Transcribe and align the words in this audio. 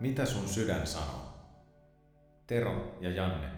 Mitä 0.00 0.26
sun 0.26 0.48
sydän 0.48 0.86
sanoo? 0.86 1.34
Tero 2.46 2.98
ja 3.00 3.10
Janne, 3.10 3.50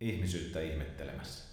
ihmisyyttä 0.00 0.60
ihmettelemässä. 0.60 1.44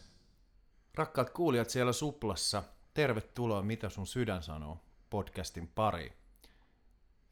Rakkaat 0.95 1.29
kuulijat 1.29 1.69
siellä 1.69 1.93
Suplassa, 1.93 2.63
tervetuloa 2.93 3.61
Mitä 3.61 3.89
sun 3.89 4.07
sydän 4.07 4.43
sanoo 4.43 4.83
podcastin 5.09 5.67
pariin. 5.67 6.13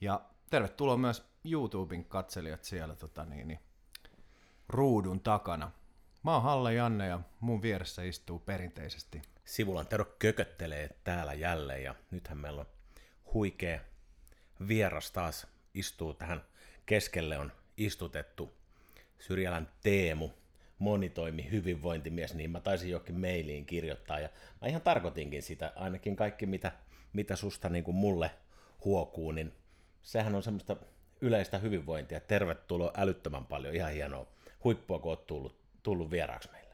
Ja 0.02 0.22
tervetuloa 0.50 0.98
myös 0.98 1.24
YouTuben 1.46 2.06
katselijat 2.06 2.64
siellä 2.64 2.96
tota 2.96 3.26
niin, 3.26 3.48
niin, 3.48 3.60
ruudun 4.70 5.20
takana. 5.20 5.72
Mä 6.24 6.34
oon 6.34 6.44
Halle 6.44 6.74
Janne 6.74 7.08
ja 7.08 7.20
mun 7.40 7.62
vieressä 7.62 8.04
istuu 8.04 8.40
perinteisesti. 8.40 9.22
Sivulan 9.46 9.88
Tero 9.88 10.06
kököttelee 10.20 10.90
täällä 11.04 11.34
jälleen 11.34 11.84
ja 11.84 11.96
nythän 12.12 12.38
meillä 12.38 12.62
on 12.62 12.68
huikea 13.34 13.80
vieras 14.68 15.12
taas 15.12 15.48
istuu 15.74 16.14
tähän 16.14 16.42
keskelle 16.88 17.38
on 17.38 17.52
istutettu 17.78 18.54
Syrjälän 19.20 19.70
Teemu, 19.84 20.30
monitoimi 20.80 21.52
hyvinvointimies, 21.52 22.34
niin 22.34 22.52
mä 22.52 22.60
taisin 22.60 22.90
jokin 22.90 23.20
mailiin 23.20 23.66
kirjoittaa, 23.66 24.20
ja 24.20 24.30
mä 24.62 24.68
ihan 24.68 24.82
tarkoitinkin 24.82 25.42
sitä, 25.42 25.74
ainakin 25.76 26.16
kaikki 26.16 26.46
mitä, 26.46 26.72
mitä 27.14 27.36
susta 27.36 27.70
niin 27.70 27.84
kuin 27.84 27.96
mulle 27.96 28.32
huokuu, 28.86 29.32
niin 29.32 29.54
sehän 30.02 30.36
on 30.36 30.44
semmoista 30.44 30.76
yleistä 31.22 31.58
hyvinvointia. 31.58 32.20
Tervetuloa 32.20 32.94
älyttömän 32.98 33.46
paljon, 33.46 33.76
ihan 33.76 33.92
hienoa 33.92 34.28
huippua, 34.64 35.00
kun 35.00 35.10
oot 35.10 35.28
tullut, 35.28 35.56
tullut 35.84 36.12
vieraaksi 36.12 36.52
meille. 36.52 36.74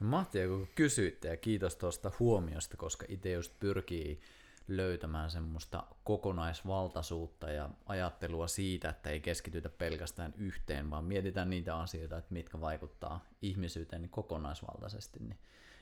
No, 0.00 0.06
Mahtavaa, 0.06 0.48
kun 0.48 0.68
kysyitte 0.74 1.28
ja 1.28 1.36
kiitos 1.36 1.76
tuosta 1.76 2.12
huomiosta, 2.18 2.76
koska 2.76 3.06
itse 3.08 3.32
just 3.32 3.52
pyrkii 3.60 4.20
löytämään 4.68 5.30
semmoista 5.30 5.84
kokonaisvaltaisuutta 6.04 7.50
ja 7.50 7.70
ajattelua 7.86 8.46
siitä, 8.48 8.88
että 8.88 9.10
ei 9.10 9.20
keskitytä 9.20 9.68
pelkästään 9.68 10.34
yhteen, 10.36 10.90
vaan 10.90 11.04
mietitään 11.04 11.50
niitä 11.50 11.76
asioita, 11.76 12.18
että 12.18 12.34
mitkä 12.34 12.60
vaikuttaa 12.60 13.24
ihmisyyteen 13.42 14.02
niin 14.02 14.10
kokonaisvaltaisesti. 14.10 15.18
Niin 15.20 15.38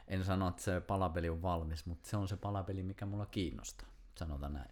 en 0.09 0.25
sano, 0.25 0.49
että 0.49 0.63
se 0.63 0.81
palapeli 0.81 1.29
on 1.29 1.43
valmis, 1.43 1.87
mutta 1.87 2.09
se 2.09 2.17
on 2.17 2.29
se 2.29 2.37
palapeli, 2.37 2.83
mikä 2.83 3.07
mulla 3.07 3.27
kiinnostaa, 3.27 3.89
sanotaan 4.19 4.53
näin. 4.53 4.71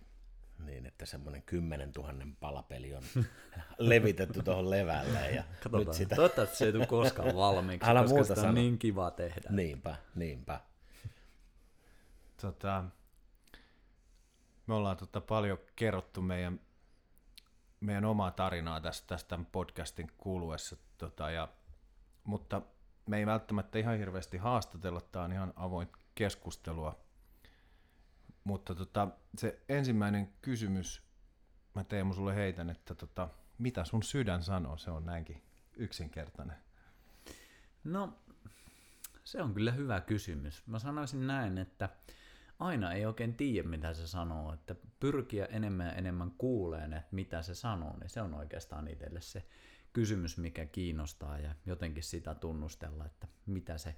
Niin, 0.58 0.86
että 0.86 1.06
semmoinen 1.06 1.42
10 1.42 1.90
000 1.96 2.12
palapeli 2.40 2.94
on 2.94 3.02
levitetty 3.78 4.42
tuohon 4.42 4.70
levälle. 4.70 5.30
Ja 5.30 5.44
Katsotaan, 5.62 5.86
nyt 5.86 5.94
sitä... 5.94 6.16
toivottavasti 6.16 6.56
se 6.56 6.64
ei 6.66 6.72
tule 6.72 6.86
koskaan 6.86 7.36
valmiiksi, 7.46 7.90
Älä 7.90 8.02
koska 8.02 8.34
sitä 8.34 8.48
on 8.48 8.54
niin 8.54 8.78
kiva 8.78 9.10
tehdä. 9.10 9.50
Niinpä, 9.50 9.96
niinpä. 10.14 10.60
Tota, 12.40 12.84
me 14.66 14.74
ollaan 14.74 14.96
tota 14.96 15.20
paljon 15.20 15.58
kerrottu 15.76 16.22
meidän, 16.22 16.60
meidän 17.80 18.04
omaa 18.04 18.30
tarinaa 18.30 18.80
tästä, 18.80 19.06
tästä 19.06 19.38
podcastin 19.52 20.12
kuluessa, 20.18 20.76
tota, 20.98 21.30
ja, 21.30 21.48
mutta 22.24 22.62
me 23.06 23.18
ei 23.18 23.26
välttämättä 23.26 23.78
ihan 23.78 23.98
hirveästi 23.98 24.36
haastatella, 24.36 25.00
tämä 25.00 25.24
on 25.24 25.32
ihan 25.32 25.52
avoin 25.56 25.88
keskustelua. 26.14 27.04
Mutta 28.44 28.74
tota, 28.74 29.08
se 29.38 29.60
ensimmäinen 29.68 30.32
kysymys, 30.42 31.02
mä 31.74 31.84
Teemu 31.84 32.14
sulle 32.14 32.34
heitän, 32.34 32.70
että 32.70 32.94
tota, 32.94 33.28
mitä 33.58 33.84
sun 33.84 34.02
sydän 34.02 34.42
sanoo, 34.42 34.76
se 34.76 34.90
on 34.90 35.06
näinkin 35.06 35.42
yksinkertainen. 35.76 36.56
No, 37.84 38.18
se 39.24 39.42
on 39.42 39.54
kyllä 39.54 39.72
hyvä 39.72 40.00
kysymys. 40.00 40.66
Mä 40.66 40.78
sanoisin 40.78 41.26
näin, 41.26 41.58
että 41.58 41.88
aina 42.58 42.92
ei 42.92 43.06
oikein 43.06 43.34
tiedä, 43.34 43.68
mitä 43.68 43.94
se 43.94 44.06
sanoo, 44.06 44.52
että 44.52 44.74
pyrkiä 45.00 45.44
enemmän 45.44 45.86
ja 45.86 45.92
enemmän 45.92 46.30
kuuleen, 46.30 46.92
että 46.92 47.08
mitä 47.10 47.42
se 47.42 47.54
sanoo, 47.54 47.96
niin 48.00 48.10
se 48.10 48.20
on 48.20 48.34
oikeastaan 48.34 48.88
itselle 48.88 49.20
se 49.20 49.46
kysymys, 49.92 50.38
mikä 50.38 50.66
kiinnostaa 50.66 51.38
ja 51.38 51.54
jotenkin 51.66 52.02
sitä 52.02 52.34
tunnustella, 52.34 53.06
että 53.06 53.28
mitä 53.46 53.78
se 53.78 53.96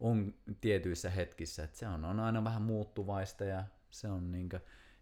on 0.00 0.34
tietyissä 0.60 1.10
hetkissä, 1.10 1.64
että 1.64 1.78
se 1.78 1.88
on, 1.88 2.04
on 2.04 2.20
aina 2.20 2.44
vähän 2.44 2.62
muuttuvaista 2.62 3.44
ja 3.44 3.64
se 3.90 4.08
on 4.08 4.32
niin 4.32 4.48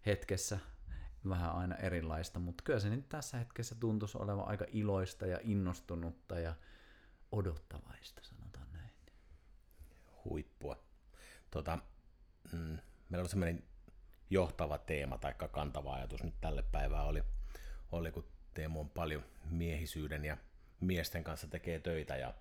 hetkessä 0.06 0.58
vähän 1.28 1.52
aina 1.52 1.76
erilaista, 1.76 2.38
mutta 2.38 2.64
kyllä 2.64 2.80
se 2.80 2.90
nyt 2.90 3.08
tässä 3.08 3.38
hetkessä 3.38 3.74
tuntuisi 3.74 4.18
olevan 4.18 4.48
aika 4.48 4.64
iloista 4.72 5.26
ja 5.26 5.38
innostunutta 5.42 6.38
ja 6.38 6.54
odottavaista, 7.32 8.22
sanotaan 8.24 8.72
näin. 8.72 8.90
Huippua. 10.24 10.84
Tota, 11.50 11.78
mm, 12.52 12.78
meillä 13.14 13.24
on 13.24 13.30
semmoinen 13.30 13.62
johtava 14.30 14.78
teema 14.78 15.18
tai 15.18 15.34
kantava 15.52 15.94
ajatus 15.94 16.22
nyt 16.22 16.34
tälle 16.40 16.62
päivää 16.62 17.02
oli, 17.02 17.22
oli 17.92 18.12
kun 18.12 18.28
Teemu 18.54 18.80
on 18.80 18.90
paljon 18.90 19.24
miehisyyden 19.50 20.24
ja 20.24 20.36
miesten 20.80 21.24
kanssa 21.24 21.46
tekee 21.46 21.78
töitä 21.78 22.16
ja, 22.16 22.34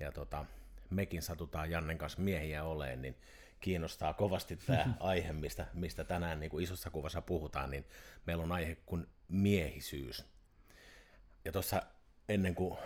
ja 0.00 0.12
tota, 0.12 0.44
mekin 0.90 1.22
satutaan 1.22 1.70
Jannen 1.70 1.98
kanssa 1.98 2.20
miehiä 2.20 2.64
oleen, 2.64 3.02
niin 3.02 3.16
kiinnostaa 3.60 4.12
kovasti 4.12 4.56
tämä 4.56 4.94
aihe, 5.00 5.32
mistä, 5.32 5.66
mistä 5.74 6.04
tänään 6.04 6.40
niin 6.40 6.50
kuin 6.50 6.64
isossa 6.64 6.90
kuvassa 6.90 7.22
puhutaan, 7.22 7.70
niin 7.70 7.84
meillä 8.26 8.44
on 8.44 8.52
aihe 8.52 8.74
kuin 8.74 9.06
miehisyys. 9.28 10.24
Ja 11.44 11.52
tuossa 11.52 11.82
ennen 12.28 12.54
kuin 12.54 12.78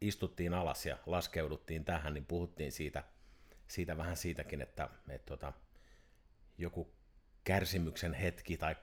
istuttiin 0.00 0.54
alas 0.54 0.86
ja 0.86 0.96
laskeuduttiin 1.06 1.84
tähän, 1.84 2.14
niin 2.14 2.26
puhuttiin 2.26 2.72
siitä, 2.72 3.04
siitä 3.68 3.96
vähän 3.96 4.16
siitäkin, 4.16 4.60
että, 4.60 4.88
että 5.08 5.26
tota, 5.26 5.52
joku 6.60 6.92
kärsimyksen 7.44 8.14
hetki, 8.14 8.56
tai 8.56 8.76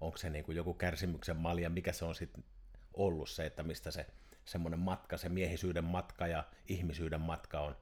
onko 0.00 0.16
se 0.16 0.30
niin 0.30 0.44
kuin 0.44 0.56
joku 0.56 0.74
kärsimyksen 0.74 1.36
malja, 1.36 1.70
mikä 1.70 1.92
se 1.92 2.04
on 2.04 2.14
sitten 2.14 2.44
ollut 2.94 3.30
se, 3.30 3.46
että 3.46 3.62
mistä 3.62 3.90
se 3.90 4.06
semmoinen 4.44 4.80
matka, 4.80 5.16
se 5.16 5.28
miehisyyden 5.28 5.84
matka 5.84 6.26
ja 6.26 6.44
ihmisyyden 6.68 7.20
matka 7.20 7.60
on 7.60 7.76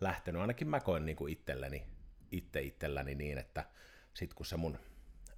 lähtenyt. 0.00 0.40
Ainakin 0.40 0.68
mä 0.68 0.80
koen 0.80 1.06
niin 1.06 1.16
kuin 1.16 1.32
itselleni, 1.32 1.86
itse 2.30 2.60
itselläni 2.60 3.14
niin, 3.14 3.38
että 3.38 3.64
sitten 4.14 4.36
kun 4.36 4.46
se 4.46 4.56
mun 4.56 4.78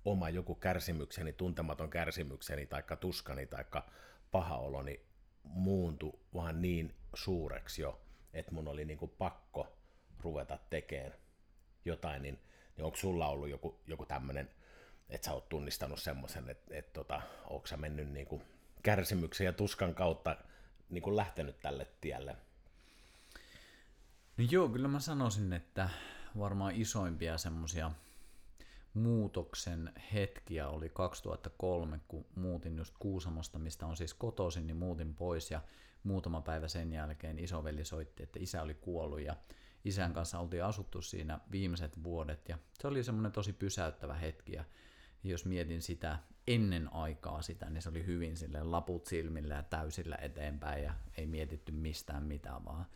oma 0.04 0.30
joku 0.30 0.54
kärsimykseni, 0.54 1.32
tuntematon 1.32 1.90
kärsimykseni, 1.90 2.66
tai 2.66 2.82
tuskani, 3.00 3.46
tai 3.46 3.64
paha 4.30 4.56
oloni 4.56 5.00
muuntui 5.42 6.20
vaan 6.34 6.62
niin 6.62 6.94
suureksi 7.14 7.82
jo, 7.82 8.00
että 8.32 8.52
mun 8.52 8.68
oli 8.68 8.84
niin 8.84 8.98
kuin 8.98 9.12
pakko 9.18 9.76
ruveta 10.20 10.58
tekemään 10.70 11.14
jotain, 11.84 12.22
niin 12.22 12.38
niin 12.76 12.84
onko 12.84 12.96
sulla 12.96 13.28
ollut 13.28 13.48
joku, 13.48 13.80
joku 13.86 14.06
tämmöinen, 14.06 14.50
että 15.08 15.24
sä 15.24 15.32
oot 15.32 15.48
tunnistanut 15.48 16.00
semmoisen, 16.00 16.48
että, 16.48 16.76
että 16.76 16.92
tota, 16.92 17.22
onko 17.46 17.66
sä 17.66 17.76
mennyt 17.76 18.08
niin 18.08 18.26
kuin 18.26 18.42
kärsimyksen 18.82 19.44
ja 19.44 19.52
tuskan 19.52 19.94
kautta 19.94 20.36
niin 20.90 21.02
kuin 21.02 21.16
lähtenyt 21.16 21.60
tälle 21.60 21.86
tielle? 22.00 22.36
No 24.36 24.44
joo, 24.50 24.68
kyllä 24.68 24.88
mä 24.88 25.00
sanoisin, 25.00 25.52
että 25.52 25.88
varmaan 26.38 26.74
isoimpia 26.74 27.38
semmoisia 27.38 27.90
muutoksen 28.94 29.92
hetkiä 30.12 30.68
oli 30.68 30.88
2003, 30.88 32.00
kun 32.08 32.26
muutin 32.34 32.76
just 32.76 32.94
Kuusamosta, 32.98 33.58
mistä 33.58 33.86
on 33.86 33.96
siis 33.96 34.14
kotoisin, 34.14 34.66
niin 34.66 34.76
muutin 34.76 35.14
pois 35.14 35.50
ja 35.50 35.60
muutama 36.02 36.40
päivä 36.40 36.68
sen 36.68 36.92
jälkeen 36.92 37.38
isoveli 37.38 37.84
soitti, 37.84 38.22
että 38.22 38.38
isä 38.42 38.62
oli 38.62 38.74
kuollut 38.74 39.20
ja 39.20 39.36
isän 39.86 40.12
kanssa 40.12 40.38
oltiin 40.38 40.64
asuttu 40.64 41.02
siinä 41.02 41.40
viimeiset 41.50 42.02
vuodet 42.02 42.48
ja 42.48 42.58
se 42.80 42.88
oli 42.88 43.04
semmoinen 43.04 43.32
tosi 43.32 43.52
pysäyttävä 43.52 44.14
hetki 44.14 44.52
ja 44.52 44.64
jos 45.24 45.44
mietin 45.44 45.82
sitä 45.82 46.18
ennen 46.46 46.92
aikaa 46.92 47.42
sitä, 47.42 47.70
niin 47.70 47.82
se 47.82 47.88
oli 47.88 48.06
hyvin 48.06 48.36
sille 48.36 48.62
laput 48.62 49.06
silmillä 49.06 49.54
ja 49.54 49.62
täysillä 49.62 50.16
eteenpäin 50.20 50.84
ja 50.84 50.94
ei 51.16 51.26
mietitty 51.26 51.72
mistään 51.72 52.22
mitään, 52.22 52.64
vaan 52.64 52.86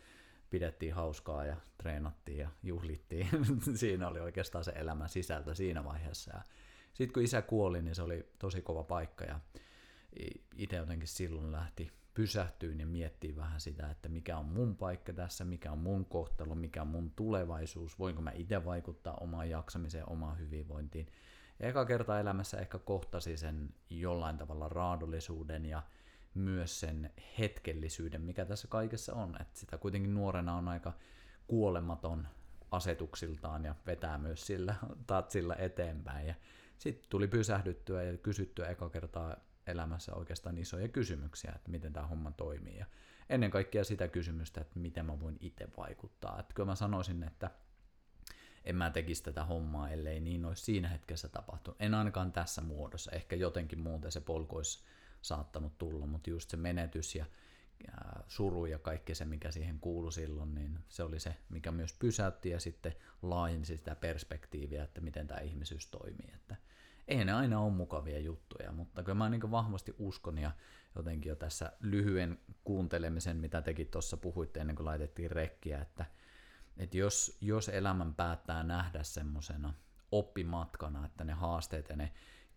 pidettiin 0.49 0.93
hauskaa 0.93 1.45
ja 1.45 1.55
treenattiin 1.77 2.37
ja 2.37 2.49
juhlittiin. 2.63 3.27
siinä 3.75 4.07
oli 4.07 4.19
oikeastaan 4.19 4.63
se 4.63 4.71
elämän 4.71 5.09
sisältö 5.09 5.55
siinä 5.55 5.83
vaiheessa. 5.83 6.31
Ja 6.35 6.41
sitten 6.93 7.13
kun 7.13 7.23
isä 7.23 7.41
kuoli, 7.41 7.81
niin 7.81 7.95
se 7.95 8.01
oli 8.01 8.29
tosi 8.39 8.61
kova 8.61 8.83
paikka 8.83 9.25
ja 9.25 9.39
itse 10.55 10.75
jotenkin 10.75 11.07
silloin 11.07 11.51
lähti 11.51 11.91
pysähtyy 12.13 12.73
ja 12.73 12.85
miettii 12.85 13.35
vähän 13.35 13.61
sitä, 13.61 13.89
että 13.91 14.09
mikä 14.09 14.37
on 14.37 14.45
mun 14.45 14.75
paikka 14.75 15.13
tässä, 15.13 15.45
mikä 15.45 15.71
on 15.71 15.77
mun 15.77 16.05
kohtalo, 16.05 16.55
mikä 16.55 16.81
on 16.81 16.87
mun 16.87 17.11
tulevaisuus, 17.11 17.99
voinko 17.99 18.21
mä 18.21 18.31
itse 18.31 18.65
vaikuttaa 18.65 19.17
omaan 19.21 19.49
jaksamiseen, 19.49 20.09
omaan 20.09 20.39
hyvinvointiin. 20.39 21.07
Ja 21.59 21.67
eka 21.67 21.85
kerta 21.85 22.19
elämässä 22.19 22.57
ehkä 22.57 22.79
kohtasi 22.79 23.37
sen 23.37 23.73
jollain 23.89 24.37
tavalla 24.37 24.69
raadollisuuden 24.69 25.65
ja 25.65 25.83
myös 26.33 26.79
sen 26.79 27.13
hetkellisyyden, 27.39 28.21
mikä 28.21 28.45
tässä 28.45 28.67
kaikessa 28.67 29.13
on. 29.13 29.41
Että 29.41 29.59
sitä 29.59 29.77
kuitenkin 29.77 30.13
nuorena 30.13 30.55
on 30.55 30.67
aika 30.67 30.93
kuolematon 31.47 32.27
asetuksiltaan 32.71 33.65
ja 33.65 33.75
vetää 33.85 34.17
myös 34.17 34.47
sillä 34.47 34.75
tatsilla 35.07 35.55
eteenpäin. 35.55 36.27
Ja 36.27 36.35
sitten 36.77 37.09
tuli 37.09 37.27
pysähdyttyä 37.27 38.03
ja 38.03 38.17
kysyttyä 38.17 38.67
eka 38.67 38.89
kertaa 38.89 39.35
elämässä 39.71 40.15
oikeastaan 40.15 40.57
isoja 40.57 40.87
kysymyksiä, 40.87 41.51
että 41.55 41.71
miten 41.71 41.93
tämä 41.93 42.07
homma 42.07 42.31
toimii. 42.31 42.77
Ja 42.77 42.85
ennen 43.29 43.51
kaikkea 43.51 43.83
sitä 43.83 44.07
kysymystä, 44.07 44.61
että 44.61 44.79
miten 44.79 45.05
mä 45.05 45.19
voin 45.19 45.37
itse 45.39 45.67
vaikuttaa. 45.77 46.39
Että 46.39 46.53
kyllä 46.53 46.71
mä 46.71 46.75
sanoisin, 46.75 47.23
että 47.23 47.51
en 48.65 48.75
mä 48.75 48.89
tekisi 48.89 49.23
tätä 49.23 49.45
hommaa, 49.45 49.89
ellei 49.89 50.19
niin 50.19 50.45
olisi 50.45 50.63
siinä 50.63 50.87
hetkessä 50.87 51.29
tapahtunut. 51.29 51.81
En 51.81 51.93
ainakaan 51.93 52.31
tässä 52.31 52.61
muodossa. 52.61 53.11
Ehkä 53.11 53.35
jotenkin 53.35 53.79
muuten 53.79 54.11
se 54.11 54.21
polku 54.21 54.55
olisi 54.55 54.83
saattanut 55.21 55.77
tulla, 55.77 56.05
mutta 56.05 56.29
just 56.29 56.49
se 56.49 56.57
menetys 56.57 57.15
ja 57.15 57.25
suru 58.27 58.65
ja 58.65 58.79
kaikki 58.79 59.15
se, 59.15 59.25
mikä 59.25 59.51
siihen 59.51 59.79
kuului 59.79 60.11
silloin, 60.11 60.55
niin 60.55 60.79
se 60.89 61.03
oli 61.03 61.19
se, 61.19 61.37
mikä 61.49 61.71
myös 61.71 61.93
pysäytti 61.93 62.49
ja 62.49 62.59
sitten 62.59 62.95
laajensi 63.21 63.77
sitä 63.77 63.95
perspektiiviä, 63.95 64.83
että 64.83 65.01
miten 65.01 65.27
tämä 65.27 65.39
ihmisyys 65.39 65.87
toimii. 65.87 66.31
Että 66.35 66.55
ei 67.07 67.25
ne 67.25 67.33
aina 67.33 67.59
ole 67.59 67.73
mukavia 67.73 68.19
juttuja, 68.19 68.71
mutta 68.71 69.03
kyllä 69.03 69.17
mä 69.17 69.29
niin 69.29 69.51
vahvasti 69.51 69.95
uskon 69.97 70.37
ja 70.37 70.51
jotenkin 70.95 71.29
jo 71.29 71.35
tässä 71.35 71.71
lyhyen 71.79 72.39
kuuntelemisen, 72.63 73.37
mitä 73.37 73.61
tekin 73.61 73.87
tuossa 73.87 74.17
puhuitte 74.17 74.59
ennen 74.59 74.75
kuin 74.75 74.85
laitettiin 74.85 75.31
rekkiä, 75.31 75.81
että, 75.81 76.05
että 76.77 76.97
jos, 76.97 77.37
jos 77.41 77.69
elämän 77.69 78.15
päättää 78.15 78.63
nähdä 78.63 79.03
semmoisena 79.03 79.73
oppimatkana, 80.11 81.05
että 81.05 81.23
ne 81.23 81.33
haasteet 81.33 81.89
ja 81.89 81.95
ne 81.95 82.11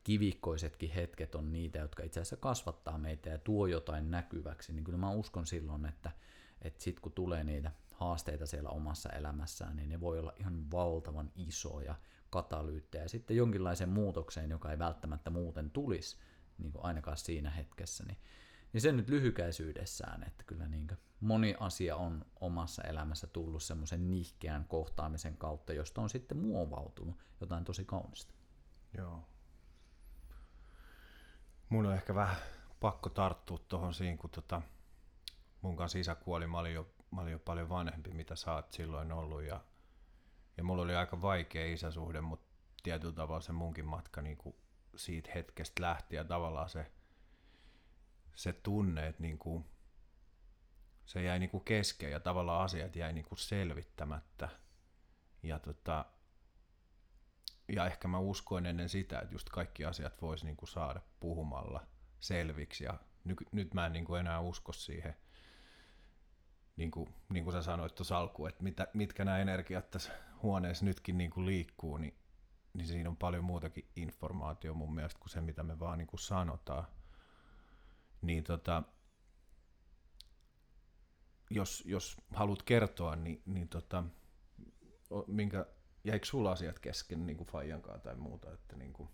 kivikkoisetkin 0.04 0.90
hetket 0.90 1.34
on 1.34 1.52
niitä, 1.52 1.78
jotka 1.78 2.02
itse 2.02 2.20
asiassa 2.20 2.36
kasvattaa 2.36 2.98
meitä 2.98 3.30
ja 3.30 3.38
tuo 3.38 3.66
jotain 3.66 4.10
näkyväksi, 4.10 4.72
niin 4.72 4.84
kyllä 4.84 4.98
mä 4.98 5.10
uskon 5.10 5.46
silloin, 5.46 5.86
että, 5.86 6.10
että 6.62 6.82
sit 6.82 7.00
kun 7.00 7.12
tulee 7.12 7.44
niitä 7.44 7.72
haasteita 7.92 8.46
siellä 8.46 8.68
omassa 8.68 9.08
elämässään, 9.08 9.76
niin 9.76 9.88
ne 9.88 10.00
voi 10.00 10.18
olla 10.18 10.32
ihan 10.36 10.70
valtavan 10.70 11.32
isoja 11.36 11.94
katalyyttejä 12.34 13.08
sitten 13.08 13.36
jonkinlaiseen 13.36 13.90
muutokseen, 13.90 14.50
joka 14.50 14.70
ei 14.70 14.78
välttämättä 14.78 15.30
muuten 15.30 15.70
tulisi, 15.70 16.16
niin 16.58 16.72
kuin 16.72 16.84
ainakaan 16.84 17.16
siinä 17.16 17.50
hetkessä, 17.50 18.04
niin, 18.04 18.18
niin 18.72 18.80
se 18.80 18.92
nyt 18.92 19.08
lyhykäisyydessään, 19.08 20.22
että 20.22 20.44
kyllä 20.44 20.68
niin 20.68 20.88
moni 21.20 21.54
asia 21.60 21.96
on 21.96 22.24
omassa 22.40 22.82
elämässä 22.82 23.26
tullut 23.26 23.62
semmoisen 23.62 24.10
nihkeän 24.10 24.64
kohtaamisen 24.64 25.36
kautta, 25.36 25.72
josta 25.72 26.00
on 26.00 26.10
sitten 26.10 26.38
muovautunut 26.38 27.16
jotain 27.40 27.64
tosi 27.64 27.84
kaunista. 27.84 28.34
Joo. 28.96 29.28
Mun 31.68 31.86
on 31.86 31.94
ehkä 31.94 32.14
vähän 32.14 32.36
pakko 32.80 33.10
tarttua 33.10 33.58
tuohon 33.68 33.94
siinä, 33.94 34.16
kun 34.16 34.30
tota, 34.30 34.62
mun 35.62 35.76
kanssa 35.76 35.98
isä 35.98 36.14
kuoli, 36.14 36.46
mä 36.46 36.58
olin, 36.58 36.74
jo, 36.74 36.90
mä 37.10 37.20
olin 37.20 37.32
jo 37.32 37.38
paljon 37.38 37.68
vanhempi, 37.68 38.10
mitä 38.10 38.36
sä 38.36 38.54
oot 38.54 38.72
silloin 38.72 39.12
ollut, 39.12 39.42
ja, 39.42 39.60
ja 40.56 40.64
mulla 40.64 40.82
oli 40.82 40.94
aika 40.94 41.22
vaikea 41.22 41.72
isäsuhde, 41.72 42.20
mutta 42.20 42.46
tietyllä 42.82 43.14
tavalla 43.14 43.40
se 43.40 43.52
munkin 43.52 43.86
matka 43.86 44.22
niin 44.22 44.36
kuin 44.36 44.56
siitä 44.96 45.30
hetkestä 45.34 45.82
lähti, 45.82 46.16
ja 46.16 46.24
tavallaan 46.24 46.68
se, 46.68 46.92
se 48.34 48.52
tunne, 48.52 49.06
että 49.06 49.22
niin 49.22 49.38
kuin, 49.38 49.64
se 51.04 51.22
jäi 51.22 51.38
niin 51.38 51.50
kuin 51.50 51.64
kesken, 51.64 52.10
ja 52.10 52.20
tavallaan 52.20 52.64
asiat 52.64 52.96
jäi 52.96 53.12
niin 53.12 53.24
kuin 53.24 53.38
selvittämättä, 53.38 54.48
ja 55.42 55.58
tota, 55.58 56.04
ja 57.68 57.86
ehkä 57.86 58.08
mä 58.08 58.18
uskoin 58.18 58.66
ennen 58.66 58.88
sitä, 58.88 59.18
että 59.18 59.34
just 59.34 59.48
kaikki 59.48 59.84
asiat 59.84 60.22
voisi 60.22 60.46
niin 60.46 60.56
kuin 60.56 60.68
saada 60.68 61.00
puhumalla 61.20 61.86
selviksi 62.20 62.84
ja 62.84 62.98
ny, 63.24 63.34
nyt 63.52 63.74
mä 63.74 63.86
en 63.86 63.92
niin 63.92 64.04
kuin 64.04 64.20
enää 64.20 64.40
usko 64.40 64.72
siihen, 64.72 65.16
niin 66.76 66.90
kuin, 66.90 67.14
niin 67.28 67.44
kuin 67.44 67.54
sä 67.54 67.62
sanoit 67.62 67.94
tuossa 67.94 68.18
alkuun, 68.18 68.48
että 68.48 68.62
mitä, 68.62 68.88
mitkä 68.94 69.24
nämä 69.24 69.38
energiat 69.38 69.90
tässä 69.90 70.12
huoneessa 70.44 70.84
nytkin 70.84 71.18
niin 71.18 71.30
kuin 71.30 71.46
liikkuu, 71.46 71.96
niin, 71.96 72.14
niin 72.74 72.86
siinä 72.86 73.10
on 73.10 73.16
paljon 73.16 73.44
muutakin 73.44 73.88
informaatio 73.96 74.74
mun 74.74 74.94
mielestä 74.94 75.20
kuin 75.20 75.30
se, 75.30 75.40
mitä 75.40 75.62
me 75.62 75.78
vaan 75.78 75.98
niin 75.98 76.06
kuin 76.06 76.20
sanotaan. 76.20 76.84
Niin 78.22 78.44
tota, 78.44 78.82
jos, 81.50 81.82
jos 81.86 82.16
haluat 82.34 82.62
kertoa, 82.62 83.16
niin, 83.16 83.42
niin 83.46 83.68
tota, 83.68 84.04
minkä, 85.26 85.66
jäikö 86.04 86.26
sulla 86.26 86.52
asiat 86.52 86.78
kesken 86.78 87.26
niin 87.26 87.36
kuin 87.36 87.48
Fajankaan 87.48 88.00
tai 88.00 88.16
muuta, 88.16 88.52
että 88.52 88.76
niin 88.76 88.92
kuin, 88.92 89.08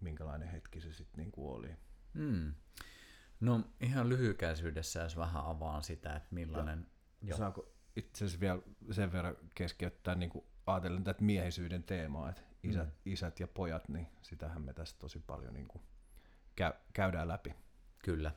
minkälainen 0.00 0.48
hetki 0.48 0.80
se 0.80 0.92
sitten 0.92 1.18
niin 1.18 1.32
kuin 1.32 1.56
oli? 1.56 1.76
Hmm. 2.14 2.54
No 3.40 3.60
ihan 3.80 4.08
lyhykäisyydessä, 4.08 5.00
jos 5.00 5.16
vähän 5.16 5.44
avaan 5.44 5.82
sitä, 5.82 6.16
että 6.16 6.28
millainen... 6.30 6.86
Ja, 7.22 7.36
Saako 7.36 7.72
itse 7.96 8.24
asiassa 8.24 8.40
vielä 8.40 8.58
sen 8.90 9.12
verran 9.12 9.36
keskeyttää 9.54 10.14
niin 10.14 10.30
kuin 10.30 10.44
ajatellen 10.66 11.04
tätä 11.04 11.22
miehisyyden 11.22 11.82
teemaa, 11.82 12.30
että 12.30 12.42
isät, 12.62 12.88
mm. 12.88 13.12
isät 13.12 13.40
ja 13.40 13.48
pojat, 13.48 13.88
niin 13.88 14.06
sitähän 14.22 14.62
me 14.62 14.72
tässä 14.72 14.96
tosi 14.98 15.18
paljon 15.26 15.54
niin 15.54 15.68
kuin 15.68 15.82
käy, 16.56 16.72
käydään 16.92 17.28
läpi. 17.28 17.54
Kyllä. 18.04 18.32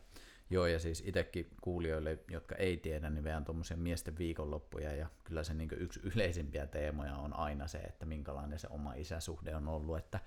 Joo, 0.50 0.66
ja 0.66 0.80
siis 0.80 1.04
itsekin 1.06 1.50
kuulijoille, 1.62 2.20
jotka 2.32 2.56
ei 2.56 2.78
tiedä, 2.78 3.10
niin 3.10 3.24
vean 3.24 3.46
tuommoisia 3.46 3.78
miesten 3.78 4.18
viikonloppuja, 4.18 4.96
ja 4.96 5.08
kyllä 5.24 5.44
se 5.44 5.54
niin 5.54 5.70
yksi 5.78 6.00
yleisimpiä 6.04 6.68
teemoja 6.68 7.16
on 7.16 7.34
aina 7.34 7.68
se, 7.68 7.78
että 7.78 8.06
minkälainen 8.06 8.60
se 8.60 8.68
oma 8.70 8.94
isäsuhde 8.94 9.56
on 9.56 9.68
ollut, 9.68 9.98
että 9.98 10.20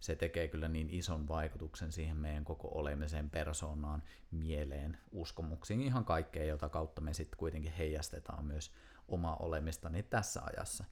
se 0.00 0.16
tekee 0.16 0.48
kyllä 0.48 0.68
niin 0.68 0.90
ison 0.90 1.28
vaikutuksen 1.28 1.92
siihen 1.92 2.16
meidän 2.16 2.44
koko 2.44 2.68
olemiseen, 2.74 3.30
persoonaan, 3.30 4.02
mieleen, 4.30 4.98
uskomuksiin, 5.12 5.80
ihan 5.80 6.04
kaikkeen, 6.04 6.48
jota 6.48 6.68
kautta 6.68 7.00
me 7.00 7.14
sitten 7.14 7.38
kuitenkin 7.38 7.72
heijastetaan 7.72 8.44
myös 8.44 8.72
oma 9.08 9.36
olemistani 9.36 10.02
tässä 10.02 10.42
ajassa. 10.44 10.84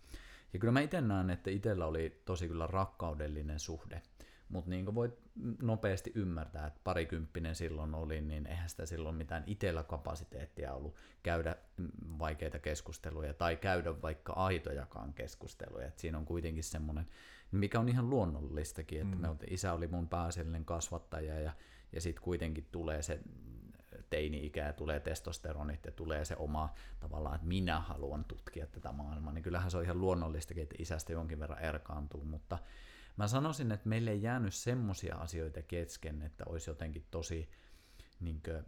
Ja 0.53 0.59
kyllä 0.59 0.73
mä 0.73 0.81
itse 0.81 1.01
näen, 1.01 1.31
että 1.31 1.51
itsellä 1.51 1.87
oli 1.87 2.23
tosi 2.25 2.49
kyllä 2.49 2.67
rakkaudellinen 2.67 3.59
suhde 3.59 4.03
mutta 4.49 4.71
niin 4.71 4.85
kuin 4.85 4.95
voit 4.95 5.19
nopeasti 5.63 6.13
ymmärtää, 6.15 6.67
että 6.67 6.81
parikymppinen 6.85 7.55
silloin 7.55 7.95
oli, 7.95 8.21
niin 8.21 8.47
eihän 8.47 8.69
sitä 8.69 8.87
silloin 8.87 9.15
mitään 9.15 9.45
itsellä 9.47 9.83
kapasiteettia 9.83 10.75
ollut 10.75 10.97
käydä 11.23 11.57
vaikeita 12.19 12.59
keskusteluja 12.59 13.35
tai 13.35 13.57
käydä 13.57 14.03
vaikka 14.03 14.33
aitojakaan 14.33 15.15
keskusteluja. 15.15 15.87
Et 15.87 15.99
siinä 15.99 16.19
on 16.19 16.25
kuitenkin 16.25 16.65
semmoinen, 16.65 17.07
mikä 17.57 17.81
on 17.81 17.89
ihan 17.89 18.11
luonnollistakin, 18.11 19.01
että 19.01 19.17
mm. 19.17 19.21
me, 19.21 19.29
isä 19.51 19.73
oli 19.73 19.87
mun 19.87 20.09
pääasiallinen 20.09 20.65
kasvattaja 20.65 21.41
ja, 21.41 21.53
ja 21.93 22.01
sitten 22.01 22.25
kuitenkin 22.25 22.69
tulee 22.73 23.03
se 23.03 23.21
teini-ikä 24.11 24.67
ja 24.67 24.73
tulee 24.73 25.01
testosteronit 25.01 25.85
ja 25.85 25.93
tulee 25.93 26.25
se 26.25 26.37
oma 26.37 26.75
tavallaan, 27.01 27.35
että 27.35 27.47
minä 27.47 27.81
haluan 27.81 28.25
tutkia 28.25 28.67
tätä 28.67 28.93
maailmaa, 28.93 29.33
niin 29.33 29.43
kyllähän 29.43 29.71
se 29.71 29.77
on 29.77 29.85
ihan 29.85 30.01
luonnollistakin, 30.01 30.63
että 30.63 30.77
isästä 30.79 31.13
jonkin 31.13 31.41
verran 31.41 31.63
erkaantuu, 31.63 32.25
mutta 32.25 32.59
Mä 33.17 33.29
sanoisin, 33.29 33.73
että 33.73 33.89
meille 33.89 34.11
ei 34.11 34.23
jäänyt 34.23 34.55
semmosia 34.55 35.17
asioita 35.17 35.63
kesken, 35.63 36.23
että 36.23 36.45
olisi 36.47 36.71
jotenkin 36.71 37.07
tosi 37.11 37.49
niin 38.21 38.43
kuin, 38.45 38.65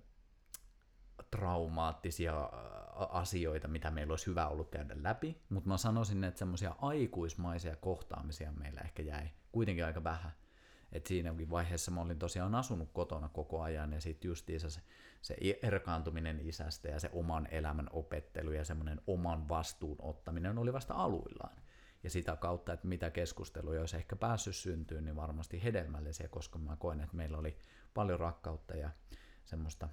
traumaattisia 1.37 2.51
asioita, 2.95 3.69
mitä 3.69 3.91
meillä 3.91 4.13
olisi 4.13 4.27
hyvä 4.27 4.49
ollut 4.49 4.71
käydä 4.71 4.95
läpi, 5.03 5.43
mutta 5.49 5.69
mä 5.69 5.77
sanoisin, 5.77 6.25
että 6.25 6.39
semmoisia 6.39 6.75
aikuismaisia 6.79 7.77
kohtaamisia 7.77 8.53
meillä 8.53 8.81
ehkä 8.81 9.03
jäi 9.03 9.31
kuitenkin 9.53 9.85
aika 9.85 10.05
vähän. 10.05 10.33
Et 10.93 11.07
siinäkin 11.07 11.51
vaiheessa 11.51 11.91
mä 11.91 12.01
olin 12.01 12.19
tosiaan 12.19 12.55
asunut 12.55 12.91
kotona 12.93 13.29
koko 13.29 13.63
ajan 13.63 13.93
ja 13.93 14.01
sitten 14.01 14.29
justiinsa 14.29 14.71
se, 14.71 14.81
se 15.23 15.37
erkaantuminen 15.63 16.41
isästä 16.41 16.89
ja 16.89 17.01
se 17.01 17.11
oman 17.13 17.49
elämän 17.51 17.89
opettelu 17.93 18.53
ja 18.53 18.65
semmoinen 18.65 19.01
oman 19.07 19.49
vastuun 19.49 19.97
ottaminen 19.99 20.59
oli 20.59 20.73
vasta 20.73 20.95
aluillaan 20.95 21.57
ja 22.03 22.11
sitä 22.11 22.37
kautta, 22.37 22.73
että 22.73 22.87
mitä 22.87 23.11
keskusteluja 23.11 23.81
olisi 23.81 23.97
ehkä 23.97 24.17
päässyt 24.17 24.57
syntyyn, 24.57 25.05
niin 25.05 25.17
varmasti 25.17 25.65
hedelmällisiä, 25.65 26.29
koska 26.29 26.59
mä 26.59 26.77
koen, 26.77 27.01
että 27.01 27.17
meillä 27.17 27.39
oli 27.39 27.57
paljon 27.95 28.21
rakkautta 28.21 28.77
ja 28.77 28.91
semmoista 29.45 29.89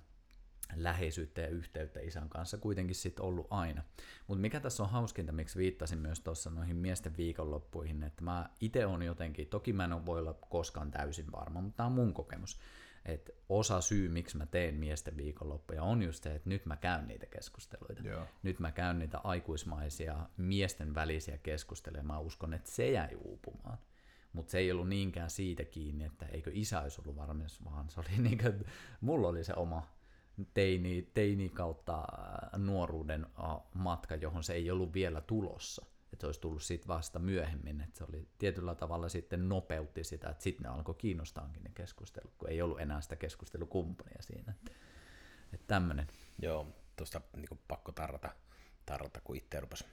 läheisyyttä 0.75 1.41
ja 1.41 1.47
yhteyttä 1.47 1.99
isän 1.99 2.29
kanssa 2.29 2.57
kuitenkin 2.57 2.95
sitten 2.95 3.25
ollut 3.25 3.47
aina. 3.49 3.83
Mutta 4.27 4.41
mikä 4.41 4.59
tässä 4.59 4.83
on 4.83 4.89
hauskinta, 4.89 5.31
miksi 5.31 5.59
viittasin 5.59 5.99
myös 5.99 6.19
tuossa 6.19 6.49
noihin 6.49 6.75
miesten 6.75 7.17
viikonloppuihin, 7.17 8.03
että 8.03 8.23
mä 8.23 8.49
itse 8.61 8.85
on 8.85 9.03
jotenkin, 9.03 9.47
toki 9.47 9.73
mä 9.73 9.83
en 9.83 10.05
voi 10.05 10.19
olla 10.19 10.33
koskaan 10.33 10.91
täysin 10.91 11.31
varma, 11.31 11.61
mutta 11.61 11.77
tämä 11.77 11.87
on 11.87 11.93
mun 11.93 12.13
kokemus, 12.13 12.59
että 13.05 13.31
osa 13.49 13.81
syy, 13.81 14.09
miksi 14.09 14.37
mä 14.37 14.45
teen 14.45 14.75
miesten 14.75 15.17
viikonloppuja, 15.17 15.83
on 15.83 16.03
just 16.03 16.23
se, 16.23 16.35
että 16.35 16.49
nyt 16.49 16.65
mä 16.65 16.75
käyn 16.75 17.07
niitä 17.07 17.25
keskusteluita. 17.25 18.01
Joo. 18.07 18.27
Nyt 18.43 18.59
mä 18.59 18.71
käyn 18.71 18.99
niitä 18.99 19.17
aikuismaisia 19.17 20.29
miesten 20.37 20.95
välisiä 20.95 21.37
keskusteluja. 21.37 22.03
Mä 22.03 22.19
uskon, 22.19 22.53
että 22.53 22.71
se 22.71 22.91
jäi 22.91 23.15
uupumaan. 23.15 23.77
Mutta 24.33 24.51
se 24.51 24.57
ei 24.57 24.71
ollut 24.71 24.89
niinkään 24.89 25.29
siitä 25.29 25.65
kiinni, 25.65 26.03
että 26.03 26.25
eikö 26.25 26.51
isä 26.53 26.81
olisi 26.81 27.01
ollut 27.01 27.15
varmasti, 27.15 27.65
vaan 27.65 27.89
se 27.89 27.99
oli 27.99 28.17
niin 28.29 28.37
kuin, 28.37 28.65
mulla 29.01 29.27
oli 29.27 29.43
se 29.43 29.53
oma 29.55 29.87
teini, 30.53 31.11
teini 31.13 31.49
kautta 31.49 32.03
nuoruuden 32.57 33.27
matka, 33.73 34.15
johon 34.15 34.43
se 34.43 34.53
ei 34.53 34.71
ollut 34.71 34.93
vielä 34.93 35.21
tulossa 35.21 35.85
että 36.13 36.21
se 36.23 36.27
olisi 36.27 36.39
tullut 36.39 36.63
sitten 36.63 36.87
vasta 36.87 37.19
myöhemmin, 37.19 37.81
että 37.81 37.97
se 37.97 38.03
oli 38.09 38.27
tietyllä 38.37 38.75
tavalla 38.75 39.09
sitten 39.09 39.49
nopeutti 39.49 40.03
sitä, 40.03 40.29
että 40.29 40.43
sitten 40.43 40.63
ne 40.63 40.69
alkoi 40.69 40.95
kiinnostaakin 40.95 41.63
ne 41.63 41.71
keskustelut, 41.75 42.33
kun 42.37 42.49
ei 42.49 42.61
ollut 42.61 42.81
enää 42.81 43.01
sitä 43.01 43.15
keskustelukumppania 43.15 44.21
siinä. 44.21 44.53
Että, 45.53 45.67
tämmöinen. 45.67 46.07
Joo, 46.41 46.67
tuosta 46.95 47.21
niin 47.35 47.59
pakko 47.67 47.91
tarrata, 47.91 48.29
tarrata, 48.85 49.21
kun 49.23 49.35
itse 49.35 49.59
rupesi 49.59 49.85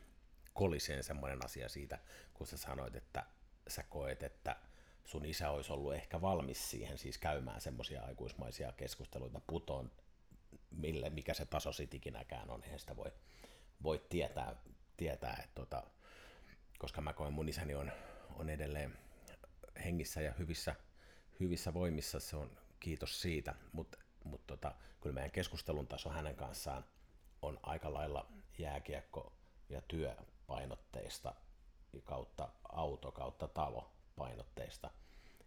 koliseen 0.54 1.04
semmoinen 1.04 1.44
asia 1.44 1.68
siitä, 1.68 1.98
kun 2.34 2.46
sä 2.46 2.56
sanoit, 2.56 2.96
että 2.96 3.26
sä 3.68 3.82
koet, 3.82 4.22
että 4.22 4.56
sun 5.04 5.24
isä 5.24 5.50
olisi 5.50 5.72
ollut 5.72 5.94
ehkä 5.94 6.20
valmis 6.20 6.70
siihen 6.70 6.98
siis 6.98 7.18
käymään 7.18 7.60
semmoisia 7.60 8.02
aikuismaisia 8.02 8.72
keskusteluita 8.72 9.40
putoon, 9.46 9.90
mille, 10.70 11.10
mikä 11.10 11.34
se 11.34 11.44
taso 11.46 11.72
sit 11.72 11.94
ikinäkään 11.94 12.50
on, 12.50 12.62
eihän 12.64 12.78
sitä 12.78 12.96
voi, 12.96 13.12
voi 13.82 14.06
tietää, 14.08 14.56
tietää 14.96 15.40
että 15.44 15.54
tota, 15.54 15.82
koska 16.78 17.00
mä 17.00 17.12
koen 17.12 17.32
mun 17.32 17.48
isäni 17.48 17.74
on, 17.74 17.92
on 18.36 18.50
edelleen 18.50 18.98
hengissä 19.84 20.22
ja 20.22 20.32
hyvissä, 20.38 20.74
hyvissä 21.40 21.74
voimissa. 21.74 22.20
Se 22.20 22.36
on 22.36 22.50
kiitos 22.80 23.22
siitä, 23.22 23.54
mutta 23.72 23.98
mut 24.24 24.46
tota, 24.46 24.74
kyllä 25.00 25.14
meidän 25.14 25.30
keskustelun 25.30 25.86
taso 25.86 26.10
hänen 26.10 26.36
kanssaan 26.36 26.84
on 27.42 27.60
aika 27.62 27.92
lailla 27.92 28.32
jääkiekko- 28.58 29.32
ja 29.68 29.82
työpainotteista 29.82 31.34
kautta 32.04 32.48
auto 32.72 33.12
kautta 33.12 33.48
talo 33.48 33.92
painotteista. 34.16 34.90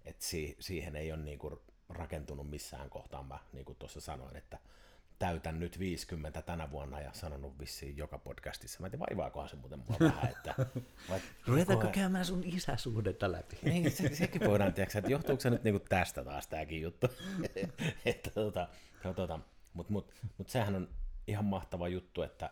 Et 0.06 0.22
si- 0.22 0.58
siihen 0.60 0.96
ei 0.96 1.12
ole 1.12 1.22
niinku 1.24 1.64
rakentunut 1.90 2.50
missään 2.50 2.90
kohtaa, 2.90 3.24
mä 3.24 3.40
niin 3.54 3.66
kuin 3.66 3.78
tuossa 3.78 4.02
sanoin, 4.02 4.36
että 4.36 4.60
täytän 5.24 5.60
nyt 5.60 5.80
50 5.80 6.42
tänä 6.42 6.72
vuonna 6.72 7.02
ja 7.02 7.14
sanonut 7.14 7.60
vissiin 7.60 7.98
joka 7.98 8.18
podcastissa. 8.18 8.80
Mä 8.80 8.88
en 8.88 8.92
tiedä, 8.92 9.06
vaivaakohan 9.10 9.50
se 9.50 9.56
muuten 9.56 9.80
mua 9.80 9.98
vähän, 10.00 10.32
että... 10.32 10.56
Vai, 11.10 11.20
Ruvetaanko 11.48 11.88
käymään 11.88 12.26
sun 12.26 12.44
isäsuhdetta 12.44 13.32
läpi? 13.32 13.58
Niin, 13.62 13.92
se, 13.92 14.16
sekin 14.16 14.42
voidaan 14.48 14.74
tiedä, 14.74 14.92
että 14.96 15.12
johtuuko 15.12 15.42
se 15.42 15.50
nyt 15.50 15.64
niinku 15.64 15.86
tästä 15.90 16.24
taas 16.24 16.48
tämäkin 16.48 16.82
juttu. 16.82 17.08
että, 18.06 18.30
tota, 18.30 18.68
tota, 19.16 19.40
Mutta 19.74 19.94
mut, 19.94 20.14
mut 20.38 20.50
sehän 20.50 20.76
on 20.76 20.90
ihan 21.28 21.46
mahtava 21.46 21.88
juttu, 21.88 22.22
että 22.22 22.50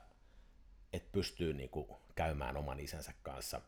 et 0.93 1.11
pystyy 1.11 1.53
niinku 1.53 1.97
käymään 2.15 2.57
oman 2.57 2.79
isänsä 2.79 3.13
kanssa 3.23 3.61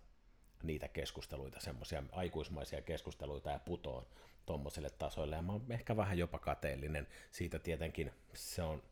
niitä 0.63 0.87
keskusteluita, 0.87 1.59
semmoisia 1.59 2.03
aikuismaisia 2.11 2.81
keskusteluita 2.81 3.49
ja 3.49 3.59
putoon 3.59 4.07
tuommoiselle 4.45 4.89
tasoille. 4.89 5.35
Ja 5.35 5.41
mä 5.41 5.51
oon 5.51 5.65
ehkä 5.69 5.97
vähän 5.97 6.17
jopa 6.17 6.39
kateellinen 6.39 7.07
siitä 7.31 7.59
tietenkin. 7.59 8.11
Se 8.33 8.61
on 8.61 8.83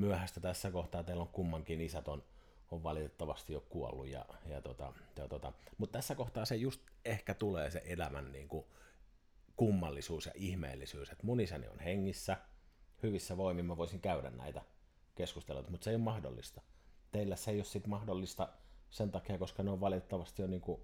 myöhäistä 0.00 0.40
tässä 0.40 0.70
kohtaa, 0.70 1.04
teillä 1.04 1.22
on 1.22 1.28
kummankin 1.28 1.80
isät 1.80 2.08
on, 2.08 2.22
on 2.70 2.82
valitettavasti 2.82 3.52
jo 3.52 3.60
kuollut. 3.60 4.08
Ja, 4.08 4.24
ja 4.46 4.62
tota, 4.62 4.92
ja 5.16 5.28
tota. 5.28 5.52
Mutta 5.78 5.98
tässä 5.98 6.14
kohtaa 6.14 6.44
se 6.44 6.56
just 6.56 6.80
ehkä 7.04 7.34
tulee 7.34 7.70
se 7.70 7.82
elämän 7.84 8.32
niin 8.32 8.48
kuin 8.48 8.64
kummallisuus 9.56 10.26
ja 10.26 10.32
ihmeellisyys, 10.34 11.10
että 11.10 11.26
mun 11.26 11.40
isäni 11.40 11.68
on 11.68 11.78
hengissä, 11.78 12.36
hyvissä 13.02 13.36
voimin 13.36 13.64
mä 13.64 13.76
voisin 13.76 14.00
käydä 14.00 14.30
näitä 14.30 14.62
keskusteluita, 15.14 15.70
mutta 15.70 15.84
se 15.84 15.90
ei 15.90 15.96
ole 15.96 16.02
mahdollista. 16.02 16.60
Teillä 17.12 17.36
se 17.36 17.50
ei 17.50 17.56
ole 17.56 17.64
sit 17.64 17.86
mahdollista 17.86 18.48
sen 18.90 19.10
takia, 19.10 19.38
koska 19.38 19.62
ne 19.62 19.70
on 19.70 19.80
valitettavasti 19.80 20.42
jo 20.42 20.48
niin 20.48 20.60
kuin 20.60 20.80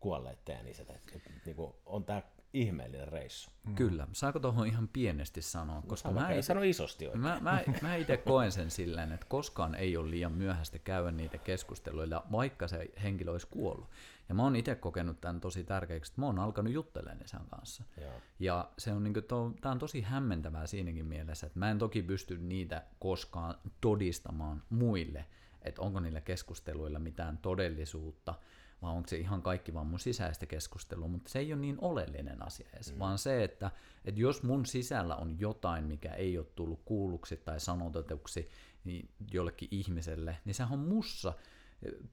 kuolleet 0.00 0.44
teidän 0.44 0.68
isät. 0.68 0.90
Et, 0.90 1.02
et, 1.16 1.22
niin 1.46 1.56
kuin 1.56 1.74
on 1.86 2.04
tämä 2.04 2.22
ihmeellinen 2.56 3.08
reissu. 3.08 3.50
Kyllä. 3.74 4.08
Saako 4.12 4.38
tuohon 4.38 4.66
ihan 4.66 4.88
pienesti 4.88 5.42
sanoa? 5.42 5.82
Koska 5.86 6.08
Sano, 6.08 6.20
mä, 6.20 6.28
ei 6.28 6.42
sano 6.42 6.62
isosti 6.62 7.06
oikein. 7.06 7.22
mä, 7.22 7.38
mä, 7.40 7.60
mä 7.82 7.96
itse 7.96 8.16
koen 8.28 8.52
sen 8.52 8.70
silleen, 8.70 9.12
että 9.12 9.26
koskaan 9.28 9.74
ei 9.74 9.96
ole 9.96 10.10
liian 10.10 10.32
myöhäistä 10.32 10.78
käydä 10.78 11.10
niitä 11.10 11.38
keskusteluja, 11.38 12.24
vaikka 12.32 12.68
se 12.68 12.90
henkilö 13.02 13.32
olisi 13.32 13.46
kuollut. 13.50 13.90
Ja 14.28 14.34
mä 14.34 14.42
oon 14.42 14.56
itse 14.56 14.74
kokenut 14.74 15.20
tämän 15.20 15.40
tosi 15.40 15.64
tärkeäksi, 15.64 16.12
että 16.12 16.20
mä 16.20 16.26
oon 16.26 16.38
alkanut 16.38 16.72
juttelemaan 16.72 17.24
isän 17.24 17.46
kanssa. 17.50 17.84
Joo. 18.00 18.12
Ja 18.38 18.70
se 18.78 18.92
on, 18.92 19.04
niin 19.04 19.14
to, 19.28 19.52
tää 19.60 19.72
on 19.72 19.78
tosi 19.78 20.00
hämmentävää 20.00 20.66
siinäkin 20.66 21.06
mielessä, 21.06 21.46
että 21.46 21.58
mä 21.58 21.70
en 21.70 21.78
toki 21.78 22.02
pysty 22.02 22.38
niitä 22.38 22.82
koskaan 22.98 23.54
todistamaan 23.80 24.62
muille, 24.70 25.24
että 25.62 25.82
onko 25.82 26.00
niillä 26.00 26.20
keskusteluilla 26.20 26.98
mitään 26.98 27.38
todellisuutta, 27.38 28.34
vai 28.82 28.92
onko 28.92 29.08
se 29.08 29.16
ihan 29.16 29.42
kaikki 29.42 29.74
vaan 29.74 29.86
mun 29.86 29.98
sisäistä 29.98 30.46
keskustelua, 30.46 31.08
mutta 31.08 31.30
se 31.30 31.38
ei 31.38 31.52
ole 31.52 31.60
niin 31.60 31.78
oleellinen 31.80 32.42
asia 32.42 32.68
edes, 32.74 32.92
mm. 32.92 32.98
vaan 32.98 33.18
se, 33.18 33.44
että, 33.44 33.70
että 34.04 34.20
jos 34.20 34.42
mun 34.42 34.66
sisällä 34.66 35.16
on 35.16 35.40
jotain, 35.40 35.84
mikä 35.84 36.14
ei 36.14 36.38
ole 36.38 36.46
tullut 36.54 36.82
kuulluksi 36.84 37.36
tai 37.36 37.60
sanotetuksi 37.60 38.48
niin 38.84 39.08
jollekin 39.32 39.68
ihmiselle, 39.70 40.36
niin 40.44 40.54
sehän 40.54 40.72
on 40.72 40.88
mussa 40.88 41.32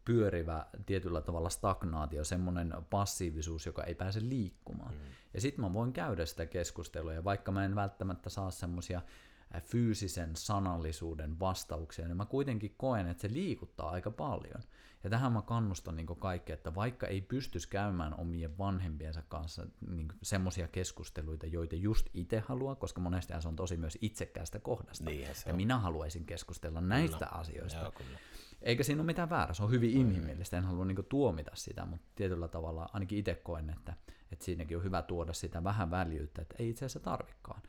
pyörivä 0.05 0.65
tietyllä 0.86 1.22
tavalla 1.22 1.50
stagnaatio, 1.50 2.24
semmoinen 2.24 2.74
passiivisuus, 2.89 3.65
joka 3.65 3.84
ei 3.84 3.96
pääse 3.96 4.22
liikkumaan. 4.22 4.93
Mm. 4.93 5.00
Ja 5.34 5.41
sitten 5.41 5.65
mä 5.65 5.74
voin 5.74 5.93
käydä 5.93 6.25
sitä 6.25 6.46
keskustelua, 6.46 7.13
ja 7.13 7.24
vaikka 7.24 7.51
mä 7.51 7.65
en 7.65 7.75
välttämättä 7.75 8.29
saa 8.29 8.51
semmoisia 8.51 9.01
fyysisen 9.62 10.36
sanallisuuden 10.36 11.39
vastauksia, 11.39 12.07
niin 12.07 12.17
mä 12.17 12.25
kuitenkin 12.25 12.75
koen, 12.77 13.07
että 13.07 13.22
se 13.22 13.33
liikuttaa 13.33 13.89
aika 13.89 14.12
paljon. 14.12 14.63
Ja 15.03 15.10
tähän 15.10 15.33
mä 15.33 15.41
kannustan 15.41 15.95
niin 15.95 16.07
kaikkea, 16.07 16.53
että 16.53 16.75
vaikka 16.75 17.07
ei 17.07 17.22
pystyisi 17.22 17.69
käymään 17.69 18.19
omien 18.19 18.57
vanhempiensa 18.57 19.22
kanssa 19.29 19.67
niin 19.89 20.07
semmoisia 20.22 20.67
keskusteluita, 20.67 21.45
joita 21.45 21.75
just 21.75 22.10
itse 22.13 22.39
haluaa, 22.39 22.75
koska 22.75 23.01
monesti 23.01 23.33
se 23.39 23.48
on 23.48 23.55
tosi 23.55 23.77
myös 23.77 23.98
itsekkäästä 24.01 24.60
kohdasta. 24.60 25.05
Se 25.33 25.50
ja 25.50 25.53
on. 25.53 25.57
minä 25.57 25.79
haluaisin 25.79 26.25
keskustella 26.25 26.81
näistä 26.81 27.27
asioista. 27.27 27.79
Joo, 27.79 27.91
kyllä. 27.91 28.19
Eikä 28.62 28.83
siinä 28.83 29.01
ole 29.01 29.05
mitään 29.05 29.29
väärää, 29.29 29.53
se 29.53 29.63
on 29.63 29.72
hyvin 29.72 29.89
inhimillistä, 29.89 30.57
en 30.57 30.63
halua 30.63 30.86
niinku 30.86 31.03
tuomita 31.03 31.51
sitä, 31.53 31.86
mutta 31.86 32.07
tietyllä 32.15 32.48
tavalla 32.48 32.89
ainakin 32.93 33.19
itse 33.19 33.36
koen, 33.36 33.69
että, 33.69 33.93
että 34.31 34.45
siinäkin 34.45 34.77
on 34.77 34.83
hyvä 34.83 35.01
tuoda 35.01 35.33
sitä 35.33 35.63
vähän 35.63 35.91
väljyyttä, 35.91 36.41
että 36.41 36.55
ei 36.60 36.69
itse 36.69 36.86
asiassa 36.86 37.00
tarvikaan. 37.00 37.62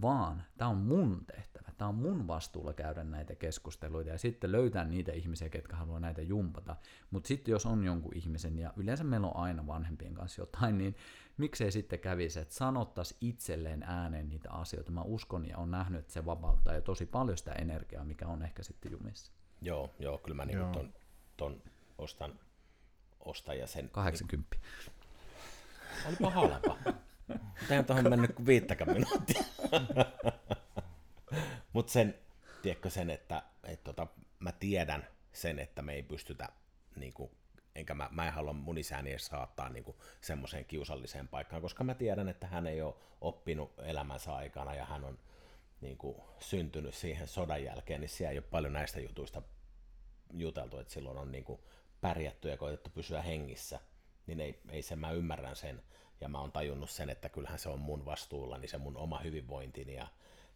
Vaan 0.00 0.42
tämä 0.58 0.70
on 0.70 0.76
mun 0.76 1.24
tehtävä, 1.26 1.68
tämä 1.78 1.88
on 1.88 1.94
mun 1.94 2.26
vastuulla 2.26 2.72
käydä 2.72 3.04
näitä 3.04 3.34
keskusteluita 3.34 4.10
ja 4.10 4.18
sitten 4.18 4.52
löytää 4.52 4.84
niitä 4.84 5.12
ihmisiä, 5.12 5.48
ketkä 5.48 5.76
haluaa 5.76 6.00
näitä 6.00 6.22
jumpata. 6.22 6.76
Mutta 7.10 7.28
sitten 7.28 7.52
jos 7.52 7.66
on 7.66 7.84
jonkun 7.84 8.16
ihmisen, 8.16 8.58
ja 8.58 8.72
yleensä 8.76 9.04
meillä 9.04 9.26
on 9.26 9.36
aina 9.36 9.66
vanhempien 9.66 10.14
kanssa 10.14 10.42
jotain, 10.42 10.78
niin 10.78 10.96
miksei 11.36 11.72
sitten 11.72 11.98
kävisi, 11.98 12.40
että 12.40 12.54
sanottaisi 12.54 13.16
itselleen 13.20 13.82
ääneen 13.82 14.28
niitä 14.28 14.50
asioita. 14.50 14.92
Mä 14.92 15.02
uskon 15.02 15.48
ja 15.48 15.58
on 15.58 15.70
nähnyt, 15.70 16.00
että 16.00 16.12
se 16.12 16.24
vapauttaa 16.24 16.74
jo 16.74 16.80
tosi 16.80 17.06
paljon 17.06 17.38
sitä 17.38 17.52
energiaa, 17.52 18.04
mikä 18.04 18.28
on 18.28 18.42
ehkä 18.42 18.62
sitten 18.62 18.92
jumissa. 18.92 19.32
Joo, 19.62 19.90
joo, 19.98 20.18
kyllä 20.18 20.36
mä 20.36 20.44
niinku 20.44 20.72
ton, 20.72 20.92
ton 21.36 21.62
ostan, 21.98 22.38
ostan 23.20 23.58
ja 23.58 23.66
sen... 23.66 23.88
80. 23.88 24.56
Olipa 26.08 26.30
halpa. 26.30 26.76
Eihän 27.70 27.84
tuohon 27.84 28.10
mennyt 28.10 28.34
kuin 28.34 28.46
viittäkään 28.46 28.92
minuuttia. 28.92 29.42
Mutta 31.72 31.92
sen, 31.92 32.14
tiedätkö 32.62 32.90
sen, 32.90 33.10
että 33.10 33.42
et 33.64 33.84
tota, 33.84 34.06
mä 34.38 34.52
tiedän 34.52 35.06
sen, 35.32 35.58
että 35.58 35.82
me 35.82 35.92
ei 35.92 36.02
pystytä, 36.02 36.48
niinku, 36.96 37.30
enkä 37.74 37.94
mä, 37.94 38.08
mä 38.12 38.26
en 38.26 38.32
halua 38.32 38.52
mun 38.52 38.78
isäni 38.78 39.10
edes 39.10 39.26
saattaa 39.26 39.68
niinku, 39.68 39.96
semmoiseen 40.20 40.64
kiusalliseen 40.64 41.28
paikkaan, 41.28 41.62
koska 41.62 41.84
mä 41.84 41.94
tiedän, 41.94 42.28
että 42.28 42.46
hän 42.46 42.66
ei 42.66 42.82
ole 42.82 42.94
oppinut 43.20 43.74
elämänsä 43.78 44.34
aikana 44.34 44.74
ja 44.74 44.84
hän 44.84 45.04
on 45.04 45.18
niinku, 45.80 46.24
syntynyt 46.40 46.94
siihen 46.94 47.28
sodan 47.28 47.64
jälkeen, 47.64 48.00
niin 48.00 48.08
siellä 48.08 48.30
ei 48.30 48.38
ole 48.38 48.46
paljon 48.50 48.72
näistä 48.72 49.00
jutuista 49.00 49.42
juteltu, 50.32 50.78
että 50.78 50.92
silloin 50.92 51.18
on 51.18 51.32
niinku, 51.32 51.64
pärjätty 52.00 52.48
ja 52.48 52.56
koetettu 52.56 52.90
pysyä 52.90 53.22
hengissä, 53.22 53.80
niin 54.26 54.40
ei, 54.40 54.60
ei 54.70 54.82
se, 54.82 54.96
mä 54.96 55.10
ymmärrän 55.10 55.56
sen, 55.56 55.82
ja 56.22 56.28
mä 56.28 56.40
oon 56.40 56.52
tajunnut 56.52 56.90
sen, 56.90 57.10
että 57.10 57.28
kyllähän 57.28 57.58
se 57.58 57.68
on 57.68 57.80
mun 57.80 58.04
vastuulla, 58.04 58.58
niin 58.58 58.68
se 58.68 58.78
mun 58.78 58.96
oma 58.96 59.18
hyvinvointini 59.18 59.94
ja 59.94 60.06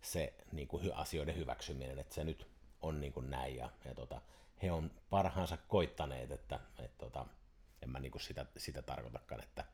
se 0.03 0.35
niin 0.53 0.69
kuin, 0.69 0.95
asioiden 0.95 1.37
hyväksyminen, 1.37 1.99
että 1.99 2.15
se 2.15 2.25
nyt 2.25 2.47
on 2.83 3.01
niin 3.01 3.13
kuin 3.13 3.31
näin, 3.31 3.57
ja, 3.57 3.71
ja 3.85 3.95
tota, 3.95 4.21
he 4.63 4.73
on 4.73 4.91
parhaansa 5.11 5.57
koittaneet, 5.57 6.31
että 6.31 6.61
et, 6.79 6.99
tota, 6.99 7.27
en 7.83 7.91
mä 7.91 7.99
niin 7.99 8.13
kuin 8.13 8.23
sitä, 8.23 8.47
sitä 8.57 8.83
tarkoitakaan, 8.83 9.43
että 9.43 9.65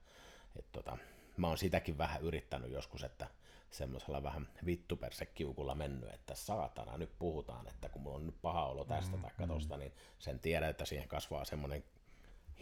et, 0.59 0.73
tota, 0.73 0.99
mä 1.37 1.49
oon 1.49 1.59
sitäkin 1.59 1.99
vähän 1.99 2.23
yrittänyt 2.23 2.71
joskus, 2.71 3.05
että 3.05 3.29
semmoisella 3.71 4.23
vähän 4.23 4.49
vittupersekiukulla 4.67 5.75
mennyt, 5.75 6.15
että 6.15 6.35
saatana, 6.35 6.97
nyt 6.97 7.19
puhutaan, 7.19 7.69
että 7.69 7.89
kun 7.89 8.03
mulla 8.03 8.17
on 8.17 8.27
nyt 8.27 8.43
paha 8.43 8.67
olo 8.67 8.85
tästä 8.85 9.17
mm, 9.17 9.23
tai 9.23 9.49
tosta, 9.49 9.77
niin 9.77 9.93
sen 10.19 10.41
tiedän, 10.41 10.71
että 10.71 10.85
siihen 10.85 11.09
kasvaa 11.09 11.45
semmoinen 11.45 11.85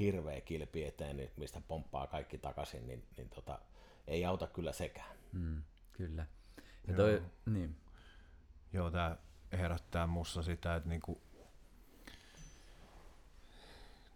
hirveä 0.00 0.40
kilpi 0.40 0.84
eteen, 0.84 1.16
niin 1.16 1.30
mistä 1.36 1.60
pomppaa 1.68 2.06
kaikki 2.06 2.38
takaisin, 2.38 2.86
niin, 2.86 3.06
niin 3.16 3.28
tota, 3.28 3.58
ei 4.06 4.24
auta 4.24 4.46
kyllä 4.46 4.72
sekään. 4.72 5.16
Mm, 5.32 5.62
kyllä. 5.92 6.26
Ja 6.88 6.94
toi, 6.94 7.22
niin. 7.46 7.76
Joo, 8.72 8.90
tämä 8.90 9.16
herättää 9.52 10.06
mussa 10.06 10.42
sitä, 10.42 10.76
että 10.76 10.88
niinku, 10.88 11.22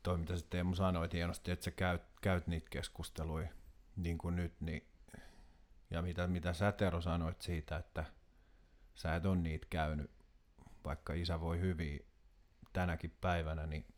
toi 0.03 0.19
mitä 0.19 0.37
sä 0.37 0.47
Teemu 0.51 0.75
sanoit 0.75 1.13
hienosti, 1.13 1.51
että 1.51 1.65
sä 1.65 1.71
käyt, 1.71 2.03
käyt 2.21 2.47
niitä 2.47 2.67
keskusteluja 2.71 3.49
niin 3.97 4.19
kuin 4.19 4.37
nyt, 4.37 4.61
niin, 4.61 4.87
ja 5.91 6.03
mitä, 6.03 6.27
mitä 6.27 6.53
sä 6.53 6.73
Tero 6.73 7.01
sanoit 7.01 7.43
siitä, 7.43 7.77
että 7.77 8.05
sä 8.95 9.17
et 9.17 9.27
ole 9.27 9.37
niitä 9.37 9.67
käynyt, 9.71 10.11
vaikka 10.85 11.13
isä 11.13 11.41
voi 11.41 11.61
hyvin 11.61 12.07
tänäkin 12.73 13.17
päivänä, 13.21 13.67
niin 13.67 13.94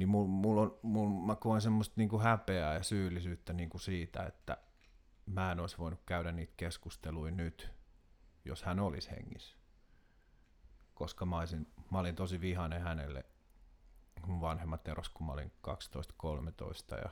niin 0.00 0.08
mulla 0.08 0.28
mul 0.28 0.58
on, 0.58 0.78
mul, 0.82 1.08
mä 1.08 1.36
koen 1.36 1.60
semmoista 1.60 1.94
niinku 1.96 2.18
häpeää 2.18 2.74
ja 2.74 2.82
syyllisyyttä 2.82 3.52
niinku 3.52 3.78
siitä, 3.78 4.22
että 4.22 4.56
mä 5.26 5.52
en 5.52 5.60
olisi 5.60 5.78
voinut 5.78 6.00
käydä 6.06 6.32
niitä 6.32 6.52
keskusteluja 6.56 7.32
nyt, 7.32 7.70
jos 8.44 8.62
hän 8.62 8.80
olisi 8.80 9.10
hengissä. 9.10 9.56
Koska 10.94 11.26
mä, 11.26 11.38
olisin, 11.38 11.66
mä 11.90 11.98
olin 11.98 12.14
tosi 12.14 12.40
vihainen 12.40 12.82
hänelle, 12.82 13.24
mun 14.26 14.40
vanhemmat 14.40 14.88
eros, 14.88 15.08
kun 15.08 15.26
mä 15.26 15.32
olin 15.32 15.52
12-13 15.68 16.96
ja 17.02 17.10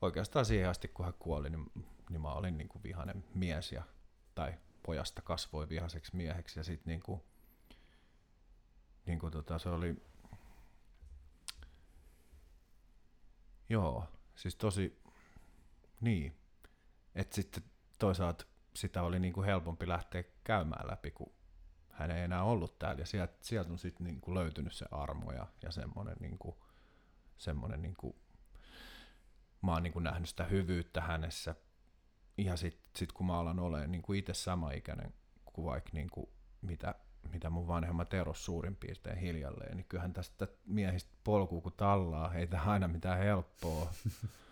oikeastaan 0.00 0.44
siihen 0.44 0.70
asti, 0.70 0.88
kun 0.88 1.04
hän 1.04 1.14
kuoli, 1.18 1.50
niin, 1.50 1.72
niin 2.10 2.20
mä 2.20 2.32
olin 2.32 2.58
niinku 2.58 2.82
vihainen 2.82 3.24
mies 3.34 3.72
ja, 3.72 3.82
tai 4.34 4.54
pojasta 4.82 5.22
kasvoi 5.22 5.68
vihaseksi 5.68 6.16
mieheksi 6.16 6.60
ja 6.60 6.64
sitten 6.64 6.90
niinku, 6.90 7.24
niinku 9.06 9.30
tota, 9.30 9.58
se 9.58 9.68
oli 9.68 10.09
Joo, 13.70 14.04
siis 14.34 14.56
tosi, 14.56 15.02
niin. 16.00 16.36
Että 17.14 17.34
sitten 17.34 17.62
toisaalta 17.98 18.44
sitä 18.74 19.02
oli 19.02 19.18
niin 19.18 19.32
kuin 19.32 19.46
helpompi 19.46 19.88
lähteä 19.88 20.24
käymään 20.44 20.86
läpi, 20.86 21.10
kun 21.10 21.32
hän 21.90 22.10
ei 22.10 22.22
enää 22.22 22.42
ollut 22.42 22.78
täällä. 22.78 23.00
Ja 23.00 23.06
sieltä, 23.06 23.36
sieltä 23.40 23.72
on 23.72 23.78
sitten 23.78 24.06
niin 24.06 24.20
kuin 24.20 24.34
löytynyt 24.34 24.72
se 24.72 24.86
armo 24.90 25.32
ja, 25.32 25.46
ja 25.62 25.70
semmoinen, 25.70 26.16
niin 26.20 26.38
kuin, 26.38 26.56
semmoinen 27.38 27.82
niin 27.82 27.96
kuin, 27.96 28.16
mä 29.62 29.72
oon 29.72 29.82
niin 29.82 29.92
kuin 29.92 30.02
nähnyt 30.02 30.28
sitä 30.28 30.44
hyvyyttä 30.44 31.00
hänessä. 31.00 31.54
Ja 32.38 32.56
sitten 32.56 32.90
sit 32.96 33.12
kun 33.12 33.26
mä 33.26 33.38
alan 33.38 33.58
olemaan 33.58 33.92
niin 33.92 34.02
kuin 34.02 34.18
itse 34.18 34.34
sama 34.34 34.72
ikäinen 34.72 35.14
kuin 35.44 35.64
vaikka 35.64 35.90
niin 35.92 36.10
mitä, 36.62 36.94
mitä 37.28 37.50
mun 37.50 37.68
vanhemmat 37.68 38.14
eros 38.14 38.44
suurin 38.44 38.76
piirtein 38.76 39.18
hiljalleen, 39.18 39.76
niin 39.76 39.86
kyllähän 39.88 40.12
tästä 40.12 40.48
miehistä 40.66 41.10
polkuu 41.24 41.60
kun 41.60 41.72
tallaa, 41.76 42.34
ei 42.34 42.46
tämä 42.46 42.62
aina 42.62 42.88
mitään 42.88 43.18
helppoa. 43.18 43.92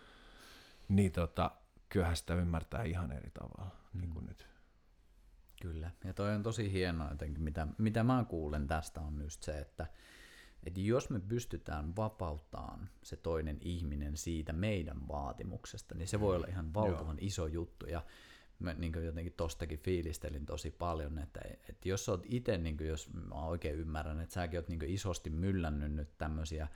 niin 0.88 1.12
tota, 1.12 1.50
kyllähän 1.88 2.16
sitä 2.16 2.34
ymmärtää 2.34 2.82
ihan 2.82 3.12
eri 3.12 3.30
tavalla 3.30 3.70
mm. 3.92 4.00
niin 4.00 4.10
kuin 4.10 4.26
nyt. 4.26 4.46
Kyllä, 5.62 5.90
ja 6.04 6.14
toi 6.14 6.34
on 6.34 6.42
tosi 6.42 6.72
hienoa 6.72 7.10
jotenkin, 7.10 7.42
mitä, 7.42 7.66
mitä 7.78 8.04
mä 8.04 8.24
kuulen 8.28 8.66
tästä 8.66 9.00
on 9.00 9.22
just 9.22 9.42
se, 9.42 9.58
että, 9.58 9.86
että 10.64 10.80
jos 10.80 11.10
me 11.10 11.20
pystytään 11.20 11.96
vapauttamaan 11.96 12.90
se 13.02 13.16
toinen 13.16 13.58
ihminen 13.60 14.16
siitä 14.16 14.52
meidän 14.52 15.08
vaatimuksesta, 15.08 15.94
niin 15.94 16.08
se 16.08 16.20
voi 16.20 16.36
olla 16.36 16.46
ihan 16.46 16.74
valtavan 16.74 17.16
Joo. 17.16 17.26
iso 17.26 17.46
juttu. 17.46 17.86
Ja 17.86 18.02
mä 18.58 18.74
niin 18.74 19.04
jotenkin 19.04 19.32
tostakin 19.36 19.78
fiilistelin 19.78 20.46
tosi 20.46 20.70
paljon, 20.70 21.18
että, 21.18 21.40
että 21.68 21.88
jos 21.88 22.04
sä 22.04 22.12
oot 22.12 22.26
itse, 22.28 22.58
niin 22.58 22.76
jos 22.80 23.10
mä 23.12 23.34
oikein 23.34 23.78
ymmärrän, 23.78 24.20
että 24.20 24.34
säkin 24.34 24.58
oot 24.58 24.68
niin 24.68 24.82
isosti 24.82 25.30
myllännyt 25.30 25.92
nyt 25.92 26.18
tämmöisiä 26.18 26.68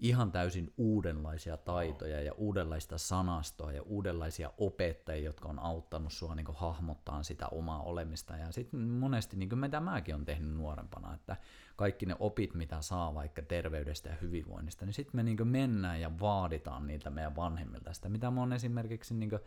ihan 0.00 0.32
täysin 0.32 0.72
uudenlaisia 0.76 1.56
taitoja 1.56 2.22
ja 2.22 2.32
uudenlaista 2.32 2.98
sanastoa 2.98 3.72
ja 3.72 3.82
uudenlaisia 3.82 4.52
opettajia, 4.58 5.24
jotka 5.24 5.48
on 5.48 5.58
auttanut 5.58 6.12
sua 6.12 6.34
niin 6.34 6.46
hahmottaa 6.54 7.22
sitä 7.22 7.48
omaa 7.48 7.82
olemista. 7.82 8.36
Ja 8.36 8.52
sitten 8.52 8.80
monesti, 8.80 9.36
niin 9.36 9.48
kuin 9.48 9.58
mitä 9.58 9.80
mäkin 9.80 10.14
on 10.14 10.24
tehnyt 10.24 10.54
nuorempana, 10.54 11.14
että 11.14 11.36
kaikki 11.76 12.06
ne 12.06 12.16
opit, 12.18 12.54
mitä 12.54 12.82
saa 12.82 13.14
vaikka 13.14 13.42
terveydestä 13.42 14.08
ja 14.08 14.16
hyvinvoinnista, 14.22 14.86
niin 14.86 14.94
sitten 14.94 15.16
me 15.16 15.22
niin 15.22 15.48
mennään 15.48 16.00
ja 16.00 16.20
vaaditaan 16.20 16.86
niitä 16.86 17.10
meidän 17.10 17.36
vanhemmilta. 17.36 17.92
Sitä, 17.92 18.08
mitä 18.08 18.30
mä 18.30 18.40
oon 18.40 18.52
esimerkiksi 18.52 19.14
niin 19.14 19.30
kuin, 19.30 19.40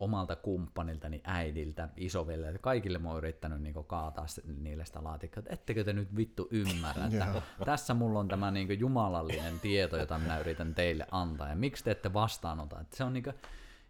omalta 0.00 0.36
kumppaniltani, 0.36 1.20
äidiltä, 1.24 1.88
isoveljeltä, 1.96 2.58
kaikille 2.58 2.98
mä 2.98 3.08
oon 3.08 3.18
yrittänyt 3.18 3.62
niin 3.62 3.74
kaataa 3.86 4.26
niille 4.58 4.84
sitä 4.84 5.04
laatikkoa, 5.04 5.40
että 5.40 5.54
ettekö 5.54 5.84
te 5.84 5.92
nyt 5.92 6.16
vittu 6.16 6.48
ymmärrä, 6.50 7.04
että 7.04 7.42
tässä 7.64 7.94
mulla 7.94 8.18
on 8.18 8.28
tämä 8.28 8.50
niin 8.50 8.80
jumalallinen 8.80 9.60
tieto, 9.60 9.96
jota 9.96 10.18
minä 10.18 10.38
yritän 10.38 10.74
teille 10.74 11.06
antaa, 11.10 11.48
ja 11.48 11.56
miksi 11.56 11.84
te 11.84 11.90
ette 11.90 12.12
vastaanota, 12.12 12.80
että 12.80 12.96
se 12.96 13.04
on 13.04 13.12
niin 13.12 13.24
kuin, 13.24 13.34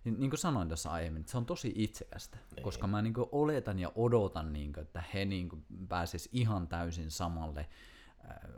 niin 0.04 0.30
kuin 0.30 0.38
sanoin 0.38 0.68
tuossa 0.68 0.90
aiemmin, 0.90 1.20
että 1.20 1.32
se 1.32 1.38
on 1.38 1.46
tosi 1.46 1.72
itsekästä, 1.74 2.38
niin. 2.56 2.62
koska 2.62 2.86
mä 2.86 3.02
niin 3.02 3.14
oletan 3.32 3.78
ja 3.78 3.92
odotan, 3.94 4.52
niin 4.52 4.72
kuin, 4.72 4.82
että 4.82 5.02
he 5.14 5.24
niin 5.24 5.48
pääsis 5.88 6.28
ihan 6.32 6.68
täysin 6.68 7.10
samalle 7.10 7.68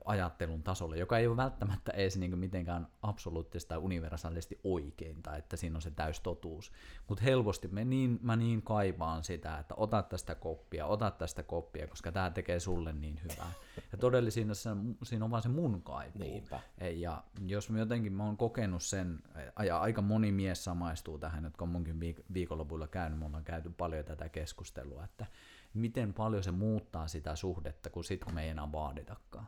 ajattelun 0.05 0.62
tasolle, 0.62 0.97
joka 0.99 1.19
ei 1.19 1.27
ole 1.27 1.37
välttämättä 1.37 1.93
edes 1.93 2.17
niin 2.17 2.39
mitenkään 2.39 2.87
absoluuttisesti 3.03 3.69
tai 3.69 3.79
universaalisti 3.79 4.61
oikein, 4.65 5.23
tai 5.23 5.39
että 5.39 5.57
siinä 5.57 5.77
on 5.77 5.83
se 5.83 5.91
täys 5.91 6.21
totuus. 6.21 6.73
Mutta 7.09 7.25
helposti 7.25 7.69
me 7.69 7.85
niin, 7.85 8.19
mä 8.23 8.37
niin 8.37 8.62
kaivaan 8.62 9.25
sitä, 9.25 9.59
että 9.59 9.75
ota 9.75 10.03
tästä 10.03 10.35
koppia, 10.35 10.87
ota 10.87 11.11
tästä 11.11 11.43
koppia, 11.43 11.87
koska 11.87 12.12
tämä 12.12 12.31
tekee 12.31 12.61
sulle 12.61 12.93
niin 12.93 13.21
hyvää. 13.23 13.53
Ja 13.93 13.99
todellisuudessa 13.99 14.77
siinä 15.03 15.25
on 15.25 15.30
vaan 15.30 15.43
se 15.43 15.49
mun 15.49 15.83
kaipuu. 15.83 16.23
Niinpä. 16.23 16.61
Ja 16.95 17.25
jos 17.47 17.71
mä 17.71 17.78
jotenkin 17.78 18.13
mä 18.13 18.25
oon 18.25 18.37
kokenut 18.37 18.83
sen, 18.83 19.19
ja 19.67 19.80
aika 19.80 20.02
moni 20.02 20.33
mies 20.33 20.65
samaistuu 20.65 21.19
tähän, 21.19 21.45
jotka 21.45 21.65
on 21.65 21.69
munkin 21.69 22.00
viikonlopuilla 22.35 22.89
käynyt, 22.89 23.19
me 23.19 23.26
ollaan 23.26 23.45
käyty 23.45 23.71
paljon 23.71 24.04
tätä 24.04 24.28
keskustelua, 24.28 25.04
että 25.04 25.26
miten 25.75 26.15
paljon 26.15 26.43
se 26.43 26.50
muuttaa 26.50 27.09
sitä 27.09 27.37
suhdetta, 27.37 27.91
kun 27.91 28.04
sit 28.04 28.25
kun 28.25 28.35
me 28.35 28.43
ei 28.43 28.49
enää 28.49 28.73
vaaditakaan. 28.73 29.47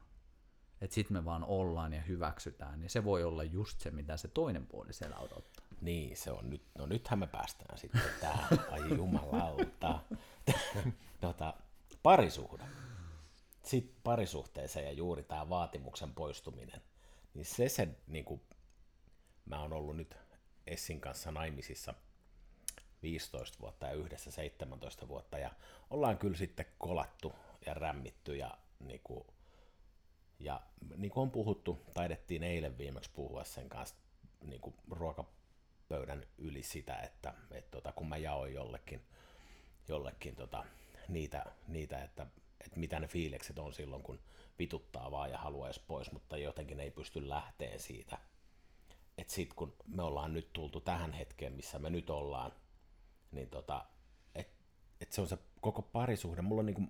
Että 0.83 0.95
sit 0.95 1.11
me 1.11 1.25
vaan 1.25 1.45
ollaan 1.45 1.93
ja 1.93 2.01
hyväksytään, 2.01 2.81
niin 2.81 2.91
se 2.91 3.05
voi 3.05 3.25
olla 3.25 3.43
just 3.43 3.81
se, 3.81 3.91
mitä 3.91 4.17
se 4.17 4.29
toinen 4.29 4.67
puoli 4.67 4.93
siellä 4.93 5.17
odottaa. 5.17 5.67
Niin, 5.81 6.17
se 6.17 6.31
on 6.31 6.51
nyt, 6.51 6.63
no 6.79 6.87
nythän 6.87 7.19
me 7.19 7.27
päästään 7.27 7.79
sitten 7.79 8.03
tähän, 8.21 8.49
ai 8.73 8.97
jumalauta, 8.97 10.01
tota, 11.21 11.55
parisuhde. 12.03 12.65
Sitten 13.63 13.97
parisuhteeseen 14.05 14.87
ja 14.87 14.93
juuri 14.93 15.23
tämä 15.23 15.49
vaatimuksen 15.49 16.15
poistuminen, 16.15 16.83
niin 17.35 17.45
se 17.45 17.69
se, 17.69 17.89
niin 18.07 18.25
kuin, 18.25 18.41
mä 19.45 19.61
oon 19.61 19.73
ollut 19.73 19.97
nyt 19.97 20.17
Essin 20.67 21.01
kanssa 21.01 21.31
naimisissa– 21.31 21.95
15 23.03 23.59
vuotta 23.61 23.87
ja 23.87 23.93
yhdessä 23.93 24.31
17 24.31 25.09
vuotta 25.09 25.39
ja 25.39 25.51
ollaan 25.91 26.19
kyllä 26.19 26.37
sitten 26.37 26.67
kolattu 26.79 27.33
ja 27.67 27.75
rämmitty 27.75 28.37
ja 28.37 28.59
niin 28.81 29.01
kuin, 29.05 29.27
ja 30.45 30.61
niin 30.97 31.11
kuin 31.11 31.23
on 31.23 31.31
puhuttu, 31.31 31.79
taidettiin 31.95 32.43
eilen 32.43 32.79
viimeksi 32.79 33.11
puhua 33.15 33.45
sen 33.45 33.69
kanssa 33.69 33.97
niin 34.45 34.61
kuin 34.61 34.75
ruokapöydän 34.91 36.27
yli 36.39 36.63
sitä, 36.63 36.97
että, 36.97 37.35
että 37.51 37.71
tota, 37.71 37.93
kun 37.93 38.09
mä 38.09 38.17
jaoin 38.17 38.55
jollekin, 38.55 39.03
jollekin 39.89 40.37
tota, 40.37 40.65
niitä, 41.09 41.45
niitä 41.69 42.03
että, 42.03 42.27
että 42.61 42.81
mitä 42.81 43.01
ne 43.01 43.09
fiilikset 43.09 43.59
on 43.59 43.73
silloin, 43.73 44.03
kun 44.03 44.21
vituttaa 44.59 45.11
vaan 45.11 45.31
ja 45.31 45.39
haluaisi 45.39 45.81
pois, 45.87 46.13
mutta 46.13 46.37
jotenkin 46.37 46.81
ei 46.81 46.91
pysty 46.91 47.29
lähteen 47.29 47.81
siitä. 47.81 48.19
Että 49.19 49.33
sitten 49.33 49.57
kun 49.57 49.77
me 49.87 50.03
ollaan 50.03 50.33
nyt 50.33 50.53
tultu 50.53 50.81
tähän 50.81 51.13
hetkeen, 51.13 51.53
missä 51.53 51.79
me 51.79 51.91
nyt 51.91 52.11
ollaan, 52.11 52.53
niin 53.33 53.49
tota, 53.49 53.85
et, 54.35 54.49
et 55.01 55.13
se 55.13 55.21
on 55.21 55.29
se 55.29 55.39
koko 55.61 55.83
parisuhde. 55.83 56.43
Mulla 56.43 56.61
on 56.61 56.67
niinku, 56.67 56.83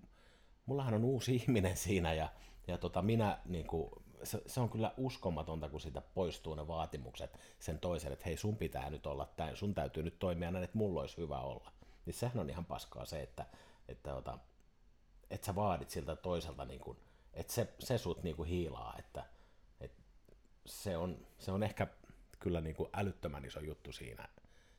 mullahan 0.67 0.95
on 0.95 1.05
uusi 1.05 1.35
ihminen 1.37 1.77
siinä 1.77 2.15
ja, 2.15 2.29
ja 2.67 2.79
tota, 2.79 3.03
minä 3.03 3.39
niinku, 3.45 4.03
se, 4.23 4.43
se, 4.47 4.61
on 4.61 4.71
kyllä 4.71 4.95
uskomatonta, 4.97 5.69
kun 5.69 5.81
siitä 5.81 6.01
poistuu 6.01 6.55
ne 6.55 6.69
vaatimukset 6.69 7.39
sen 7.59 7.79
toiselle, 7.79 8.13
että 8.13 8.27
hei 8.27 8.37
sun 8.37 8.57
pitää 8.57 8.91
nyt 8.91 9.07
olla 9.07 9.27
tämän, 9.37 9.57
sun 9.57 9.75
täytyy 9.75 10.03
nyt 10.03 10.19
toimia 10.19 10.51
näin, 10.51 10.65
että 10.65 10.79
mulla 10.79 11.01
olisi 11.01 11.17
hyvä 11.17 11.39
olla. 11.39 11.73
Niin 12.07 12.15
sehän 12.15 12.39
on 12.39 12.51
ihan 12.51 12.65
paskaa 12.65 13.05
se, 13.05 13.23
että, 13.23 13.47
että, 13.89 14.19
että, 14.19 14.39
että 15.31 15.47
sä 15.47 15.55
vaadit 15.55 15.91
siltä 15.91 16.17
toiselta, 16.17 16.65
niin 16.65 16.81
kuin, 16.81 16.99
että 17.35 17.53
se, 17.53 17.75
se 17.79 17.99
sut 17.99 18.23
niin 18.23 18.37
kuin 18.37 18.49
hiilaa, 18.49 18.97
että, 18.99 19.25
että 19.81 20.03
se, 20.67 20.97
on, 20.97 21.27
se 21.39 21.53
on 21.53 21.63
ehkä 21.63 21.87
kyllä 22.39 22.61
niin 22.61 22.77
kuin 22.77 22.91
älyttömän 22.93 23.45
iso 23.45 23.61
juttu 23.61 23.93
siinä, 23.93 24.29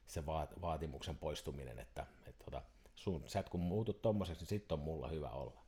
se 0.08 0.26
vaatimuksen 0.62 1.18
poistuminen, 1.18 1.80
että, 1.80 2.06
että 2.26 2.46
tota, 2.46 2.62
sun, 2.96 3.24
sä 3.28 3.40
et 3.40 3.50
kun 3.50 3.60
muutut 3.60 4.02
tommoseksi, 4.02 4.42
niin 4.42 4.50
sitten 4.50 4.78
on 4.80 4.84
mulla 4.84 5.08
hyvä 5.08 5.30
olla. 5.30 5.63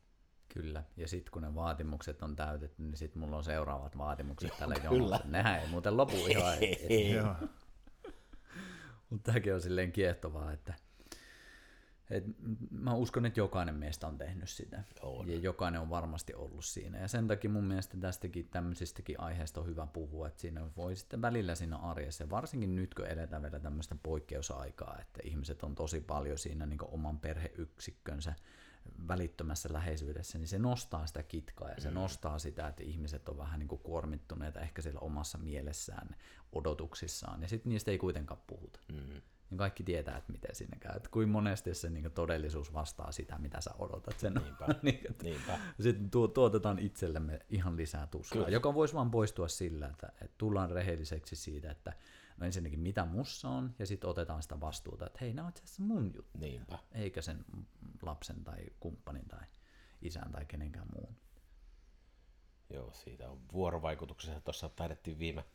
Kyllä, 0.55 0.83
ja 0.97 1.07
sitten 1.07 1.31
kun 1.31 1.41
ne 1.41 1.55
vaatimukset 1.55 2.21
on 2.21 2.35
täytetty, 2.35 2.83
niin 2.83 2.97
sitten 2.97 3.19
mulla 3.19 3.37
on 3.37 3.43
seuraavat 3.43 3.97
vaatimukset 3.97 4.49
Joo, 4.49 4.57
tällä 4.59 4.75
jonolla. 4.83 5.19
Nehän 5.25 5.59
ei 5.59 5.67
muuten 5.67 5.97
lopu 5.97 6.15
ihan. 6.27 6.57
Mutta 9.09 9.31
tämäkin 9.31 9.53
on 9.53 9.61
silleen 9.61 9.91
kiehtovaa, 9.91 10.51
että 10.51 10.73
et 12.09 12.23
mä 12.71 12.93
uskon, 12.93 13.25
että 13.25 13.39
jokainen 13.39 13.75
meistä 13.75 14.07
on 14.07 14.17
tehnyt 14.17 14.49
sitä. 14.49 14.83
On. 15.01 15.29
Ja 15.29 15.39
jokainen 15.39 15.81
on 15.81 15.89
varmasti 15.89 16.33
ollut 16.33 16.65
siinä. 16.65 16.99
Ja 16.99 17.07
sen 17.07 17.27
takia 17.27 17.49
mun 17.49 17.63
mielestä 17.63 17.97
tästäkin 17.97 18.47
tämmöisistäkin 18.49 19.19
aiheista 19.19 19.61
on 19.61 19.67
hyvä 19.67 19.87
puhua, 19.87 20.27
että 20.27 20.41
siinä 20.41 20.61
voi 20.77 20.95
sitten 20.95 21.21
välillä 21.21 21.55
siinä 21.55 21.77
arjessa, 21.77 22.23
ja 22.23 22.29
varsinkin 22.29 22.75
nyt 22.75 22.93
kun 22.93 23.07
eletään 23.07 23.41
vielä 23.41 23.59
tämmöistä 23.59 23.95
poikkeusaikaa, 24.03 24.97
että 25.01 25.19
ihmiset 25.23 25.63
on 25.63 25.75
tosi 25.75 26.01
paljon 26.01 26.37
siinä 26.37 26.65
niin 26.65 26.79
oman 26.83 27.19
perheyksikkönsä 27.19 28.33
välittömässä 29.07 29.69
läheisyydessä, 29.73 30.37
niin 30.37 30.47
se 30.47 30.59
nostaa 30.59 31.07
sitä 31.07 31.23
kitkaa 31.23 31.69
ja 31.69 31.81
se 31.81 31.89
mm. 31.89 31.95
nostaa 31.95 32.39
sitä, 32.39 32.67
että 32.67 32.83
ihmiset 32.83 33.29
on 33.29 33.37
vähän 33.37 33.59
niin 33.59 33.67
kuin 33.67 33.81
kuormittuneita 33.81 34.59
ehkä 34.59 34.81
siellä 34.81 34.99
omassa 34.99 35.37
mielessään, 35.37 36.15
odotuksissaan, 36.51 37.41
ja 37.41 37.47
sitten 37.47 37.69
niistä 37.69 37.91
ei 37.91 37.97
kuitenkaan 37.97 38.41
puhuta. 38.47 38.79
Mm 38.93 39.21
niin 39.49 39.57
kaikki 39.57 39.83
tietää, 39.83 40.17
että 40.17 40.31
miten 40.31 40.55
sinne 40.55 40.77
käy. 40.79 40.95
Että 40.95 41.09
kuin 41.09 41.29
monesti 41.29 41.73
se 41.73 41.89
niin 41.89 42.11
todellisuus 42.11 42.73
vastaa 42.73 43.11
sitä, 43.11 43.37
mitä 43.37 43.61
sä 43.61 43.71
odotat 43.79 44.19
sen. 44.19 44.33
Niinpä, 44.33 44.67
niin, 44.81 45.15
niinpä. 45.23 45.59
Sitten 45.81 46.09
tu- 46.09 46.27
tuotetaan 46.27 46.79
itsellemme 46.79 47.39
ihan 47.49 47.77
lisää 47.77 48.07
tuskaa, 48.07 48.37
Kyllä. 48.37 48.55
joka 48.55 48.73
voisi 48.73 48.93
vaan 48.93 49.11
poistua 49.11 49.47
sillä, 49.47 49.87
että, 49.87 50.07
että 50.07 50.35
tullaan 50.37 50.69
rehelliseksi 50.69 51.35
siitä, 51.35 51.71
että 51.71 51.93
no 52.37 52.45
ensinnäkin 52.45 52.79
mitä 52.79 53.05
mussa 53.05 53.49
on, 53.49 53.75
ja 53.79 53.85
sitten 53.85 54.09
otetaan 54.09 54.41
sitä 54.41 54.59
vastuuta, 54.59 55.05
että 55.05 55.19
hei, 55.21 55.33
nämä 55.33 55.45
on 55.45 55.49
itse 55.49 55.63
asiassa 55.63 55.83
mun 55.83 56.11
juttu. 56.15 56.39
Niinpä. 56.39 56.79
Eikä 56.91 57.21
sen 57.21 57.45
lapsen 58.05 58.43
tai 58.43 58.65
kumppanin 58.79 59.27
tai 59.27 59.47
isän 60.01 60.31
tai 60.31 60.45
kenenkään 60.45 60.87
muun. 60.95 61.15
Joo, 62.69 62.93
siitä 62.93 63.29
on 63.29 63.41
vuorovaikutuksessa. 63.53 64.41
Tuossa 64.41 64.69
taidettiin 64.69 65.19
viime, 65.19 65.45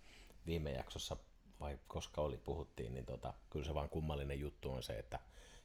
viime 0.47 0.73
jaksossa 0.73 1.17
vai 1.61 1.79
koska 1.89 2.21
oli, 2.21 2.37
puhuttiin, 2.37 2.95
niin 2.95 3.07
tota, 3.07 3.35
kyllä 3.51 3.65
se 3.65 3.75
vaan 3.75 3.89
kummallinen 3.89 4.41
juttu 4.41 4.73
on 4.73 4.83
se, 4.83 4.99
että 4.99 5.19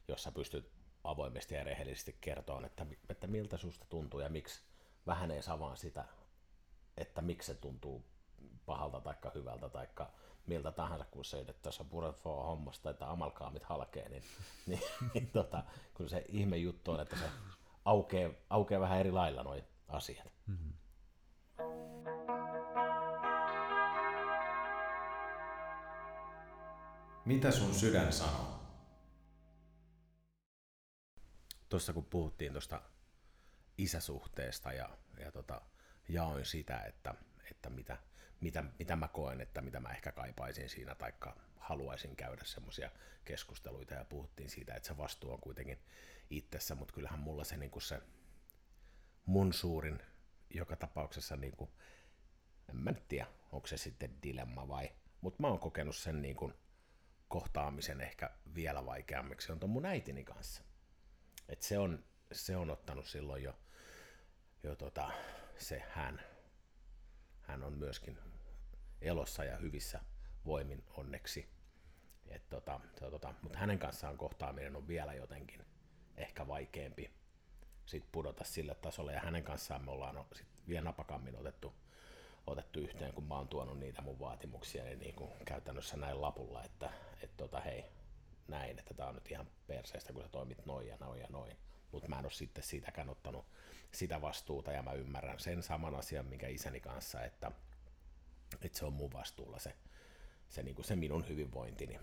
jos 0.08 0.24
sä 0.24 0.32
pystyt 0.32 0.71
avoimesti 1.04 1.56
ja 1.56 1.63
rehellisesti 1.63 2.17
kertoa, 2.21 2.65
että, 2.65 2.86
että 3.10 3.28
miltä 3.28 3.58
susta 3.58 3.86
tuntuu 3.89 4.19
ja 4.19 4.30
miksi 4.30 4.62
vähän 5.08 5.32
ei 5.32 5.41
saa 5.41 5.60
vaan 5.60 5.78
sitä, 5.78 6.06
että 6.98 7.21
miksi 7.21 7.48
se 7.48 7.54
tuntuu 7.54 8.06
pahalta 8.65 9.02
tai 9.02 9.15
hyvältä 9.36 9.69
tai 9.69 9.88
miltä 10.47 10.71
tahansa, 10.71 11.05
kun 11.12 11.25
se, 11.25 11.39
että 11.39 11.53
tässä 11.62 11.84
puret 11.84 12.25
hommasta, 12.25 12.89
että 12.89 13.12
amalkaamit 13.12 13.63
halkee, 13.63 14.10
niin, 14.10 14.23
niin, 14.67 14.81
niin 15.13 15.29
tota, 15.29 15.63
kun 15.93 16.10
se 16.10 16.25
ihme 16.27 16.58
juttu 16.58 16.91
on, 16.91 16.99
että 16.99 17.15
se 17.15 17.25
aukeaa, 17.86 18.31
aukeaa 18.49 18.81
vähän 18.81 18.99
eri 18.99 19.12
lailla 19.12 19.43
noin 19.43 19.63
asiat. 19.88 20.31
Mm-hmm. 20.47 20.73
Mitä 27.25 27.51
sun 27.51 27.73
sydän 27.73 28.13
sanoo? 28.13 28.60
Tuossa 31.69 31.93
kun 31.93 32.05
puhuttiin 32.05 32.51
tuosta 32.51 32.81
isäsuhteesta 33.77 34.73
ja, 34.73 34.89
ja 35.19 35.31
tota, 35.31 35.62
jaoin 36.10 36.45
sitä, 36.45 36.79
että, 36.79 37.15
että 37.51 37.69
mitä, 37.69 37.97
mitä, 38.41 38.63
mitä 38.80 38.95
mä 38.95 39.08
koen, 39.08 39.41
että 39.41 39.62
mitä 39.62 39.80
mä 39.80 39.89
ehkä 39.89 40.12
kaipaisin 40.12 40.69
siinä, 40.69 40.95
taikka 40.95 41.36
haluaisin 41.58 42.15
käydä 42.15 42.43
semmoisia 42.45 42.91
keskusteluita 43.26 43.93
ja 43.93 44.06
puhuttiin 44.06 44.50
siitä, 44.50 44.74
että 44.76 44.88
se 44.88 44.98
vastuu 44.98 45.32
on 45.32 45.41
kuitenkin 45.41 45.80
itsessä, 46.30 46.76
mutta 46.76 46.93
kyllähän 46.93 47.19
mulla 47.19 47.43
se, 47.43 47.58
niin 47.58 47.71
kuin 47.71 47.84
se 47.84 48.02
mun 49.26 49.54
suurin 49.54 50.00
joka 50.50 50.76
tapauksessa, 50.76 51.36
niin 51.36 51.56
kuin, 51.58 51.71
en 52.69 52.78
mä 52.78 52.93
tiedä, 53.08 53.28
onko 53.52 53.67
se 53.67 53.78
sitten 53.78 54.21
dilemma 54.24 54.67
vai, 54.67 54.91
mutta 55.21 55.41
mä 55.41 55.48
oon 55.48 55.60
kokenut 55.60 55.95
sen 55.95 56.21
niin 56.21 56.36
kuin, 56.36 56.54
kohtaamisen 57.28 58.02
ehkä 58.02 58.30
vielä 58.56 58.86
vaikeammiksi 58.86 59.52
on 59.52 59.60
tuon 59.60 59.69
mun 59.69 59.86
äitini 59.86 60.24
kanssa. 60.24 60.63
Et 61.50 61.62
se, 61.62 61.78
on, 61.78 62.04
se 62.32 62.56
on 62.56 62.69
ottanut 62.69 63.06
silloin 63.06 63.43
jo, 63.43 63.60
jo 64.63 64.76
tota, 64.76 65.12
se 65.58 65.84
hän. 65.89 66.21
Hän 67.47 67.63
on 67.63 67.73
myöskin 67.73 68.19
elossa 69.01 69.43
ja 69.43 69.58
hyvissä 69.58 69.99
voimin 70.45 70.84
onneksi. 70.97 71.49
Et 72.27 72.49
tota, 72.49 72.79
to, 72.99 73.12
tota, 73.12 73.34
Mutta 73.41 73.60
hänen 73.60 73.79
kanssaan 73.79 74.17
kohtaaminen 74.17 74.75
on 74.75 74.88
vielä 74.88 75.13
jotenkin 75.13 75.65
ehkä 76.17 76.47
vaikeampi 76.47 77.12
sit 77.86 78.12
pudota 78.12 78.43
sille 78.43 78.75
tasolle. 78.75 79.13
Ja 79.13 79.19
hänen 79.19 79.43
kanssaan 79.43 79.86
me 79.86 79.91
ollaan 79.91 80.25
sit 80.34 80.47
vielä 80.67 80.84
napakammin 80.84 81.36
otettu, 81.36 81.73
otettu 82.47 82.79
yhteen, 82.79 83.13
kun 83.13 83.27
mä 83.27 83.36
oon 83.36 83.47
tuonut 83.47 83.79
niitä 83.79 84.01
mun 84.01 84.19
vaatimuksia 84.19 84.84
niin, 84.84 84.99
niin 84.99 85.15
kuin 85.15 85.31
käytännössä 85.45 85.97
näin 85.97 86.21
lapulla, 86.21 86.63
että 86.63 86.91
et 87.21 87.38
tota, 87.38 87.60
hei, 87.60 87.86
näin, 88.47 88.79
että 88.79 88.93
tää 88.93 89.08
on 89.08 89.15
nyt 89.15 89.31
ihan 89.31 89.47
perseestä, 89.67 90.13
kun 90.13 90.23
sä 90.23 90.29
toimit 90.29 90.65
noin 90.65 90.88
ja 90.88 90.97
noin 90.99 91.21
ja 91.21 91.27
noin. 91.29 91.58
Mutta 91.91 92.08
mä 92.08 92.19
en 92.19 92.25
ole 92.25 92.31
sitten 92.31 92.63
siitäkään 92.63 93.10
ottanut 93.10 93.45
sitä 93.95 94.21
vastuuta 94.21 94.71
ja 94.71 94.84
mä 94.84 94.93
ymmärrän 94.93 95.39
sen 95.39 95.63
saman 95.63 95.95
asian, 95.95 96.25
minkä 96.25 96.47
isäni 96.47 96.79
kanssa, 96.79 97.23
että, 97.23 97.51
että 98.62 98.77
se 98.77 98.86
on 98.86 98.93
mun 98.93 99.13
vastuulla 99.13 99.60
se, 99.60 99.75
se, 100.49 100.63
niin 100.63 100.75
kuin 100.75 100.86
se 100.86 100.95
minun 100.95 101.27
hyvinvointini. 101.29 101.99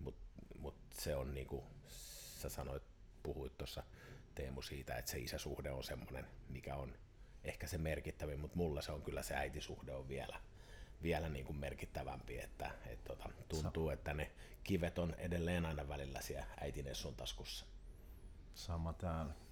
Mutta 0.00 0.22
mut 0.58 0.74
se 0.90 1.16
on 1.16 1.34
niin 1.34 1.46
kuin 1.46 1.64
sä 2.38 2.48
sanoit, 2.48 2.82
puhuit 3.22 3.58
tuossa 3.58 3.82
Teemu 4.34 4.62
siitä, 4.62 4.96
että 4.96 5.10
se 5.10 5.18
isäsuhde 5.18 5.70
on 5.70 5.84
semmoinen, 5.84 6.26
mikä 6.48 6.76
on 6.76 6.98
ehkä 7.44 7.66
se 7.66 7.78
merkittävin, 7.78 8.40
mutta 8.40 8.56
mulla 8.56 8.82
se 8.82 8.92
on 8.92 9.02
kyllä 9.02 9.22
se 9.22 9.34
äitisuhde 9.34 9.92
on 9.92 10.08
vielä, 10.08 10.40
vielä 11.02 11.28
niin 11.28 11.46
kuin 11.46 11.56
merkittävämpi, 11.56 12.38
että 12.38 12.70
et 12.86 13.04
tota, 13.04 13.28
tuntuu, 13.48 13.90
että 13.90 14.14
ne 14.14 14.32
kivet 14.64 14.98
on 14.98 15.14
edelleen 15.14 15.66
aina 15.66 15.88
välillä 15.88 16.20
siellä 16.20 16.46
äitin 16.60 16.94
sun 16.94 17.16
taskussa. 17.16 17.66
Sama 18.54 18.92
täällä. 18.92 19.47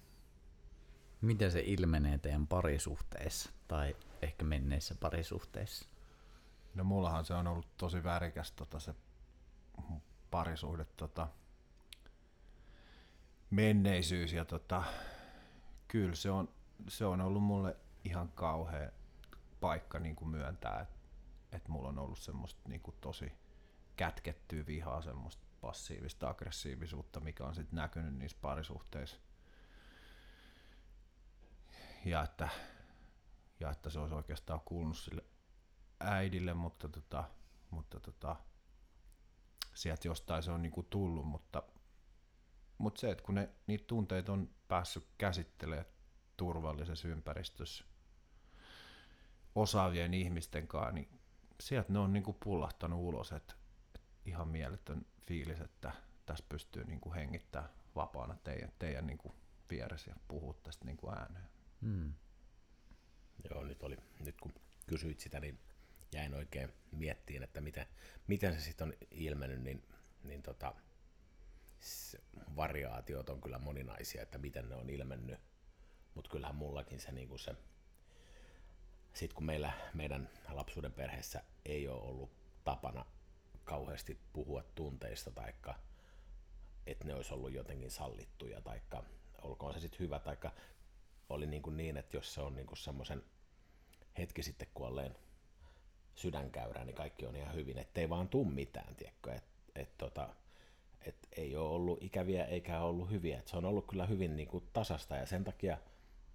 Miten 1.21 1.51
se 1.51 1.63
ilmenee 1.65 2.17
teidän 2.17 2.47
parisuhteessa 2.47 3.49
tai 3.67 3.95
ehkä 4.21 4.45
menneissä 4.45 4.95
parisuhteissa? 4.95 5.89
No 6.75 6.83
mullahan 6.83 7.25
se 7.25 7.33
on 7.33 7.47
ollut 7.47 7.77
tosi 7.77 8.03
värikäs 8.03 8.51
tota, 8.51 8.79
se 8.79 8.95
parisuhde 10.31 10.85
tota, 10.85 11.27
menneisyys 13.49 14.33
ja 14.33 14.45
tota, 14.45 14.83
kyllä 15.87 16.15
se 16.15 16.31
on, 16.31 16.49
se 16.87 17.05
on 17.05 17.21
ollut 17.21 17.43
mulle 17.43 17.75
ihan 18.03 18.29
kauhea 18.29 18.91
paikka 19.59 19.99
niin 19.99 20.15
kuin 20.15 20.29
myöntää, 20.29 20.81
että 20.81 20.97
et 21.51 21.67
mulla 21.67 21.89
on 21.89 21.99
ollut 21.99 22.19
semmoista 22.19 22.69
niin 22.69 22.81
kuin 22.81 22.95
tosi 23.01 23.31
kätkettyä 23.95 24.65
vihaa, 24.65 25.01
semmoista 25.01 25.43
passiivista 25.61 26.29
aggressiivisuutta, 26.29 27.19
mikä 27.19 27.45
on 27.45 27.55
sitten 27.55 27.75
näkynyt 27.75 28.17
niissä 28.17 28.37
parisuhteissa. 28.41 29.17
Ja 32.05 32.23
että, 32.23 32.49
ja 33.59 33.71
että 33.71 33.89
se 33.89 33.99
olisi 33.99 34.15
oikeastaan 34.15 34.61
kuulunut 34.65 34.97
sille 34.97 35.23
äidille, 35.99 36.53
mutta, 36.53 36.89
tota, 36.89 37.23
mutta 37.69 37.99
tota, 37.99 38.35
sieltä 39.73 40.07
jostain 40.07 40.43
se 40.43 40.51
on 40.51 40.61
niinku 40.61 40.83
tullut, 40.83 41.25
mutta, 41.27 41.63
mutta 42.77 43.01
se, 43.01 43.11
että 43.11 43.23
kun 43.23 43.35
ne, 43.35 43.49
niitä 43.67 43.83
tunteita 43.87 44.33
on 44.33 44.49
päässyt 44.67 45.07
käsittelemään 45.17 45.85
turvallisessa 46.37 47.07
ympäristössä 47.07 47.85
osaavien 49.55 50.13
ihmisten 50.13 50.67
kanssa, 50.67 50.91
niin 50.91 51.19
sieltä 51.59 51.93
ne 51.93 51.99
on 51.99 52.13
niinku 52.13 52.33
pullahtanut 52.33 52.99
ulos, 52.99 53.31
että 53.31 53.53
ihan 54.25 54.47
mieletön 54.47 55.05
fiilis, 55.27 55.61
että 55.61 55.91
tässä 56.25 56.45
pystyy 56.49 56.83
niin 56.83 56.99
kuin 56.99 57.15
hengittämään 57.15 57.71
vapaana 57.95 58.35
teidän, 58.43 58.71
teidän 58.79 59.07
niin 59.07 59.17
kuin 59.17 59.33
vieressä 59.69 60.11
ja 60.11 60.15
puhua 60.27 60.53
tästä 60.63 60.85
niin 60.85 60.97
kuin 60.97 61.17
ääneen. 61.17 61.56
Hmm. 61.81 62.13
Joo, 63.49 63.63
nyt, 63.63 63.83
oli, 63.83 63.97
nyt 64.19 64.41
kun 64.41 64.53
kysyit 64.87 65.19
sitä, 65.19 65.39
niin 65.39 65.59
jäin 66.11 66.33
oikein 66.33 66.73
miettiin, 66.91 67.43
että 67.43 67.61
miten, 67.61 67.85
miten 68.27 68.53
se 68.53 68.61
sitten 68.61 68.87
on 68.87 68.93
ilmennyt, 69.11 69.61
niin, 69.61 69.83
niin 70.23 70.43
tota, 70.43 70.75
variaatiot 72.55 73.29
on 73.29 73.41
kyllä 73.41 73.59
moninaisia, 73.59 74.21
että 74.21 74.37
miten 74.37 74.69
ne 74.69 74.75
on 74.75 74.89
ilmennyt, 74.89 75.39
mutta 76.15 76.29
kyllähän 76.29 76.55
mullakin 76.55 76.99
se, 76.99 77.11
niin 77.11 77.39
se 77.39 77.55
sitten 79.13 79.35
kun 79.35 79.45
meillä, 79.45 79.73
meidän 79.93 80.29
lapsuuden 80.49 80.93
perheessä 80.93 81.43
ei 81.65 81.87
ole 81.87 82.01
ollut 82.01 82.31
tapana 82.63 83.05
kauheasti 83.63 84.19
puhua 84.33 84.63
tunteista, 84.63 85.31
taikka 85.31 85.75
että 86.87 87.07
ne 87.07 87.15
olisi 87.15 87.33
ollut 87.33 87.53
jotenkin 87.53 87.91
sallittuja, 87.91 88.61
taikka 88.61 89.03
olkoon 89.41 89.73
se 89.73 89.79
sitten 89.79 89.99
hyvä, 89.99 90.19
taikka 90.19 90.51
oli 91.29 91.47
niin, 91.47 91.61
kuin 91.61 91.77
niin 91.77 91.97
että 91.97 92.17
jos 92.17 92.33
se 92.33 92.41
on 92.41 92.55
niin 92.55 92.67
kuin 92.67 92.77
semmoisen 92.77 93.23
hetki 94.17 94.43
sitten 94.43 94.67
kuolleen 94.73 95.15
sydänkäyrää, 96.15 96.85
niin 96.85 96.95
kaikki 96.95 97.25
on 97.25 97.35
ihan 97.35 97.55
hyvin, 97.55 97.77
ettei 97.77 98.09
vaan 98.09 98.29
tuu 98.29 98.45
mitään, 98.45 98.95
tiedätkö, 98.95 99.33
että 99.33 99.49
et 99.75 99.97
tota, 99.97 100.29
et 101.01 101.27
ei 101.37 101.55
ole 101.55 101.69
ollut 101.69 102.03
ikäviä 102.03 102.45
eikä 102.45 102.81
ollut 102.81 103.09
hyviä, 103.09 103.39
et 103.39 103.47
se 103.47 103.57
on 103.57 103.65
ollut 103.65 103.87
kyllä 103.87 104.05
hyvin 104.05 104.35
niin 104.35 104.47
kuin 104.47 104.63
tasasta 104.73 105.15
ja 105.15 105.25
sen 105.25 105.43
takia 105.43 105.77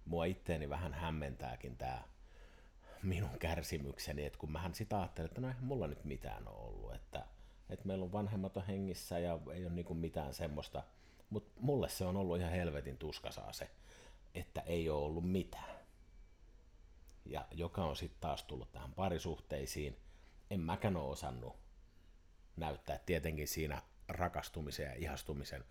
mua 0.05 0.25
itteeni 0.25 0.69
vähän 0.69 0.93
hämmentääkin 0.93 1.77
tämä 1.77 2.03
minun 3.03 3.39
kärsimykseni, 3.39 4.25
että 4.25 4.39
kun 4.39 4.51
mähän 4.51 4.73
sitä 4.73 4.99
ajattelin, 4.99 5.27
että 5.27 5.41
no 5.41 5.47
eihän 5.47 5.63
mulla 5.63 5.87
nyt 5.87 6.03
mitään 6.05 6.47
ole 6.47 6.57
ollut, 6.57 6.93
että, 6.95 7.25
että 7.69 7.87
meillä 7.87 8.05
on 8.05 8.11
vanhemmat 8.11 8.57
on 8.57 8.65
hengissä 8.65 9.19
ja 9.19 9.39
ei 9.53 9.65
ole 9.65 9.73
niinku 9.73 9.93
mitään 9.93 10.33
semmoista, 10.33 10.83
mutta 11.29 11.61
mulle 11.61 11.89
se 11.89 12.05
on 12.05 12.17
ollut 12.17 12.37
ihan 12.37 12.51
helvetin 12.51 12.97
tuskasaa 12.97 13.53
se, 13.53 13.69
että 14.35 14.61
ei 14.61 14.89
ole 14.89 15.05
ollut 15.05 15.31
mitään. 15.31 15.75
Ja 17.25 17.47
joka 17.51 17.85
on 17.85 17.95
sitten 17.95 18.21
taas 18.21 18.43
tullut 18.43 18.71
tähän 18.71 18.93
parisuhteisiin, 18.93 19.97
en 20.51 20.59
mäkään 20.59 20.97
ole 20.97 21.09
osannut 21.09 21.55
näyttää 22.57 22.99
tietenkin 23.05 23.47
siinä 23.47 23.81
rakastumisen 24.07 24.85
ja 24.85 24.93
ihastumisen 24.93 25.63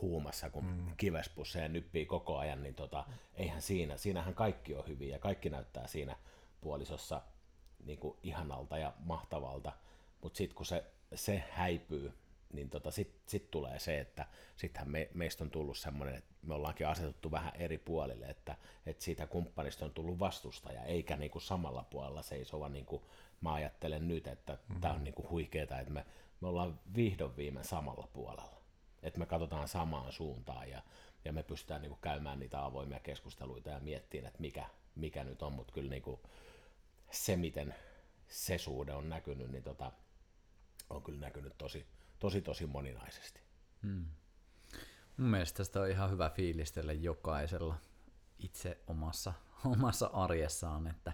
huumassa, 0.00 0.50
kun 0.50 0.64
mm. 0.64 0.96
kivespussa 0.96 1.58
ja 1.58 1.68
nyppii 1.68 2.06
koko 2.06 2.38
ajan, 2.38 2.62
niin 2.62 2.74
tota, 2.74 3.04
eihän 3.34 3.62
siinä, 3.62 3.96
siinähän 3.96 4.34
kaikki 4.34 4.74
on 4.74 4.86
hyviä 4.88 5.14
ja 5.14 5.18
kaikki 5.18 5.50
näyttää 5.50 5.86
siinä 5.86 6.16
puolisossa 6.60 7.22
niin 7.84 7.98
kuin 7.98 8.18
ihanalta 8.22 8.78
ja 8.78 8.92
mahtavalta, 8.98 9.72
mutta 10.22 10.36
sitten 10.36 10.56
kun 10.56 10.66
se, 10.66 10.84
se 11.14 11.44
häipyy, 11.50 12.12
niin 12.52 12.70
tota, 12.70 12.90
sitten 12.90 13.20
sit 13.26 13.50
tulee 13.50 13.78
se, 13.78 14.00
että 14.00 14.26
sittenhän 14.56 14.90
me, 14.90 15.10
meistä 15.14 15.44
on 15.44 15.50
tullut 15.50 15.78
semmoinen, 15.78 16.14
että 16.14 16.34
me 16.42 16.54
ollaankin 16.54 16.86
asetuttu 16.86 17.30
vähän 17.30 17.52
eri 17.56 17.78
puolille, 17.78 18.26
että, 18.26 18.56
että 18.86 19.04
siitä 19.04 19.26
kumppanista 19.26 19.84
on 19.84 19.90
tullut 19.90 20.18
vastustaja, 20.18 20.84
eikä 20.84 21.16
niin 21.16 21.30
kuin 21.30 21.42
samalla 21.42 21.84
puolella 21.90 22.22
seisova, 22.22 22.68
niin 22.68 22.86
kuin 22.86 23.02
mä 23.40 23.52
ajattelen 23.52 24.08
nyt, 24.08 24.26
että 24.26 24.52
mm-hmm. 24.52 24.80
tämä 24.80 24.94
on 24.94 25.04
niin 25.04 25.14
kuin 25.14 25.30
huikeeta, 25.30 25.78
että 25.78 25.92
me, 25.92 26.06
me 26.40 26.48
ollaan 26.48 26.80
vihdoin 26.96 27.36
viime 27.36 27.64
samalla 27.64 28.08
puolella, 28.12 28.62
että 29.02 29.18
me 29.18 29.26
katsotaan 29.26 29.68
samaan 29.68 30.12
suuntaan 30.12 30.70
ja, 30.70 30.82
ja 31.24 31.32
me 31.32 31.42
pystytään 31.42 31.82
niin 31.82 31.90
kuin 31.90 32.00
käymään 32.00 32.40
niitä 32.40 32.64
avoimia 32.64 33.00
keskusteluita 33.00 33.70
ja 33.70 33.80
miettimään, 33.80 34.28
että 34.28 34.40
mikä, 34.40 34.66
mikä 34.94 35.24
nyt 35.24 35.42
on, 35.42 35.52
mutta 35.52 35.72
kyllä 35.72 35.90
niin 35.90 36.02
kuin, 36.02 36.20
se, 37.10 37.36
miten 37.36 37.74
se 38.28 38.58
suhde 38.58 38.92
on 38.92 39.08
näkynyt, 39.08 39.50
niin 39.50 39.62
tota, 39.62 39.92
on 40.90 41.02
kyllä 41.02 41.20
näkynyt 41.20 41.58
tosi, 41.58 41.86
tosi, 42.20 42.42
tosi 42.42 42.66
moninaisesti. 42.66 43.40
Hmm. 43.82 44.04
Mun 45.16 45.28
mielestä 45.28 45.56
tästä 45.56 45.80
on 45.80 45.90
ihan 45.90 46.10
hyvä 46.10 46.30
fiilistellä 46.30 46.92
jokaisella 46.92 47.76
itse 48.38 48.78
omassa, 48.86 49.32
omassa 49.76 50.06
arjessaan, 50.06 50.86
että 50.86 51.12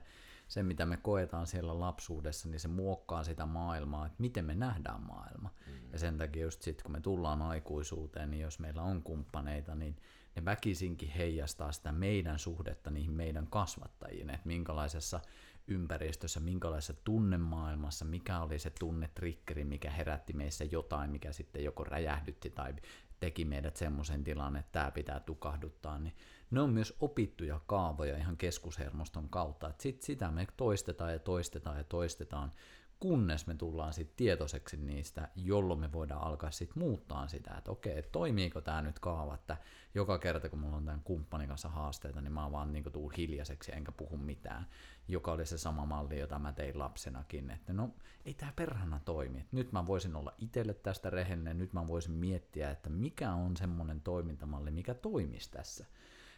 se, 0.48 0.62
mitä 0.62 0.86
me 0.86 0.96
koetaan 0.96 1.46
siellä 1.46 1.80
lapsuudessa, 1.80 2.48
niin 2.48 2.60
se 2.60 2.68
muokkaa 2.68 3.24
sitä 3.24 3.46
maailmaa, 3.46 4.06
että 4.06 4.16
miten 4.18 4.44
me 4.44 4.54
nähdään 4.54 5.02
maailma. 5.02 5.50
Mm. 5.66 5.92
Ja 5.92 5.98
sen 5.98 6.18
takia 6.18 6.42
just 6.42 6.62
sitten, 6.62 6.82
kun 6.82 6.92
me 6.92 7.00
tullaan 7.00 7.42
aikuisuuteen, 7.42 8.30
niin 8.30 8.40
jos 8.40 8.58
meillä 8.58 8.82
on 8.82 9.02
kumppaneita, 9.02 9.74
niin 9.74 9.96
ne 10.36 10.44
väkisinkin 10.44 11.08
heijastaa 11.08 11.72
sitä 11.72 11.92
meidän 11.92 12.38
suhdetta 12.38 12.90
niihin 12.90 13.12
meidän 13.12 13.46
kasvattajiin, 13.46 14.30
että 14.30 14.46
minkälaisessa 14.46 15.20
ympäristössä, 15.68 16.40
minkälaisessa 16.40 16.94
tunnemaailmassa, 17.04 18.04
mikä 18.04 18.40
oli 18.40 18.58
se 18.58 18.70
tunnetrikkeri, 18.70 19.64
mikä 19.64 19.90
herätti 19.90 20.32
meissä 20.32 20.64
jotain, 20.64 21.10
mikä 21.10 21.32
sitten 21.32 21.64
joko 21.64 21.84
räjähdytti 21.84 22.50
tai 22.50 22.74
teki 23.20 23.44
meidät 23.44 23.76
semmoisen 23.76 24.24
tilan, 24.24 24.56
että 24.56 24.72
tämä 24.72 24.90
pitää 24.90 25.20
tukahduttaa, 25.20 25.98
niin 25.98 26.16
ne 26.50 26.60
on 26.60 26.70
myös 26.70 26.96
opittuja 27.00 27.60
kaavoja 27.66 28.16
ihan 28.16 28.36
keskushermoston 28.36 29.28
kautta. 29.28 29.68
että 29.68 29.82
sit 29.82 30.02
sitä 30.02 30.30
me 30.30 30.46
toistetaan 30.56 31.12
ja 31.12 31.18
toistetaan 31.18 31.78
ja 31.78 31.84
toistetaan, 31.84 32.52
kunnes 33.00 33.46
me 33.46 33.54
tullaan 33.54 33.92
sitten 33.92 34.16
tietoiseksi 34.16 34.76
niistä, 34.76 35.28
jolloin 35.36 35.80
me 35.80 35.92
voidaan 35.92 36.22
alkaa 36.22 36.50
sitten 36.50 36.78
muuttaa 36.78 37.28
sitä, 37.28 37.54
että 37.58 37.70
okei, 37.70 38.02
toimiiko 38.02 38.60
tämä 38.60 38.82
nyt 38.82 38.98
kaava, 38.98 39.34
että 39.34 39.56
joka 39.94 40.18
kerta 40.18 40.48
kun 40.48 40.58
mulla 40.58 40.76
on 40.76 40.84
tämän 40.84 41.00
kumppanin 41.04 41.48
kanssa 41.48 41.68
haasteita, 41.68 42.20
niin 42.20 42.32
mä 42.32 42.52
vaan 42.52 42.72
niin 42.72 42.92
tuun 42.92 43.12
hiljaiseksi 43.16 43.72
enkä 43.72 43.92
puhu 43.92 44.16
mitään, 44.16 44.66
joka 45.08 45.32
oli 45.32 45.46
se 45.46 45.58
sama 45.58 45.86
malli, 45.86 46.18
jota 46.18 46.38
mä 46.38 46.52
tein 46.52 46.78
lapsenakin, 46.78 47.50
että 47.50 47.72
no 47.72 47.90
ei 48.24 48.34
tämä 48.34 48.52
perhana 48.56 49.00
toimi, 49.04 49.46
nyt 49.52 49.72
mä 49.72 49.86
voisin 49.86 50.16
olla 50.16 50.34
itselle 50.38 50.74
tästä 50.74 51.10
rehellinen, 51.10 51.58
nyt 51.58 51.72
mä 51.72 51.86
voisin 51.86 52.12
miettiä, 52.12 52.70
että 52.70 52.90
mikä 52.90 53.32
on 53.32 53.56
semmoinen 53.56 54.00
toimintamalli, 54.00 54.70
mikä 54.70 54.94
toimisi 54.94 55.50
tässä, 55.50 55.86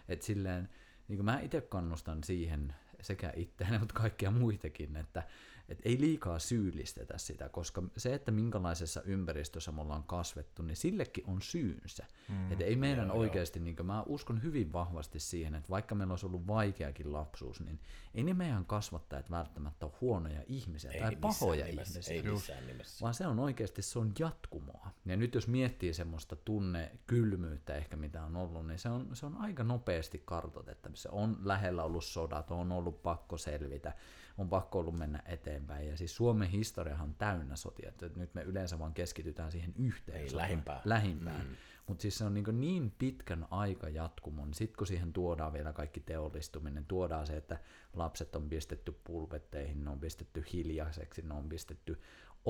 että 0.08 0.26
silleen, 0.26 0.68
niin 1.08 1.24
mä 1.24 1.40
itse 1.40 1.60
kannustan 1.60 2.24
siihen 2.24 2.74
sekä 3.00 3.32
itseäni, 3.36 3.78
mutta 3.88 3.94
kaikkia 3.94 4.30
muitakin, 4.30 4.96
että 4.96 5.22
et 5.68 5.78
ei 5.84 6.00
liikaa 6.00 6.38
syyllistetä 6.38 7.18
sitä, 7.18 7.48
koska 7.48 7.82
se, 7.96 8.14
että 8.14 8.32
minkälaisessa 8.32 9.02
ympäristössä 9.02 9.72
me 9.72 9.80
ollaan 9.80 10.04
kasvettu, 10.04 10.62
niin 10.62 10.76
sillekin 10.76 11.24
on 11.26 11.42
syynsä. 11.42 12.06
Mm, 12.28 12.52
että 12.52 12.64
ei 12.64 12.76
meidän 12.76 13.06
joo, 13.08 13.16
oikeasti, 13.16 13.60
niin 13.60 13.76
mä 13.82 14.02
uskon 14.06 14.42
hyvin 14.42 14.72
vahvasti 14.72 15.20
siihen, 15.20 15.54
että 15.54 15.70
vaikka 15.70 15.94
meillä 15.94 16.12
olisi 16.12 16.26
ollut 16.26 16.46
vaikeakin 16.46 17.12
lapsuus, 17.12 17.60
niin 17.60 17.80
ei 18.14 18.24
ne 18.24 18.34
meidän 18.34 18.66
kasvattajat 18.66 19.30
välttämättä 19.30 19.86
ole 19.86 19.94
huonoja 20.00 20.42
ihmisiä 20.46 20.90
ei 20.90 21.00
tai 21.00 21.16
pahoja 21.16 21.66
nimessä, 21.66 21.90
ihmisiä. 21.90 22.14
Ei 22.14 22.22
missään 22.22 22.66
nimessä. 22.66 23.02
Vaan 23.02 23.14
se 23.14 23.26
on 23.26 23.38
oikeasti, 23.38 23.82
se 23.82 23.98
on 23.98 24.12
jatkumoa. 24.18 24.77
Ja 25.08 25.16
nyt 25.16 25.34
jos 25.34 25.48
miettii 25.48 25.94
semmoista 25.94 26.36
tunne 26.36 26.90
kylmyyttä 27.06 27.74
ehkä 27.74 27.96
mitä 27.96 28.24
on 28.24 28.36
ollut, 28.36 28.66
niin 28.66 28.78
se 28.78 28.88
on, 28.88 29.08
se 29.12 29.26
on 29.26 29.36
aika 29.36 29.64
nopeasti 29.64 30.22
kartoitettavissa. 30.24 31.10
On 31.10 31.36
lähellä 31.44 31.84
ollut 31.84 32.04
sodat, 32.04 32.50
on 32.50 32.72
ollut 32.72 33.02
pakko 33.02 33.36
selvitä 33.36 33.92
on 34.38 34.48
pakko 34.48 34.78
ollut 34.78 34.98
mennä 34.98 35.22
eteenpäin. 35.26 35.88
Ja 35.88 35.96
siis 35.96 36.16
Suomen 36.16 36.48
historiahan 36.48 37.08
on 37.08 37.14
täynnä 37.14 37.56
sotia, 37.56 37.88
että 37.88 38.10
nyt 38.16 38.34
me 38.34 38.42
yleensä 38.42 38.78
vaan 38.78 38.94
keskitytään 38.94 39.52
siihen 39.52 39.74
yhteen 39.78 40.20
Ei, 40.20 40.36
lähimpään. 40.36 40.80
lähimpään. 40.84 41.46
Mm. 41.46 41.56
Mutta 41.86 42.02
siis 42.02 42.18
se 42.18 42.24
on 42.24 42.34
niin, 42.34 42.60
niin 42.60 42.94
pitkän 42.98 43.46
aika 43.50 43.88
jatkumon. 43.88 44.54
Sitten 44.54 44.76
kun 44.76 44.86
siihen 44.86 45.12
tuodaan 45.12 45.52
vielä 45.52 45.72
kaikki 45.72 46.00
teollistuminen, 46.00 46.84
tuodaan 46.84 47.26
se, 47.26 47.36
että 47.36 47.58
lapset 47.92 48.36
on 48.36 48.48
pistetty 48.48 48.92
pulpetteihin, 49.04 49.84
ne 49.84 49.90
on 49.90 50.00
pistetty 50.00 50.44
hiljaiseksi, 50.52 51.22
ne 51.22 51.34
on 51.34 51.48
pistetty 51.48 52.00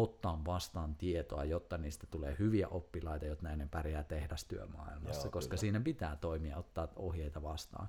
ottaa 0.02 0.42
vastaan 0.46 0.94
tietoa, 0.94 1.44
jotta 1.44 1.78
niistä 1.78 2.06
tulee 2.10 2.36
hyviä 2.38 2.68
oppilaita, 2.68 3.26
jotta 3.26 3.44
näin 3.44 3.58
ne 3.58 3.68
pärjää 3.70 4.04
tehdastyömaailmassa, 4.04 5.26
Joo, 5.26 5.32
koska 5.32 5.50
kyllä. 5.50 5.60
siinä 5.60 5.80
pitää 5.80 6.16
toimia, 6.16 6.56
ottaa 6.56 6.88
ohjeita 6.96 7.42
vastaan. 7.42 7.88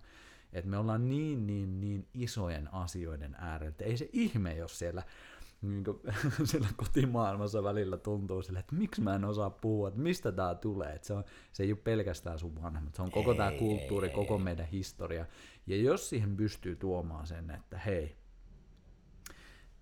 Että 0.53 0.69
me 0.69 0.77
ollaan 0.77 1.09
niin, 1.09 1.47
niin, 1.47 1.79
niin 1.79 2.07
isojen 2.13 2.73
asioiden 2.73 3.35
äärellä, 3.39 3.75
ei 3.79 3.97
se 3.97 4.09
ihme, 4.13 4.55
jos 4.55 4.79
siellä, 4.79 5.03
niin 5.61 5.83
kuin, 5.83 5.99
siellä 6.49 6.67
kotimaailmassa 6.77 7.63
välillä 7.63 7.97
tuntuu 7.97 8.41
sille, 8.41 8.59
että 8.59 8.75
miksi 8.75 9.01
mä 9.01 9.15
en 9.15 9.25
osaa 9.25 9.49
puhua, 9.49 9.87
että 9.87 9.99
mistä 9.99 10.31
tämä 10.31 10.55
tulee. 10.55 10.93
Että 10.93 11.07
se, 11.07 11.13
on, 11.13 11.23
se 11.51 11.63
ei 11.63 11.71
ole 11.71 11.79
pelkästään 11.83 12.39
sun 12.39 12.61
vanhemmat, 12.61 12.95
se 12.95 13.01
on 13.01 13.11
koko 13.11 13.33
tämä 13.33 13.51
kulttuuri, 13.51 14.07
ei, 14.07 14.13
koko 14.13 14.37
meidän 14.37 14.67
historia. 14.67 15.25
Ja 15.67 15.77
jos 15.77 16.09
siihen 16.09 16.37
pystyy 16.37 16.75
tuomaan 16.75 17.27
sen, 17.27 17.51
että 17.51 17.77
hei, 17.77 18.17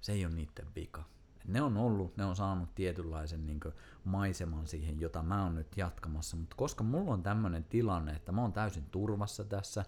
se 0.02 0.12
ei 0.12 0.26
ole 0.26 0.34
niiden 0.34 0.68
vika. 0.76 1.17
Ne 1.48 1.62
on 1.62 1.78
ollut, 1.78 2.18
ne 2.18 2.26
on 2.26 2.36
saanut 2.36 2.76
tietynlaisen 2.76 3.48
niin 3.48 3.60
kuin, 3.60 3.74
maiseman 4.04 4.68
siihen, 4.68 5.00
jota 5.00 5.24
mä 5.24 5.44
oon 5.44 5.56
nyt 5.56 5.78
jatkamassa, 5.78 6.38
mutta 6.38 6.56
koska 6.56 6.84
mulla 6.84 7.14
on 7.14 7.24
tämmöinen 7.24 7.64
tilanne, 7.64 8.12
että 8.12 8.32
mä 8.32 8.42
oon 8.42 8.54
täysin 8.54 8.86
turvassa 8.92 9.44
tässä, 9.44 9.86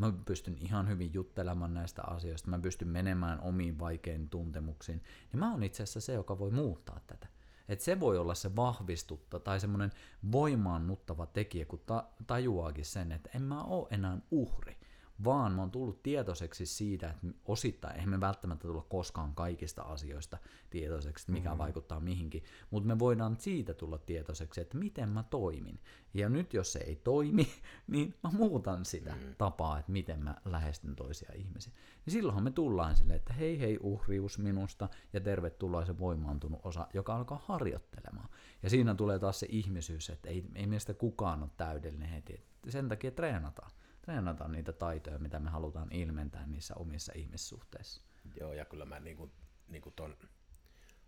Mä 0.00 0.12
pystyn 0.24 0.56
ihan 0.60 0.88
hyvin 0.88 1.14
juttelemaan 1.14 1.74
näistä 1.74 2.02
asioista, 2.02 2.50
mä 2.50 2.58
pystyn 2.58 2.88
menemään 2.88 3.40
omiin 3.40 3.78
vaikein 3.78 4.28
tuntemuksiin, 4.28 5.02
niin 5.32 5.40
mä 5.40 5.50
oon 5.50 5.62
itse 5.62 5.82
asiassa 5.82 6.00
se, 6.00 6.12
joka 6.12 6.38
voi 6.38 6.50
muuttaa 6.50 7.00
tätä. 7.06 7.28
Et 7.68 7.80
se 7.80 8.00
voi 8.00 8.18
olla 8.18 8.34
se 8.34 8.56
vahvistutta 8.56 9.40
tai 9.40 9.60
semmoinen 9.60 9.92
voimaannuttava 10.32 11.26
tekijä, 11.26 11.64
kun 11.64 11.82
ta- 11.86 12.06
tajuaakin 12.26 12.84
sen, 12.84 13.12
että 13.12 13.30
en 13.34 13.42
mä 13.42 13.62
oo 13.62 13.88
enää 13.90 14.18
uhri, 14.30 14.79
vaan 15.24 15.52
mä 15.52 15.62
oon 15.62 15.70
tullut 15.70 16.02
tietoiseksi 16.02 16.66
siitä, 16.66 17.10
että 17.10 17.26
osittain, 17.44 17.94
eihän 17.94 18.10
me 18.10 18.20
välttämättä 18.20 18.68
tulla 18.68 18.86
koskaan 18.88 19.34
kaikista 19.34 19.82
asioista 19.82 20.38
tietoiseksi, 20.70 21.22
että 21.22 21.32
mikä 21.32 21.48
mm-hmm. 21.48 21.58
vaikuttaa 21.58 22.00
mihinkin, 22.00 22.42
mutta 22.70 22.86
me 22.86 22.98
voidaan 22.98 23.36
siitä 23.36 23.74
tulla 23.74 23.98
tietoiseksi, 23.98 24.60
että 24.60 24.78
miten 24.78 25.08
mä 25.08 25.22
toimin. 25.22 25.80
Ja 26.14 26.28
nyt 26.28 26.54
jos 26.54 26.72
se 26.72 26.78
ei 26.78 26.96
toimi, 26.96 27.48
niin 27.86 28.14
mä 28.22 28.30
muutan 28.30 28.84
sitä 28.84 29.10
mm-hmm. 29.10 29.34
tapaa, 29.38 29.78
että 29.78 29.92
miten 29.92 30.24
mä 30.24 30.36
lähestyn 30.44 30.96
toisia 30.96 31.32
ihmisiä. 31.34 31.72
Niin 32.06 32.12
silloinhan 32.12 32.44
me 32.44 32.50
tullaan 32.50 32.96
silleen, 32.96 33.16
että 33.16 33.32
hei 33.32 33.60
hei 33.60 33.78
uhrius 33.82 34.38
minusta 34.38 34.88
ja 35.12 35.20
tervetuloa 35.20 35.84
se 35.84 35.98
voimaantunut 35.98 36.60
osa, 36.64 36.86
joka 36.94 37.16
alkaa 37.16 37.42
harjoittelemaan. 37.46 38.28
Ja 38.62 38.70
siinä 38.70 38.94
tulee 38.94 39.18
taas 39.18 39.40
se 39.40 39.46
ihmisyys, 39.50 40.10
että 40.10 40.28
ei, 40.28 40.44
ei 40.54 40.66
meistä 40.66 40.94
kukaan 40.94 41.42
ole 41.42 41.50
täydellinen 41.56 42.08
heti. 42.08 42.44
Sen 42.68 42.88
takia 42.88 43.10
treenataan 43.10 43.70
treenataan 44.02 44.52
niitä 44.52 44.72
taitoja, 44.72 45.18
mitä 45.18 45.38
me 45.38 45.50
halutaan 45.50 45.92
ilmentää 45.92 46.46
niissä 46.46 46.74
omissa 46.74 47.12
ihmissuhteissa. 47.16 48.02
Joo, 48.40 48.52
ja 48.52 48.64
kyllä 48.64 48.84
mä 48.84 49.00
niin 49.00 49.16
kuin, 49.16 49.32
niin 49.68 49.82
kuin 49.82 49.94
ton 49.96 50.16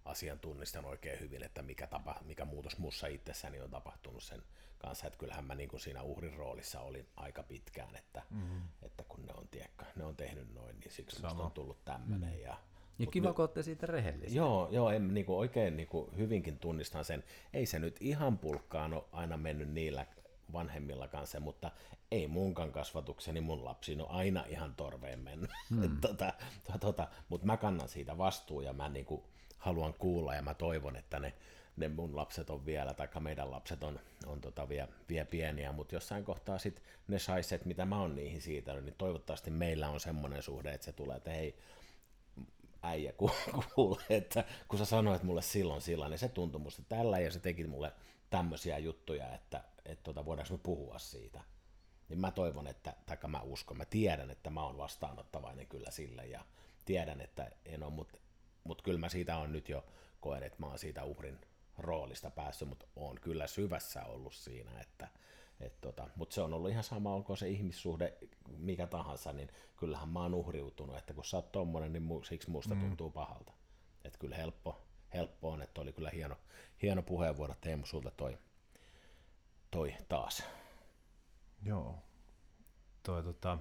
asian 0.04 0.38
tunnistan 0.38 0.84
oikein 0.84 1.20
hyvin, 1.20 1.42
että 1.42 1.62
mikä, 1.62 1.86
tapa, 1.86 2.20
mikä 2.24 2.44
muutos 2.44 2.78
muussa 2.78 3.06
itsessäni 3.06 3.60
on 3.60 3.70
tapahtunut 3.70 4.22
sen 4.22 4.42
kanssa, 4.78 5.06
että 5.06 5.18
kyllähän 5.18 5.44
mä 5.44 5.54
niin 5.54 5.68
kuin 5.68 5.80
siinä 5.80 6.02
uhrin 6.02 6.34
roolissa 6.34 6.80
olin 6.80 7.08
aika 7.16 7.42
pitkään, 7.42 7.96
että, 7.96 8.22
mm-hmm. 8.30 8.62
että 8.82 9.04
kun 9.08 9.26
ne 9.26 9.32
on, 9.34 9.48
tiekka, 9.48 9.86
ne 9.96 10.04
on 10.04 10.16
tehnyt 10.16 10.54
noin, 10.54 10.80
niin 10.80 10.92
siksi 10.92 11.20
Sama. 11.20 11.44
on 11.44 11.52
tullut 11.52 11.84
tämmöinen. 11.84 12.32
Mm. 12.32 12.40
Ja, 12.40 12.56
ja 12.98 13.06
kiva, 13.06 13.32
kun 13.32 13.42
olette 13.42 13.62
siitä 13.62 13.86
rehellisiä. 13.86 14.36
Joo, 14.36 14.68
joo 14.70 14.90
en, 14.90 15.14
niin 15.14 15.26
kuin 15.26 15.36
oikein 15.36 15.76
niin 15.76 15.88
kuin 15.88 16.16
hyvinkin 16.16 16.58
tunnistan 16.58 17.04
sen. 17.04 17.24
Ei 17.52 17.66
se 17.66 17.78
nyt 17.78 17.96
ihan 18.00 18.38
pulkkaan 18.38 18.94
ole 18.94 19.04
aina 19.12 19.36
mennyt 19.36 19.68
niillä 19.68 20.06
vanhemmilla 20.52 21.08
kanssa, 21.08 21.40
mutta 21.40 21.70
ei 22.10 22.28
munkan 22.28 22.72
kasvatukseni 22.72 23.40
mun 23.40 23.64
lapsi 23.64 24.00
on 24.00 24.10
aina 24.10 24.44
ihan 24.48 24.74
torveen 24.74 25.18
mennyt. 25.18 25.50
Hmm. 25.70 26.00
tota, 26.00 26.32
tota, 26.80 27.08
mutta 27.28 27.46
mä 27.46 27.56
kannan 27.56 27.88
siitä 27.88 28.18
vastuun 28.18 28.64
ja 28.64 28.72
mä 28.72 28.88
niinku 28.88 29.24
haluan 29.58 29.94
kuulla 29.94 30.34
ja 30.34 30.42
mä 30.42 30.54
toivon, 30.54 30.96
että 30.96 31.20
ne, 31.20 31.34
ne 31.76 31.88
mun 31.88 32.16
lapset 32.16 32.50
on 32.50 32.66
vielä, 32.66 32.94
tai 32.94 33.08
meidän 33.20 33.50
lapset 33.50 33.84
on, 33.84 34.00
on 34.26 34.40
tota 34.40 34.68
vielä, 34.68 34.88
vielä 35.08 35.24
pieniä, 35.24 35.72
mutta 35.72 35.94
jossain 35.94 36.24
kohtaa 36.24 36.58
sit 36.58 36.82
ne 37.08 37.18
saiset, 37.18 37.64
mitä 37.64 37.84
mä 37.84 38.00
oon 38.00 38.16
niihin 38.16 38.40
siitä, 38.40 38.80
niin 38.80 38.94
toivottavasti 38.98 39.50
meillä 39.50 39.88
on 39.88 40.00
semmoinen 40.00 40.42
suhde, 40.42 40.72
että 40.72 40.84
se 40.84 40.92
tulee, 40.92 41.16
että 41.16 41.30
hei, 41.30 41.58
äijä 42.82 43.12
kuule, 43.74 44.02
että 44.10 44.44
kun 44.68 44.78
sä 44.78 44.84
sanoit 44.84 45.22
mulle 45.22 45.42
silloin 45.42 45.80
sillä, 45.80 46.08
niin 46.08 46.18
se 46.18 46.28
tuntui 46.28 46.60
musta 46.60 46.82
tällä 46.88 47.18
ja 47.18 47.30
se 47.30 47.40
teki 47.40 47.66
mulle 47.66 47.92
tämmöisiä 48.30 48.78
juttuja, 48.78 49.34
että, 49.34 49.64
että 49.86 50.02
tota, 50.02 50.24
voidaanko 50.24 50.54
me 50.54 50.58
puhua 50.62 50.98
siitä. 50.98 51.40
Niin 52.08 52.20
mä 52.20 52.30
toivon, 52.30 52.66
että, 52.66 52.96
tai 53.06 53.16
mä 53.26 53.40
uskon, 53.40 53.76
mä 53.76 53.84
tiedän, 53.84 54.30
että 54.30 54.50
mä 54.50 54.62
oon 54.62 54.78
vastaanottavainen 54.78 55.66
kyllä 55.66 55.90
sille 55.90 56.26
ja 56.26 56.44
tiedän, 56.84 57.20
että 57.20 57.50
en 57.64 57.82
ole, 57.82 57.92
mutta 57.92 58.18
mut 58.64 58.82
kyllä 58.82 58.98
mä 58.98 59.08
siitä 59.08 59.36
on 59.36 59.52
nyt 59.52 59.68
jo 59.68 59.84
koen, 60.20 60.42
että 60.42 60.58
mä 60.60 60.66
oon 60.66 60.78
siitä 60.78 61.04
uhrin 61.04 61.40
roolista 61.78 62.30
päässyt, 62.30 62.68
mutta 62.68 62.86
oon 62.96 63.20
kyllä 63.20 63.46
syvässä 63.46 64.04
ollut 64.04 64.34
siinä, 64.34 64.80
että 64.80 65.08
et 65.60 65.80
tota, 65.80 66.08
mutta 66.16 66.34
se 66.34 66.40
on 66.40 66.54
ollut 66.54 66.70
ihan 66.70 66.84
sama, 66.84 67.14
onko 67.14 67.36
se 67.36 67.48
ihmissuhde 67.48 68.18
mikä 68.58 68.86
tahansa, 68.86 69.32
niin 69.32 69.48
kyllähän 69.76 70.08
mä 70.08 70.22
oon 70.22 70.34
uhriutunut, 70.34 70.96
että 70.96 71.14
kun 71.14 71.24
sä 71.24 71.36
oot 71.36 71.52
tommonen, 71.52 71.92
niin 71.92 72.02
mu, 72.02 72.22
siksi 72.22 72.50
musta 72.50 72.74
mm. 72.74 72.80
tuntuu 72.80 73.10
pahalta. 73.10 73.52
Että 74.04 74.18
kyllä 74.18 74.36
helppo, 74.36 74.82
helppo 75.14 75.50
on, 75.50 75.62
että 75.62 75.80
oli 75.80 75.92
kyllä 75.92 76.10
hieno, 76.10 76.36
hieno 76.82 77.02
puheenvuoro 77.02 77.54
Teemu 77.60 77.86
sulta 77.86 78.10
toi, 78.10 78.38
toi 79.72 79.94
taas. 80.08 80.44
Joo. 81.62 82.02
Toi, 83.02 83.22
tota, 83.22 83.58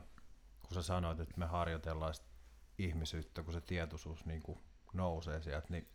kun 0.62 0.74
sä 0.74 0.82
sanoit, 0.82 1.19
että 1.19 1.38
me 1.38 1.45
harjoitellaan 1.45 2.13
ihmisyyttä, 2.78 3.43
kun 3.43 3.54
se 3.54 3.62
tietoisuus 3.62 4.26
niin 4.26 4.41
kuin 4.41 4.60
nousee 4.93 5.41
sieltä, 5.41 5.67
niin 5.69 5.88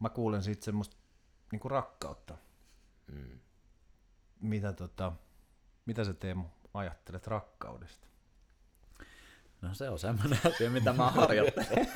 mä 0.00 0.08
kuulen 0.08 0.42
siitä 0.42 0.64
semmoista 0.64 0.96
niin 1.52 1.60
kuin 1.60 1.70
rakkautta. 1.70 2.36
Mm. 3.06 3.40
Mitä, 4.40 4.72
tota, 4.72 5.12
mitä 5.86 6.04
sä 6.04 6.14
Teemu 6.14 6.44
ajattelet 6.74 7.26
rakkaudesta? 7.26 8.06
No 9.62 9.74
se 9.74 9.90
on 9.90 9.98
semmoinen 9.98 10.38
asia, 10.54 10.70
mitä 10.70 10.92
mä 10.92 11.10
harjoittelen. 11.10 11.88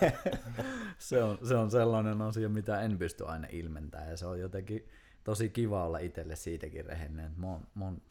se, 0.99 1.23
on, 1.23 1.39
se 1.49 1.57
on 1.57 1.71
sellainen 1.71 2.23
asia, 2.23 2.49
mitä 2.49 2.81
en 2.81 2.99
pysty 2.99 3.27
aina 3.27 3.49
ilmentämään 3.51 4.11
ja 4.11 4.17
se 4.17 4.27
on 4.27 4.41
jotenkin 4.41 4.89
tosi 5.29 5.49
kiva 5.49 5.85
olla 5.85 5.99
itselle 5.99 6.37
siitäkin 6.37 6.85
rehellinen. 6.85 7.33
Mä 7.37 7.47
oon, 7.47 7.67
mä 7.75 7.85
oon 7.85 8.03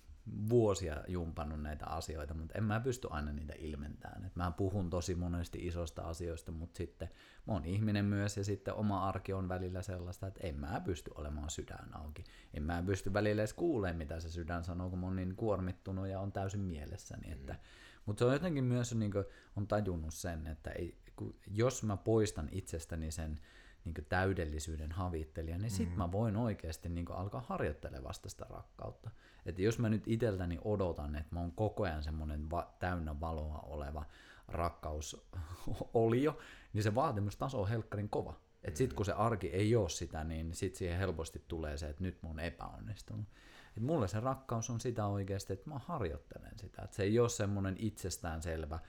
vuosia 0.50 1.04
jumpannut 1.08 1.62
näitä 1.62 1.86
asioita, 1.86 2.34
mutta 2.34 2.58
en 2.58 2.64
mä 2.64 2.80
pysty 2.80 3.08
aina 3.12 3.32
niitä 3.32 3.54
ilmentämään. 3.58 4.26
Et 4.26 4.36
mä 4.36 4.52
puhun 4.52 4.90
tosi 4.90 5.16
monesti 5.16 5.68
isosta 5.68 6.02
asioista, 6.02 6.52
mutta 6.52 6.78
sitten 6.78 7.10
mä 7.48 7.54
oon 7.54 7.66
ihminen 7.66 8.06
myös 8.06 8.38
ja 8.38 8.44
sitten 8.44 8.74
oma 8.74 9.08
arki 9.08 9.34
on 9.34 9.50
välillä 9.50 9.82
sellaista, 9.82 10.28
että 10.28 10.48
en 10.48 10.60
mä 10.60 10.82
pysty 10.86 11.12
olemaan 11.16 11.50
sydän 11.50 11.90
auki. 11.96 12.24
En 12.54 12.64
mä 12.64 12.84
pysty 12.86 13.14
välillä 13.14 13.42
edes 13.42 13.54
kuulemaan, 13.54 13.98
mitä 13.98 14.20
se 14.20 14.30
sydän 14.30 14.64
sanoo, 14.64 14.90
kun 14.90 15.00
mä 15.00 15.06
oon 15.06 15.16
niin 15.16 15.36
kuormittunut 15.36 16.08
ja 16.08 16.20
on 16.20 16.32
täysin 16.32 16.62
mielessäni. 16.62 17.32
Että, 17.32 17.54
mm. 17.54 17.60
Mutta 18.06 18.20
se 18.20 18.26
on 18.26 18.34
jotenkin 18.34 18.64
myös, 18.64 18.96
niin 18.96 19.12
kuin, 19.12 19.26
on 19.56 19.68
tajunnut 19.68 20.14
sen, 20.14 20.48
että 20.48 20.70
ei, 20.72 20.98
kun, 21.16 21.36
jos 21.48 21.84
mä 21.84 21.98
poistan 21.98 22.50
itsestäni 22.52 23.12
sen 23.12 23.40
niin 23.88 24.06
täydellisyyden 24.10 24.92
havittelijan, 24.92 25.62
niin 25.62 25.72
sit 25.72 25.90
mm. 25.90 25.98
mä 25.98 26.12
voin 26.12 26.36
oikeasti 26.36 26.90
niin 26.90 27.12
alkaa 27.12 27.46
harjoittelemaan 27.48 28.14
sitä 28.14 28.46
rakkautta. 28.50 29.10
Että 29.46 29.62
jos 29.62 29.80
mä 29.80 29.90
nyt 29.90 30.04
iteltäni 30.06 30.60
odotan, 30.64 31.16
että 31.16 31.36
mä 31.36 31.40
oon 31.40 31.52
koko 31.52 31.84
ajan 31.84 32.04
semmoinen 32.04 32.50
va- 32.50 32.76
täynnä 32.80 33.20
valoa 33.20 33.60
oleva 33.60 34.06
rakkausolio, 34.48 36.38
niin 36.74 36.84
se 36.84 36.96
vaatimustaso 36.96 37.62
on 37.62 37.70
helkkarin 37.70 38.10
kova. 38.10 38.34
Et 38.64 38.76
sit 38.76 38.94
kun 38.94 39.06
se 39.06 39.12
arki 39.12 39.48
ei 39.48 39.76
ole 39.76 39.90
sitä, 39.90 40.24
niin 40.24 40.54
sit 40.54 40.76
siihen 40.76 40.98
helposti 40.98 41.44
tulee 41.48 41.78
se, 41.78 41.90
että 41.90 42.04
nyt 42.04 42.24
mä 42.24 42.30
oon 42.30 42.40
epäonnistunut. 42.40 43.28
Et 43.78 43.84
mulle 43.84 44.08
se 44.08 44.20
rakkaus 44.20 44.70
on 44.70 44.80
sitä 44.80 45.06
oikeasti, 45.08 45.54
että 45.54 45.70
mä 45.70 45.80
harjoittelen 45.80 46.60
sitä. 46.60 46.82
Et 46.82 46.94
se 46.94 47.04
ei 47.04 47.20
ole 47.20 47.30
semmoinen 47.30 47.76
itsestäänselvä 47.80 48.80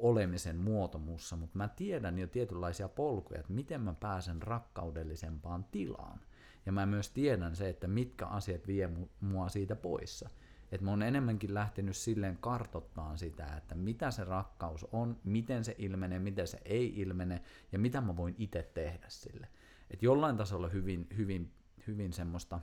olemisen 0.00 0.56
muoto 0.56 0.98
mussa, 0.98 1.36
mutta 1.36 1.58
mä 1.58 1.68
tiedän 1.68 2.18
jo 2.18 2.26
tietynlaisia 2.26 2.88
polkuja, 2.88 3.40
että 3.40 3.52
miten 3.52 3.80
mä 3.80 3.94
pääsen 4.00 4.42
rakkaudellisempaan 4.42 5.64
tilaan. 5.64 6.20
Ja 6.66 6.72
mä 6.72 6.86
myös 6.86 7.10
tiedän 7.10 7.56
se, 7.56 7.68
että 7.68 7.88
mitkä 7.88 8.26
asiat 8.26 8.66
vie 8.66 8.90
mua 9.20 9.48
siitä 9.48 9.76
poissa. 9.76 10.30
Että 10.72 10.84
mä 10.84 10.90
oon 10.90 11.02
enemmänkin 11.02 11.54
lähtenyt 11.54 11.96
silleen 11.96 12.38
kartottaa 12.40 13.16
sitä, 13.16 13.56
että 13.56 13.74
mitä 13.74 14.10
se 14.10 14.24
rakkaus 14.24 14.86
on, 14.92 15.16
miten 15.24 15.64
se 15.64 15.74
ilmenee, 15.78 16.18
miten 16.18 16.46
se 16.46 16.58
ei 16.64 17.00
ilmene 17.00 17.42
ja 17.72 17.78
mitä 17.78 18.00
mä 18.00 18.16
voin 18.16 18.34
itse 18.38 18.70
tehdä 18.74 19.06
sille. 19.08 19.48
Että 19.90 20.06
jollain 20.06 20.36
tasolla 20.36 20.68
hyvin, 20.68 21.06
hyvin, 21.16 21.52
hyvin 21.86 22.12
semmoista 22.12 22.60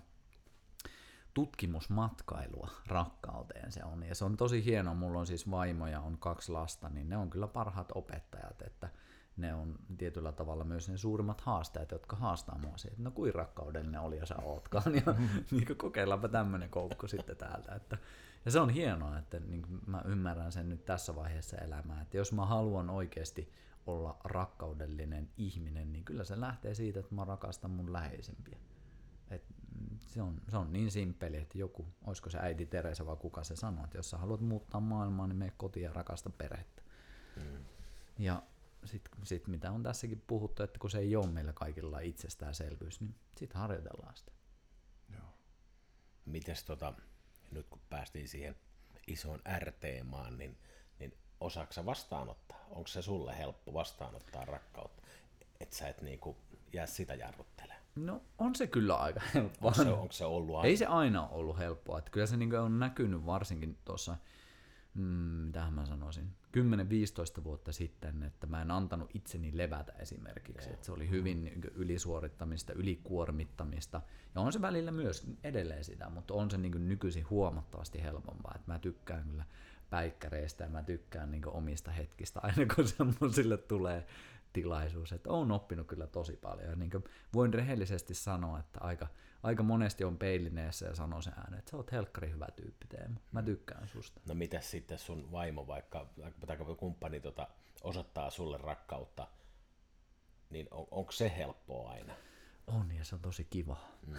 tutkimusmatkailua 1.36 2.70
rakkauteen 2.88 3.72
se 3.72 3.84
on. 3.84 4.04
Ja 4.04 4.16
se 4.16 4.26
on 4.26 4.38
tosi 4.38 4.66
hienoa, 4.66 4.94
mulla 4.94 5.20
on 5.20 5.28
siis 5.28 5.52
vaimo 5.52 5.88
ja 5.88 6.00
on 6.00 6.18
kaksi 6.18 6.52
lasta, 6.52 6.90
niin 6.90 7.10
ne 7.10 7.18
on 7.18 7.30
kyllä 7.30 7.48
parhaat 7.48 7.92
opettajat, 7.96 8.62
että 8.62 8.90
ne 9.38 9.54
on 9.54 9.76
tietyllä 9.98 10.32
tavalla 10.32 10.64
myös 10.64 10.90
ne 10.90 10.98
suurimmat 10.98 11.42
haasteet, 11.42 11.92
jotka 11.92 12.16
haastaa 12.16 12.58
mua 12.58 12.78
siitä, 12.78 12.94
että 12.94 13.04
no 13.04 13.12
kuin 13.12 13.36
rakkaudellinen 13.36 14.02
oli 14.02 14.18
ja 14.18 14.26
sä 14.26 14.36
ootkaan, 14.44 14.96
ja 14.96 15.16
niin 15.52 15.78
kokeillaanpa 15.78 16.28
tämmöinen 16.28 16.70
koukku 16.70 17.08
sitten 17.08 17.38
täältä. 17.38 17.76
Että, 17.76 17.98
ja 18.46 18.52
se 18.52 18.60
on 18.60 18.70
hienoa, 18.70 19.18
että 19.18 19.40
niin 19.40 19.66
mä 19.88 20.02
ymmärrän 20.06 20.52
sen 20.52 20.70
nyt 20.70 20.86
tässä 20.86 21.16
vaiheessa 21.16 21.58
elämää, 21.58 22.02
että 22.02 22.18
jos 22.18 22.32
mä 22.32 22.46
haluan 22.46 22.90
oikeasti 22.90 23.54
olla 23.88 24.18
rakkaudellinen 24.24 25.30
ihminen, 25.38 25.94
niin 25.94 26.06
kyllä 26.06 26.24
se 26.24 26.40
lähtee 26.40 26.74
siitä, 26.74 27.00
että 27.00 27.16
mä 27.16 27.26
rakastan 27.26 27.72
mun 27.72 27.94
läheisimpiä. 27.94 28.58
Se, 30.08 30.22
on, 30.22 30.42
se 30.50 30.58
on 30.58 30.74
niin 30.74 30.92
simppeli, 30.92 31.38
että 31.38 31.58
joku, 31.58 31.86
olisiko 32.06 32.30
se 32.30 32.38
äiti 32.38 32.66
Teresa 32.66 33.06
vai 33.06 33.16
kuka 33.16 33.44
se 33.44 33.56
sanoo, 33.56 33.84
että 33.84 33.98
jos 33.98 34.10
sä 34.10 34.18
haluat 34.18 34.42
muuttaa 34.42 34.82
maailmaa, 34.82 35.28
niin 35.28 35.38
mene 35.38 35.54
kotiin 35.58 35.84
ja 35.84 35.94
rakasta 35.94 36.30
perhettä. 36.30 36.82
Mm. 37.36 37.66
Ja 38.20 38.44
sitten 38.86 39.26
sit 39.26 39.48
mitä 39.48 39.72
on 39.72 39.84
tässäkin 39.84 40.24
puhuttu, 40.28 40.64
että 40.64 40.80
kun 40.80 40.90
se 40.90 41.00
ei 41.00 41.16
ole 41.16 41.28
meillä 41.28 41.54
kaikilla 41.54 42.00
itsestäänselvyys, 42.00 43.02
niin 43.02 43.16
sitten 43.38 43.62
harjoitellaan 43.62 44.18
sitä. 44.18 44.32
Joo. 45.14 45.34
Mites 46.26 46.64
tota, 46.64 46.94
nyt 47.52 47.68
kun 47.70 47.82
päästiin 47.90 48.28
siihen 48.28 48.56
isoon 49.08 49.42
R-teemaan, 49.60 50.38
niin, 50.38 50.58
niin 51.00 51.18
osaako 51.40 51.86
vastaanottaa? 51.86 52.66
Onko 52.70 52.88
se 52.88 53.02
sulle 53.02 53.38
helppo 53.38 53.74
vastaanottaa 53.74 54.46
rakkautta? 54.46 55.02
Että 55.60 55.76
sä 55.76 55.88
et 55.88 56.02
niinku 56.02 56.38
jää 56.74 56.86
sitä 56.86 57.16
jarruttelemaan? 57.16 57.75
No 57.96 58.22
on 58.38 58.56
se 58.56 58.68
kyllä 58.68 58.96
aika 58.96 59.22
helppoa. 59.34 59.68
Onko 59.70 59.84
se, 59.84 59.90
onko 59.90 60.12
se 60.12 60.26
ollut 60.26 60.56
aina? 60.56 60.68
Ei 60.68 60.78
se 60.78 60.86
aina 60.86 61.28
ollut 61.28 61.58
helppoa. 61.58 62.00
Että 62.00 62.12
kyllä 62.12 62.28
se 62.28 62.38
niinku 62.38 62.56
on 62.56 62.80
näkynyt 62.80 63.26
varsinkin 63.26 63.78
tuossa 63.86 64.18
mm, 64.94 65.04
mitä 65.04 65.72
mä 65.72 65.86
sanoisin, 65.86 66.32
10-15 67.40 67.44
vuotta 67.44 67.72
sitten, 67.72 68.24
että 68.24 68.48
mä 68.48 68.62
en 68.62 68.72
antanut 68.72 69.10
itseni 69.14 69.58
levätä 69.58 69.94
esimerkiksi. 70.00 70.70
Että 70.70 70.86
se 70.86 70.92
oli 70.92 71.10
hyvin 71.10 71.44
niin 71.44 71.62
ylisuorittamista, 71.76 72.74
ylikuormittamista. 72.74 74.02
Ja 74.36 74.42
on 74.42 74.54
se 74.54 74.62
välillä 74.62 74.92
myös 74.92 75.28
edelleen 75.44 75.84
sitä, 75.84 76.10
mutta 76.10 76.34
on 76.34 76.52
se 76.52 76.58
niin 76.58 76.88
nykyisin 76.88 77.30
huomattavasti 77.30 78.04
helpompaa. 78.04 78.54
Että 78.56 78.72
mä 78.72 78.80
tykkään 78.80 79.30
kyllä 79.30 79.46
päikkäreistä 79.90 80.64
ja 80.64 80.70
mä 80.70 80.84
tykkään 80.84 81.32
niin 81.32 81.48
omista 81.48 81.92
hetkistä 81.92 82.40
aina 82.44 82.76
kun 82.76 82.88
semmoisille 82.98 83.58
tulee 83.58 84.06
tilaisuus. 84.56 85.12
Että 85.12 85.30
on 85.30 85.52
oppinut 85.52 85.88
kyllä 85.88 86.08
tosi 86.08 86.36
paljon. 86.36 86.70
Ja 86.70 86.76
niin 86.76 86.92
voin 87.34 87.54
rehellisesti 87.54 88.14
sanoa, 88.14 88.60
että 88.60 88.80
aika, 88.82 89.08
aika 89.44 89.64
monesti 89.64 90.04
on 90.04 90.18
peilineessä 90.18 90.86
ja 90.86 90.96
sanoo 90.96 91.22
sen 91.22 91.34
äänen, 91.38 91.60
että 91.60 91.72
sä 91.72 91.78
oot 91.78 91.92
helkkari 91.92 92.32
hyvä 92.32 92.48
tyyppi 92.56 92.88
Teemu. 92.88 93.20
Mä 93.32 93.44
tykkään 93.44 93.88
susta. 93.88 94.22
No 94.28 94.36
mitä 94.36 94.62
sitten 94.62 94.98
sun 94.98 95.32
vaimo 95.32 95.68
vaikka, 95.68 96.10
tai 96.48 96.58
kumppani 96.78 97.20
tota, 97.20 97.48
osoittaa 97.84 98.30
sulle 98.30 98.58
rakkautta, 98.58 99.28
niin 100.50 100.68
on, 100.72 100.88
onko 100.92 101.12
se 101.12 101.32
helppoa 101.38 101.92
aina? 101.92 102.14
On 102.68 102.92
ja 102.92 103.06
se 103.06 103.16
on 103.16 103.22
tosi 103.22 103.48
kiva. 103.50 103.78
Mm. 104.08 104.16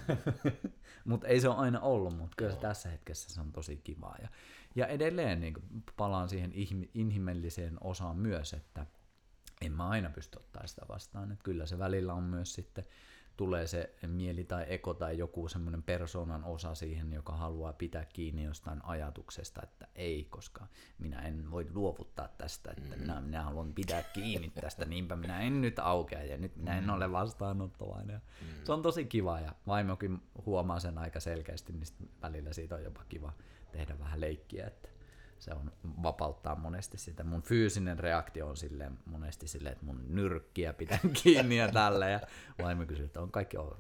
mutta 1.11 1.27
ei 1.27 1.41
se 1.41 1.49
ole 1.49 1.57
aina 1.57 1.81
ollut, 1.81 2.17
mutta 2.17 2.35
kyllä 2.37 2.53
se 2.53 2.59
tässä 2.59 2.89
hetkessä 2.89 3.35
se 3.35 3.41
on 3.41 3.53
tosi 3.53 3.77
kiva. 3.77 4.15
Ja, 4.23 4.29
ja 4.75 4.87
edelleen 4.87 5.41
niin 5.41 5.55
palaan 5.97 6.29
siihen 6.29 6.53
inhimilliseen 6.95 7.79
osaan 7.81 8.17
myös, 8.17 8.53
että 8.53 8.87
en 9.61 9.73
mä 9.73 9.89
aina 9.89 10.11
pysty 10.11 10.39
ottaa 10.39 10.67
sitä 10.67 10.87
vastaan. 10.89 11.33
Että 11.33 11.45
kyllä 11.45 11.67
se 11.67 11.79
välillä 11.79 12.15
on 12.15 12.23
myös 12.23 12.55
sitten 12.55 12.85
tulee 13.37 13.67
se 13.67 13.95
mieli 14.07 14.45
tai 14.45 14.67
eko 14.69 14.95
tai 14.95 15.19
joku 15.19 15.49
semmoinen 15.49 15.83
persoonan 15.83 16.45
osa 16.45 16.75
siihen, 16.75 17.13
joka 17.13 17.33
haluaa 17.33 17.73
pitää 17.73 18.05
kiinni 18.05 18.45
jostain 18.45 18.85
ajatuksesta, 18.85 19.61
että 19.63 19.89
ei, 19.95 20.27
koska 20.31 20.67
minä 20.99 21.21
en 21.21 21.51
voi 21.51 21.67
luovuttaa 21.75 22.29
tästä, 22.39 22.71
että 22.77 22.97
mm. 22.97 23.03
minä, 23.03 23.21
minä 23.21 23.43
haluan 23.43 23.73
pitää 23.73 24.03
kiinni 24.03 24.53
tästä, 24.61 24.85
niinpä 24.85 25.17
minä 25.17 25.41
en 25.41 25.61
nyt 25.61 25.79
aukea 25.79 26.25
ja 26.25 26.37
nyt 26.37 26.57
minä 26.57 26.79
en 26.79 26.85
mm. 26.85 26.91
ole 26.91 27.13
vastaanottavainen. 27.13 28.21
Mm. 28.41 28.65
Se 28.65 28.73
on 28.73 28.83
tosi 28.83 29.05
kiva 29.05 29.41
ja 29.41 29.53
vaimokin 29.67 30.23
huomaa 30.47 30.81
sen 30.81 30.99
aika 30.99 31.21
selkeästi, 31.21 31.73
niin 31.73 32.11
välillä 32.23 32.53
siitä 32.53 32.75
on 32.75 32.85
jopa 32.85 33.05
kiva 33.09 33.33
tehdä 33.73 33.99
vähän 33.99 34.21
leikkiä, 34.21 34.67
että 34.67 34.89
se 35.39 35.51
on 35.55 35.73
vapauttaa 36.03 36.55
monesti 36.55 36.99
sitä. 36.99 37.25
Mun 37.25 37.43
fyysinen 37.43 37.99
reaktio 37.99 38.47
on 38.49 38.57
silleen, 38.57 38.99
monesti 39.05 39.49
silleen, 39.49 39.73
että 39.73 39.87
mun 39.87 40.05
nyrkkiä 40.09 40.73
pitää 40.73 40.99
kiinni 41.23 41.57
ja 41.57 41.73
tällä. 41.73 42.09
Ja 42.09 42.21
vaimo 42.63 42.87
kysyy, 42.87 43.05
että 43.05 43.21
on 43.21 43.31
kaikki 43.31 43.57
ok. 43.57 43.77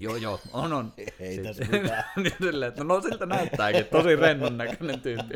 Joo, 0.00 0.16
joo, 0.16 0.40
on, 0.52 0.72
on. 0.72 0.92
Ei 1.20 1.42
tässä 1.42 1.64
mitään. 1.64 2.04
niin 2.22 2.34
silleen, 2.40 2.68
että 2.68 2.84
no 2.84 3.00
siltä 3.00 3.26
näyttääkin, 3.26 3.84
tosi 3.84 4.16
rennon 4.16 4.56
näköinen 4.56 5.00
tyyppi. 5.00 5.34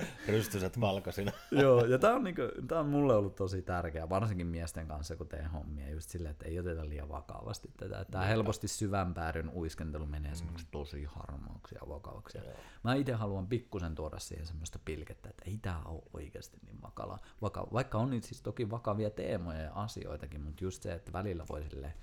Rystyset 0.28 0.80
valkoisina. 0.80 1.32
Joo, 1.62 1.84
ja 1.84 1.98
tämä 1.98 2.14
on, 2.14 2.24
niinku, 2.24 2.42
tää 2.68 2.80
on 2.80 2.88
mulle 2.88 3.14
ollut 3.14 3.34
tosi 3.34 3.62
tärkeää, 3.62 4.08
varsinkin 4.08 4.46
miesten 4.46 4.88
kanssa, 4.88 5.16
kun 5.16 5.28
teen 5.28 5.50
hommia, 5.50 5.90
just 5.90 6.10
silleen, 6.10 6.32
että 6.32 6.48
ei 6.48 6.58
oteta 6.58 6.88
liian 6.88 7.08
vakavasti 7.08 7.70
tätä. 7.76 8.04
Tämä 8.10 8.24
helposti 8.24 8.68
syvän 8.68 9.14
päädyn 9.14 9.48
uiskentelu 9.48 10.06
menee 10.06 10.32
mm. 10.32 10.66
tosi 10.70 11.04
harmaaksi 11.04 11.74
ja 11.74 11.88
vakavaksi. 11.88 12.38
Joo. 12.38 12.56
Mä 12.84 12.94
itse 12.94 13.12
haluan 13.12 13.46
pikkusen 13.46 13.94
tuoda 13.94 14.18
siihen 14.18 14.46
semmoista 14.46 14.78
pilkettä, 14.84 15.28
että 15.28 15.44
ei 15.46 15.58
tämä 15.62 15.82
ole 15.84 16.02
oikeasti 16.12 16.58
niin 16.64 16.82
vakava. 16.82 17.18
Vaka, 17.42 17.66
vaikka 17.72 17.98
on 17.98 18.10
nyt 18.10 18.24
siis 18.24 18.42
toki 18.42 18.70
vakavia 18.70 19.10
teemoja 19.10 19.60
ja 19.60 19.72
asioitakin, 19.74 20.40
mutta 20.40 20.64
just 20.64 20.82
se, 20.82 20.92
että 20.92 21.12
välillä 21.12 21.44
voi 21.48 21.62
sille 21.62 21.94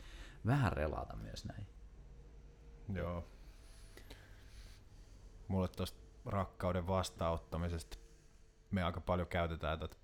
vähän 0.46 0.74
relata 0.74 1.16
myös 1.16 1.46
näin. 1.46 1.68
Joo. 2.94 3.24
Mulle 5.48 5.68
tuosta 5.68 6.09
rakkauden 6.30 6.88
vastaanottamisesta 6.88 7.98
me 8.72 8.84
aika 8.84 9.02
paljon 9.02 9.28
käytetään 9.28 9.80
tätä 9.80 9.96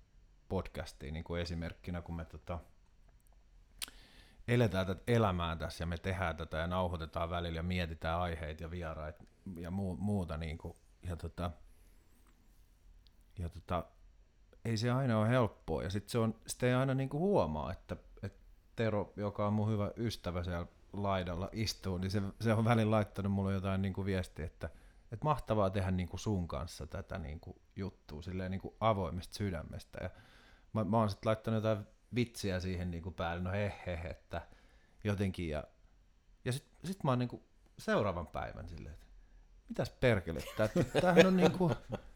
podcastia 0.48 1.12
niin 1.12 1.24
kuin 1.24 1.42
esimerkkinä, 1.42 2.02
kun 2.02 2.16
me 2.16 2.24
tota, 2.24 2.58
eletään 4.48 4.86
tätä 4.86 5.02
elämää 5.06 5.56
tässä 5.56 5.82
ja 5.82 5.86
me 5.86 5.98
tehdään 5.98 6.36
tätä 6.36 6.56
ja 6.56 6.66
nauhoitetaan 6.66 7.30
välillä 7.30 7.58
ja 7.58 7.62
mietitään 7.62 8.20
aiheita 8.20 8.62
ja 8.62 8.70
vieraita 8.70 9.24
ja 9.56 9.70
muu, 9.70 9.96
muuta. 9.96 10.36
Niin 10.36 10.58
kuin, 10.58 10.76
ja 11.02 11.16
tota, 11.16 11.50
ja 13.38 13.48
tota, 13.48 13.84
ei 14.64 14.76
se 14.76 14.90
aina 14.90 15.18
ole 15.18 15.28
helppoa 15.28 15.82
ja 15.82 15.90
sitten 15.90 16.10
se 16.10 16.18
on, 16.18 16.34
sit 16.46 16.62
ei 16.62 16.74
aina 16.74 16.94
niin 16.94 17.08
kuin 17.08 17.20
huomaa, 17.20 17.72
että, 17.72 17.96
että 18.22 18.46
Tero, 18.76 19.12
joka 19.16 19.46
on 19.46 19.52
mun 19.52 19.68
hyvä 19.68 19.90
ystävä 19.96 20.42
siellä 20.42 20.66
laidalla 20.92 21.48
istuu, 21.52 21.98
niin 21.98 22.10
se, 22.10 22.22
se 22.40 22.54
on 22.54 22.64
välillä 22.64 22.90
laittanut 22.90 23.32
mulle 23.32 23.52
jotain 23.52 23.82
niin 23.82 23.94
kuin 23.94 24.04
viestiä, 24.04 24.46
että– 24.46 24.70
että 25.12 25.24
mahtavaa 25.24 25.70
tehdä 25.70 25.90
niin 25.90 26.08
kuin 26.08 26.20
sun 26.20 26.48
kanssa 26.48 26.86
tätä 26.86 27.18
niin 27.18 27.40
kuin 27.40 27.56
juttua 27.76 28.22
silleen 28.22 28.50
niin 28.50 28.60
kuin 28.60 28.74
avoimesta 28.80 29.34
sydämestä. 29.34 29.98
Ja 30.02 30.10
mä, 30.72 30.84
mä 30.84 30.98
oon 30.98 31.10
sitten 31.10 31.28
laittanut 31.28 31.64
jotain 31.64 31.86
vitsiä 32.14 32.60
siihen 32.60 32.90
niin 32.90 33.02
kuin 33.02 33.14
päälle, 33.14 33.42
no 33.42 33.50
he, 33.50 33.72
he, 33.86 34.00
he 34.02 34.08
että 34.08 34.42
jotenkin. 35.04 35.48
Ja, 35.48 35.64
ja 36.44 36.52
sitten 36.52 36.86
sit 36.86 37.04
mä 37.04 37.10
oon 37.10 37.18
niin 37.18 37.28
kuin 37.28 37.42
seuraavan 37.78 38.26
päivän 38.26 38.68
silleen, 38.68 38.94
että 38.94 39.06
mitäs 39.68 39.90
perkelettä, 39.90 40.68
tämähän 41.00 41.26
on, 41.26 41.36
niinku, 41.36 41.70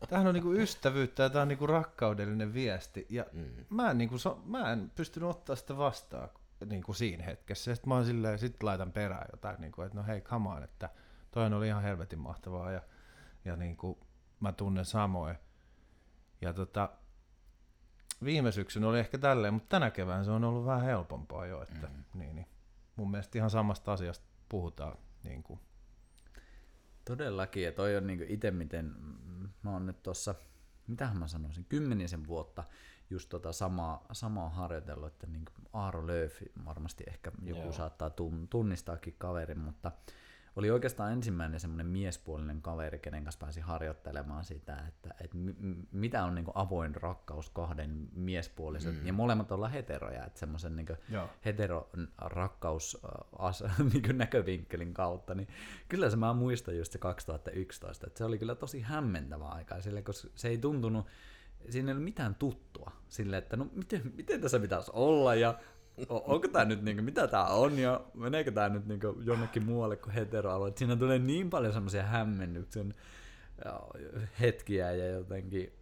tämähän 0.08 0.26
on 0.26 0.34
niinku 0.34 0.52
ystävyyttä 0.52 1.22
ja 1.22 1.30
tämä 1.30 1.42
on 1.42 1.48
niinku 1.48 1.66
rakkaudellinen 1.66 2.54
viesti. 2.54 3.06
Ja 3.08 3.26
mm. 3.32 3.64
mä, 3.70 3.90
en 3.90 3.98
niinku, 3.98 4.16
mä 4.44 4.72
en 4.72 4.92
pystynyt 4.94 5.30
ottaa 5.30 5.56
sitä 5.56 5.76
vastaan 5.76 6.28
niinku 6.66 6.92
siinä 6.92 7.24
hetkessä. 7.24 7.74
Sitten 7.74 7.88
mä 7.88 7.94
oon 7.94 8.06
silleen, 8.06 8.38
sit 8.38 8.62
laitan 8.62 8.92
perään 8.92 9.28
jotain, 9.32 9.60
niinku, 9.60 9.82
että 9.82 9.98
no 9.98 10.04
hei, 10.06 10.20
come 10.20 10.48
on, 10.48 10.62
että 10.62 10.88
toi 11.30 11.46
oli 11.46 11.66
ihan 11.66 11.82
helvetin 11.82 12.18
mahtavaa 12.18 12.72
ja, 12.72 12.82
ja 13.44 13.56
niinku, 13.56 14.06
mä 14.40 14.52
tunnen 14.52 14.84
samoin. 14.84 15.36
Ja 16.40 16.52
tota, 16.52 16.90
viime 18.24 18.52
syksyn 18.52 18.84
oli 18.84 18.98
ehkä 18.98 19.18
tälleen, 19.18 19.54
mutta 19.54 19.68
tänä 19.68 19.90
kevään 19.90 20.24
se 20.24 20.30
on 20.30 20.44
ollut 20.44 20.66
vähän 20.66 20.82
helpompaa 20.82 21.46
jo, 21.46 21.62
että 21.62 21.86
mm. 21.86 22.20
niin, 22.20 22.36
niin. 22.36 22.46
mun 22.96 23.10
mielestä 23.10 23.38
ihan 23.38 23.50
samasta 23.50 23.92
asiasta 23.92 24.26
puhutaan 24.48 24.98
niin 25.22 25.42
kuin 25.42 25.60
Todellakin, 27.04 27.62
ja 27.62 27.72
toi 27.72 27.96
on 27.96 28.06
niinku 28.06 28.24
itse 28.28 28.50
miten, 28.50 28.94
mä 29.62 29.70
oon 29.70 29.86
nyt 29.86 30.02
tuossa, 30.02 30.34
mitähän 30.86 31.18
mä 31.18 31.28
sanoisin, 31.28 31.64
kymmenisen 31.64 32.26
vuotta 32.26 32.64
just 33.10 33.28
tota 33.28 33.52
samaa, 33.52 34.06
samaa 34.12 34.48
harjoitellut, 34.48 35.12
että 35.12 35.26
niin 35.26 35.44
Aaro 35.72 36.06
Lööfi 36.06 36.52
varmasti 36.64 37.04
ehkä 37.06 37.32
joku 37.42 37.60
Joo. 37.60 37.72
saattaa 37.72 38.10
tunnistaakin 38.50 39.14
kaverin, 39.18 39.58
mutta 39.58 39.92
oli 40.56 40.70
oikeastaan 40.70 41.12
ensimmäinen 41.12 41.60
semmoinen 41.60 41.86
miespuolinen 41.86 42.62
kaveri, 42.62 42.98
kenen 42.98 43.24
kanssa 43.24 43.38
pääsi 43.38 43.60
harjoittelemaan 43.60 44.44
sitä, 44.44 44.84
että, 44.88 45.14
että 45.20 45.36
m- 45.36 45.86
mitä 45.92 46.24
on 46.24 46.34
niin 46.34 46.46
avoin 46.54 46.94
rakkaus 46.94 47.50
kahden 47.50 48.08
miespuolisen, 48.12 48.94
mm. 48.94 49.06
ja 49.06 49.12
molemmat 49.12 49.52
ollaan 49.52 49.72
heteroja, 49.72 50.26
että 50.26 50.40
semmoisen 50.40 50.76
niin 50.76 50.86
heterorakkaus 51.44 53.02
niin 53.92 54.18
näkövinkkelin 54.18 54.94
kautta, 54.94 55.34
niin 55.34 55.48
kyllä 55.88 56.10
se 56.10 56.16
mä 56.16 56.32
muistan 56.32 56.76
just 56.76 56.92
se 56.92 56.98
2011, 56.98 58.06
että 58.06 58.18
se 58.18 58.24
oli 58.24 58.38
kyllä 58.38 58.54
tosi 58.54 58.80
hämmentävä 58.80 59.44
aika, 59.44 59.80
sille, 59.80 60.02
koska 60.02 60.28
se 60.34 60.48
ei 60.48 60.58
tuntunut, 60.58 61.06
siinä 61.68 61.88
ei 61.88 61.92
ollut 61.92 62.04
mitään 62.04 62.34
tuttua, 62.34 62.92
sille, 63.08 63.36
että 63.36 63.56
no 63.56 63.68
miten, 63.74 64.12
miten 64.16 64.40
tässä 64.40 64.60
pitäisi 64.60 64.90
olla, 64.94 65.34
ja 65.34 65.58
onko 66.08 66.48
tämä 66.48 66.64
nyt, 66.64 66.82
niinku, 66.82 67.02
mitä 67.02 67.26
tämä 67.26 67.44
on 67.46 67.78
ja 67.78 68.00
meneekö 68.14 68.50
tämä 68.50 68.68
nyt 68.68 68.86
niinku, 68.86 69.20
jonnekin 69.22 69.64
muualle 69.64 69.96
kuin 69.96 70.14
heteroalue. 70.14 70.72
Siinä 70.76 70.96
tulee 70.96 71.18
niin 71.18 71.50
paljon 71.50 71.72
semmoisia 71.72 72.02
hämmennyksen 72.02 72.94
hetkiä 74.40 74.92
ja 74.92 75.06
jotenkin 75.06 75.72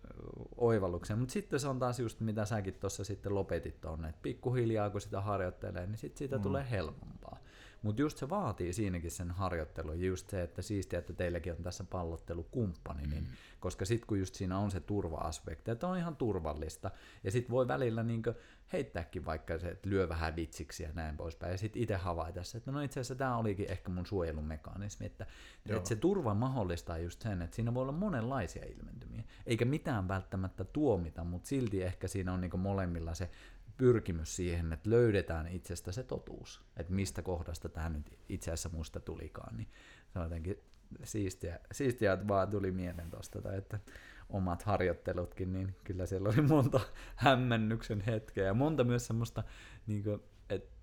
oivalluksia, 0.57 1.17
mutta 1.17 1.33
sitten 1.33 1.61
se 1.61 1.69
on 1.69 1.79
taas 1.79 2.01
just 2.01 2.21
mitä 2.21 2.45
säkin 2.45 2.75
tuossa 2.75 3.05
sitten 3.05 3.35
lopetit 3.35 3.81
tuonne, 3.81 4.09
että 4.09 4.23
pikkuhiljaa 4.23 4.91
kun 4.91 5.01
sitä 5.01 5.21
harjoittelee, 5.21 5.87
niin 5.87 5.99
sitten 5.99 6.19
siitä 6.19 6.37
mm. 6.37 6.43
tulee 6.43 6.67
helpompaa. 6.71 7.39
Mutta 7.83 8.03
just 8.03 8.19
se 8.19 8.29
vaatii 8.29 8.73
siinäkin 8.73 9.11
sen 9.11 9.31
harjoittelun, 9.31 10.01
just 10.01 10.31
se, 10.31 10.43
että 10.43 10.63
siistiä, 10.63 10.99
että 10.99 11.13
teilläkin 11.13 11.53
on 11.53 11.63
tässä 11.63 11.85
pallottelukumppani, 11.85 13.03
niin, 13.03 13.23
mm. 13.23 13.31
Koska 13.61 13.85
sitten 13.85 14.07
kun 14.07 14.19
just 14.19 14.35
siinä 14.35 14.59
on 14.59 14.71
se 14.71 14.81
turva-aspekti, 14.81 15.71
että 15.71 15.89
on 15.89 15.99
ihan 15.99 16.17
turvallista, 16.17 16.91
ja 17.25 17.31
sitten 17.31 17.51
voi 17.51 17.69
välillä 17.69 18.03
niinkö 18.03 18.35
heittääkin 18.73 19.25
vaikka 19.25 19.59
se, 19.59 19.69
että 19.69 19.91
lyö 19.91 20.09
vähän 20.09 20.37
vitsiksi 20.37 20.83
ja 20.83 20.93
näin 20.95 21.17
poispäin, 21.17 21.53
ja 21.53 21.59
sitten 21.59 21.83
itse 21.83 21.97
havaita 21.97 22.43
se, 22.43 22.59
että 22.59 22.73
no 22.73 22.81
itse 22.81 23.01
asiassa 23.01 23.15
tämä 23.15 23.37
olikin 23.37 23.71
ehkä 23.71 23.91
mun 23.91 24.07
suojelumekanismi, 24.07 25.07
että, 25.07 25.27
että 25.67 25.89
se 25.89 25.97
turva 25.97 26.35
mahdollistaa 26.35 26.99
just 26.99 27.23
sen, 27.23 27.43
että 27.43 27.57
siinä 27.57 27.75
voi 27.75 27.83
olla 27.83 27.93
monenlaisia 27.93 28.65
ilmentymiä, 28.65 29.23
eikä 29.47 29.65
mitään 29.65 30.09
välttämättä 30.09 30.65
tuomita, 30.65 31.25
mutta 31.25 31.49
silti 31.49 31.83
ehkä 31.83 32.09
siinä 32.09 32.33
on 32.33 32.41
niinku 32.41 32.57
molemmilla 32.57 33.15
se 33.15 33.31
pyrkimys 33.77 34.37
siihen, 34.37 34.73
että 34.73 34.91
löydetään 34.91 35.49
itsestä 35.49 35.93
se 35.93 36.03
totuus, 36.03 36.63
että 36.77 36.93
mistä 36.93 37.23
kohdasta 37.23 37.69
tämä 37.69 37.89
nyt 37.89 38.19
itse 38.29 38.51
asiassa 38.51 38.69
musta 38.69 39.01
tulikaan, 39.01 39.57
niin 39.57 39.69
se 40.13 40.19
on 40.19 40.25
jotenkin 40.25 40.63
siistiä, 41.05 41.61
siistiä 41.73 42.13
että 42.13 42.29
vaan 42.29 42.51
tuli 42.51 42.71
mieleen 42.71 43.11
tuosta, 43.11 43.53
että 43.53 43.81
omat 44.29 44.63
harjoittelutkin, 44.63 45.53
niin 45.53 45.77
kyllä 45.85 46.07
siellä 46.07 46.29
oli 46.29 46.43
monta 46.43 46.81
hämmennyksen 47.17 48.01
hetkeä 48.01 48.45
ja 48.45 48.55
monta 48.55 48.85
myös 48.85 49.07
semmoista, 49.07 49.45
niin 49.87 50.05
että 50.49 50.79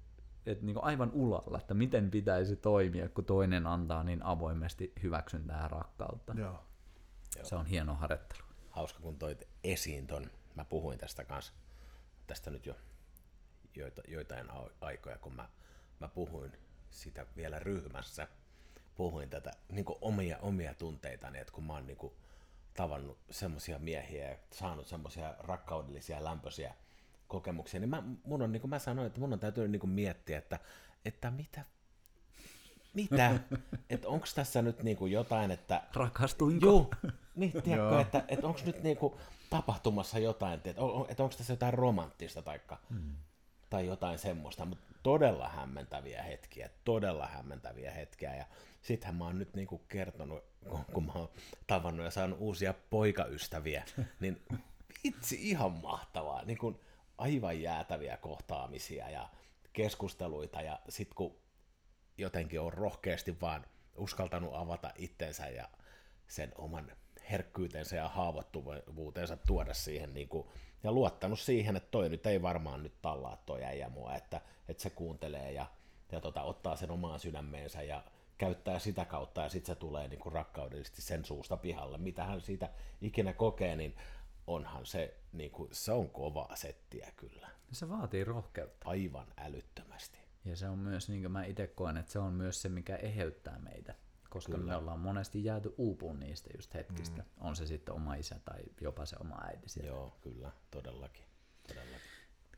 et 0.46 0.62
niin 0.62 0.84
aivan 0.84 1.12
ulalla, 1.14 1.58
että 1.58 1.74
miten 1.74 2.12
pitäisi 2.12 2.56
toimia, 2.56 3.10
kun 3.10 3.26
toinen 3.26 3.68
antaa 3.68 4.04
niin 4.04 4.26
avoimesti 4.26 4.94
hyväksyntää 5.04 5.62
ja 5.62 5.68
rakkautta. 5.68 6.34
Joo. 6.38 6.66
Se 7.44 7.56
on 7.56 7.66
hieno 7.66 7.96
harjoittelu. 7.96 8.44
Hauska, 8.70 9.00
kun 9.00 9.18
toit 9.18 9.48
esiin 9.64 10.08
ton. 10.08 10.32
Mä 10.56 10.66
puhuin 10.66 10.98
tästä 10.98 11.26
kanssa 11.26 11.54
tästä 12.28 12.52
nyt 12.52 12.66
jo 12.66 12.76
joita, 13.76 14.02
joitain 14.08 14.48
aikoja, 14.82 15.18
kun 15.18 15.36
mä, 15.36 15.50
mä 16.00 16.08
puhuin 16.08 16.52
sitä 16.90 17.26
vielä 17.36 17.60
ryhmässä, 17.60 18.28
puhuin 18.96 19.30
tätä 19.30 19.52
niin 19.70 19.86
omia, 20.02 20.38
omia 20.42 20.74
tunteitani, 20.74 21.40
että 21.40 21.54
kun 21.54 21.64
mä 21.64 21.74
oon 21.74 21.88
niin 21.88 21.98
kuin, 21.98 22.14
tavannut 22.74 23.18
semmoisia 23.32 23.80
miehiä 23.80 24.30
ja 24.30 24.38
saanut 24.52 24.88
semmoisia 24.88 25.36
rakkaudellisia, 25.40 26.24
lämpöisiä 26.24 26.74
kokemuksia, 27.28 27.80
niin 27.80 27.90
mä, 27.90 28.04
mun 28.24 28.42
on, 28.42 28.52
niin 28.52 28.62
kuin 28.62 28.70
mä 28.70 28.80
sanoin, 28.80 29.08
että 29.08 29.20
mun 29.20 29.34
on 29.34 29.40
täytynyt 29.40 29.72
niin 29.72 29.80
kuin 29.80 29.90
miettiä, 29.90 30.38
että, 30.38 30.60
että 31.06 31.32
mitä 31.32 31.66
mitä? 32.96 33.32
että 33.90 34.08
onko 34.08 34.28
tässä 34.36 34.62
nyt 34.62 34.84
niinku 34.84 35.06
jotain, 35.06 35.52
että... 35.52 35.82
Rakastuinko? 35.94 36.66
Joo, 36.68 36.90
niin, 37.36 37.52
tiedätkö, 37.64 38.02
että, 38.02 38.24
että 38.28 38.48
onko 38.48 38.60
nyt 38.66 38.84
niinku 38.84 39.20
tapahtumassa 39.50 40.20
jotain, 40.20 40.54
että, 40.54 40.70
että 41.10 41.24
onko 41.24 41.36
tässä 41.38 41.54
jotain 41.54 41.74
romanttista 41.74 42.42
taikka, 42.42 42.78
hmm. 42.90 43.16
tai 43.70 43.88
jotain 43.88 44.20
semmoista, 44.20 44.66
mutta 44.66 44.86
todella 45.04 45.50
hämmentäviä 45.50 46.24
hetkiä, 46.24 46.70
todella 46.86 47.28
hämmentäviä 47.28 47.92
hetkiä, 47.92 48.36
ja 48.36 48.46
sittenhän 48.86 49.16
mä 49.16 49.26
oon 49.26 49.40
nyt 49.40 49.54
niinku 49.54 49.78
kertonut, 49.78 50.44
kun, 50.70 50.86
kun 50.94 51.06
mä 51.06 51.12
oon 51.16 51.30
tavannut 51.68 52.06
ja 52.06 52.12
saanut 52.12 52.40
uusia 52.42 52.74
poikaystäviä, 52.90 53.86
niin 54.20 54.42
vitsi 55.04 55.50
ihan 55.50 55.72
mahtavaa, 55.72 56.46
niin 56.46 56.58
kuin 56.58 56.80
aivan 57.18 57.62
jäätäviä 57.62 58.18
kohtaamisia 58.18 59.10
ja 59.10 59.30
keskusteluita, 59.74 60.62
ja 60.62 60.80
sitten 60.90 61.16
kun 61.16 61.36
jotenkin 62.18 62.62
on 62.62 62.74
rohkeasti 62.74 63.42
vaan 63.42 63.66
uskaltanut 63.96 64.54
avata 64.54 64.92
itsensä 64.98 65.50
ja 65.50 65.70
sen 66.28 66.52
oman 66.56 66.92
herkkyytensä 67.32 67.96
ja 67.96 68.08
haavoittuvuutensa 68.08 69.38
tuoda 69.38 69.74
siihen 69.74 70.14
niin 70.14 70.30
kuin, 70.30 70.48
ja 70.84 70.92
luottanut 70.92 71.40
siihen, 71.40 71.76
että 71.76 71.92
toi 71.92 72.10
nyt 72.10 72.26
ei 72.26 72.42
varmaan 72.42 72.84
nyt 72.84 73.02
tallaa 73.02 73.44
toi 73.46 73.64
äijä 73.64 73.90
mua, 73.90 74.16
että, 74.16 74.42
että 74.68 74.84
se 74.84 74.90
kuuntelee 74.90 75.52
ja, 75.52 75.66
ja 76.12 76.22
tota, 76.22 76.42
ottaa 76.42 76.76
sen 76.76 76.92
omaan 76.92 77.20
sydämeensä 77.20 77.82
ja 77.82 78.04
käyttää 78.38 78.80
sitä 78.80 79.06
kautta 79.06 79.42
ja 79.42 79.50
sitten 79.50 79.76
se 79.76 79.80
tulee 79.80 80.08
niin 80.08 80.20
kuin 80.20 80.34
rakkaudellisesti 80.34 81.02
sen 81.02 81.26
suusta 81.26 81.58
pihalle. 81.58 81.98
Mitä 81.98 82.24
hän 82.24 82.42
siitä 82.42 82.70
ikinä 83.02 83.34
kokee, 83.34 83.76
niin 83.76 83.96
onhan 84.48 84.86
se, 84.86 85.18
niin 85.32 85.52
kuin, 85.52 85.70
se 85.72 85.92
on 85.92 86.10
kovaa 86.10 86.56
settiä 86.56 87.12
kyllä. 87.16 87.50
Se 87.72 87.90
vaatii 87.90 88.24
rohkeutta. 88.24 88.90
Aivan 88.90 89.28
älyttömästi. 89.38 90.20
Ja 90.46 90.56
se 90.56 90.70
on 90.70 90.78
myös, 90.78 91.10
niin 91.10 91.22
kuin 91.22 91.32
mä 91.32 91.46
itse 91.46 91.68
koen, 91.68 91.98
että 91.98 92.12
se 92.12 92.20
on 92.20 92.34
myös 92.34 92.62
se, 92.62 92.70
mikä 92.70 92.96
eheyttää 92.96 93.60
meitä 93.60 93.96
koska 94.36 94.52
Kyllä. 94.52 94.66
me 94.66 94.76
ollaan 94.76 95.00
monesti 95.00 95.44
jääty 95.44 95.74
uupuun 95.78 96.20
niistä 96.20 96.50
just 96.56 96.74
hetkistä. 96.74 97.22
Mm. 97.22 97.28
On 97.40 97.56
se 97.56 97.66
sitten 97.66 97.96
oma 97.96 98.16
isä 98.16 98.40
tai 98.46 98.62
jopa 98.82 99.06
se 99.06 99.16
oma 99.20 99.42
äiti 99.44 99.70
siellä. 99.70 99.90
Joo, 99.90 100.18
kyllä, 100.22 100.52
todellakin. 100.72 101.26
todellakin. 101.68 101.95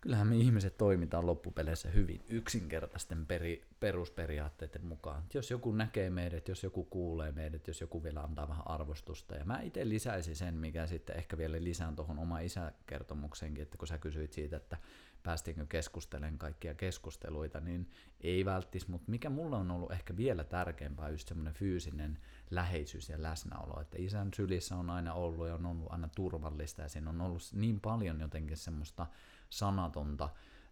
Kyllähän 0.02 0.28
me 0.28 0.36
ihmiset 0.36 0.78
toimitaan 0.78 1.26
loppupeleissä 1.26 1.89
hyvin 1.89 2.22
yksinkertaisten 2.30 3.26
peri, 3.26 3.66
perusperiaatteiden 3.80 4.86
mukaan. 4.86 5.24
Jos 5.34 5.52
joku 5.52 5.72
näkee 5.72 6.10
meidät, 6.10 6.48
jos 6.48 6.64
joku 6.64 6.84
kuulee 6.84 7.32
meidät, 7.32 7.68
jos 7.68 7.82
joku 7.82 8.04
vielä 8.04 8.22
antaa 8.22 8.50
vähän 8.50 8.68
arvostusta. 8.68 9.36
Ja 9.36 9.45
mä 9.45 9.62
itse 9.62 9.89
lisäisin 9.89 10.36
sen, 10.36 10.54
mikä 10.54 10.88
sitten 10.88 11.16
ehkä 11.16 11.38
vielä 11.38 11.64
lisään 11.64 11.95
tuohon 11.95 12.20
oma 12.20 12.39
isäkertomukseenkin, 12.39 13.62
että 13.62 13.78
kun 13.78 13.88
sä 13.88 13.98
kysyit 13.98 14.34
siitä, 14.34 14.58
että 14.58 14.78
päästiinkö 15.24 15.66
keskustelemaan 15.66 16.38
kaikkia 16.38 16.74
keskusteluita, 16.74 17.60
niin 17.60 17.89
ei 18.22 18.45
välttis, 18.45 18.88
mutta 18.88 19.12
mikä 19.12 19.30
mulla 19.30 19.58
on 19.58 19.72
ollut 19.72 19.91
ehkä 19.91 20.18
vielä 20.18 20.43
tärkeämpää, 20.43 21.10
just 21.10 21.28
semmoinen 21.28 21.54
fyysinen 21.54 22.20
läheisyys 22.52 23.10
ja 23.10 23.22
läsnäolo, 23.22 23.82
että 23.82 23.98
isän 24.00 24.30
sylissä 24.36 24.76
on 24.76 24.89
aina 24.89 25.14
ollut 25.14 25.48
ja 25.48 25.56
on 25.56 25.66
ollut 25.66 25.91
aina 25.91 26.10
turvallista 26.16 26.82
ja 26.82 26.89
siinä 26.89 27.10
on 27.10 27.22
ollut 27.22 27.41
niin 27.54 27.80
paljon 27.80 28.22
jotenkin 28.22 28.58
semmoista 28.58 29.06
sanatonta 29.50 30.30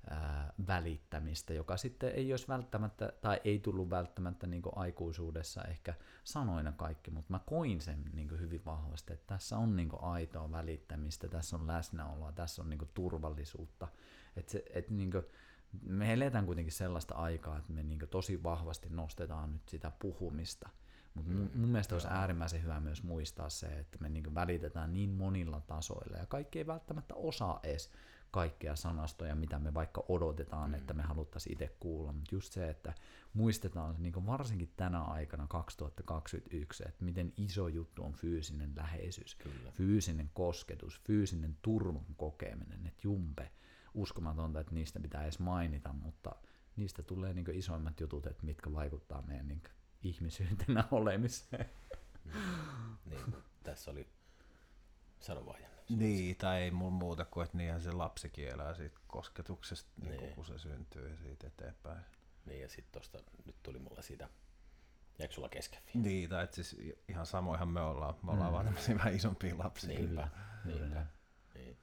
ää, 0.09 0.53
välittämistä, 0.67 1.53
joka 1.53 1.77
sitten 1.77 2.11
ei 2.11 2.33
olisi 2.33 2.47
välttämättä, 2.47 3.13
tai 3.21 3.41
ei 3.43 3.59
tullut 3.59 3.89
välttämättä 3.89 4.47
niin 4.47 4.61
aikuisuudessa 4.75 5.63
ehkä 5.63 5.93
sanoina 6.23 6.71
kaikki, 6.71 7.11
mutta 7.11 7.33
mä 7.33 7.39
koin 7.45 7.81
sen 7.81 8.05
niin 8.13 8.39
hyvin 8.39 8.65
vahvasti, 8.65 9.13
että 9.13 9.27
tässä 9.27 9.57
on 9.57 9.75
niin 9.75 9.89
aitoa 10.01 10.51
välittämistä, 10.51 11.27
tässä 11.27 11.55
on 11.55 11.67
läsnäoloa, 11.67 12.31
tässä 12.31 12.61
on 12.61 12.69
niin 12.69 12.89
turvallisuutta, 12.93 13.87
että 14.35 14.51
se, 14.51 14.63
et 14.73 14.89
niinku, 14.89 15.21
me 15.81 16.13
eletään 16.13 16.45
kuitenkin 16.45 16.73
sellaista 16.73 17.15
aikaa, 17.15 17.57
että 17.57 17.73
me 17.73 17.83
niinku 17.83 18.07
tosi 18.07 18.43
vahvasti 18.43 18.89
nostetaan 18.89 19.53
nyt 19.53 19.69
sitä 19.69 19.91
puhumista, 19.99 20.69
Mutta 21.13 21.31
mun, 21.31 21.51
mun 21.55 21.69
mielestä 21.69 21.95
olisi 21.95 22.07
äärimmäisen 22.11 22.63
hyvä 22.63 22.79
myös 22.79 23.03
muistaa 23.03 23.49
se, 23.49 23.67
että 23.67 23.97
me 24.01 24.09
niin 24.09 24.35
välitetään 24.35 24.93
niin 24.93 25.09
monilla 25.09 25.61
tasoilla 25.61 26.17
ja 26.17 26.25
kaikki 26.25 26.59
ei 26.59 26.67
välttämättä 26.67 27.15
osaa 27.15 27.59
edes 27.63 27.91
kaikkea 28.35 28.75
sanastoja, 28.75 29.35
mitä 29.35 29.59
me 29.59 29.73
vaikka 29.73 30.05
odotetaan, 30.09 30.69
mm. 30.69 30.73
että 30.73 30.93
me 30.93 31.03
haluttaisiin 31.03 31.53
itse 31.53 31.75
kuulla, 31.79 32.13
mutta 32.13 32.35
just 32.35 32.53
se, 32.53 32.69
että 32.69 32.93
muistetaan 33.33 33.95
niin 33.99 34.25
varsinkin 34.25 34.73
tänä 34.77 35.01
aikana 35.01 35.47
2021, 35.47 36.83
että 36.87 37.05
miten 37.05 37.33
iso 37.37 37.67
juttu 37.67 38.03
on 38.03 38.13
fyysinen 38.13 38.71
läheisyys, 38.75 39.35
Kyllä. 39.35 39.71
fyysinen 39.71 40.31
kosketus, 40.33 41.01
fyysinen 41.03 41.57
turvan 41.61 42.05
kokeminen, 42.17 42.87
että 42.87 43.01
jumpe, 43.03 43.51
uskomatonta, 43.93 44.59
että 44.59 44.73
niistä 44.73 44.99
pitää 44.99 45.23
edes 45.23 45.39
mainita, 45.39 45.93
mutta 45.93 46.35
niistä 46.75 47.03
tulee 47.03 47.33
niin 47.33 47.55
isoimmat 47.55 47.99
jutut, 47.99 48.27
että 48.27 48.45
mitkä 48.45 48.73
vaikuttaa 48.73 49.21
meidän 49.21 49.47
niin 49.51 49.63
ihmisyytenä 50.03 50.83
olemiseen. 50.91 51.69
niin, 53.05 53.35
tässä 53.63 53.91
oli, 53.91 54.07
sano 55.19 55.45
vaan 55.45 55.61
Niin, 55.89 56.35
tai 56.35 56.61
ei 56.61 56.71
mulla 56.71 56.91
muuta 56.91 57.25
kuin, 57.25 57.45
että 57.45 57.57
niinhän 57.57 57.81
se 57.81 57.91
lapsikin 57.91 58.47
elää 58.47 58.73
siitä 58.73 58.99
kosketuksesta, 59.07 59.91
niin. 60.01 60.17
Niin 60.17 60.35
kun 60.35 60.45
se 60.45 60.59
syntyy 60.59 61.09
ja 61.09 61.17
siitä 61.17 61.47
eteenpäin. 61.47 62.05
Niin, 62.45 62.61
ja 62.61 62.69
sitten 62.69 62.91
tosta 62.91 63.19
nyt 63.45 63.55
tuli 63.63 63.79
mulle 63.79 64.01
siitä, 64.01 64.29
jäikö 65.19 65.33
sulla 65.33 65.49
kesken 65.49 65.81
Niin, 65.93 66.29
tai 66.29 66.47
siis 66.51 66.77
ihan 67.07 67.25
samoinhan 67.25 67.69
me 67.69 67.81
ollaan, 67.81 68.15
me 68.23 68.31
ollaan 68.31 68.49
mm. 68.49 68.53
vaan 68.53 68.65
tämmöisiä 68.65 68.97
vähän 68.97 69.15
isompia 69.15 69.57
lapsia. 69.57 69.99
Niinpä, 69.99 70.27
niinpä. 70.65 71.05
Niin. 71.53 71.77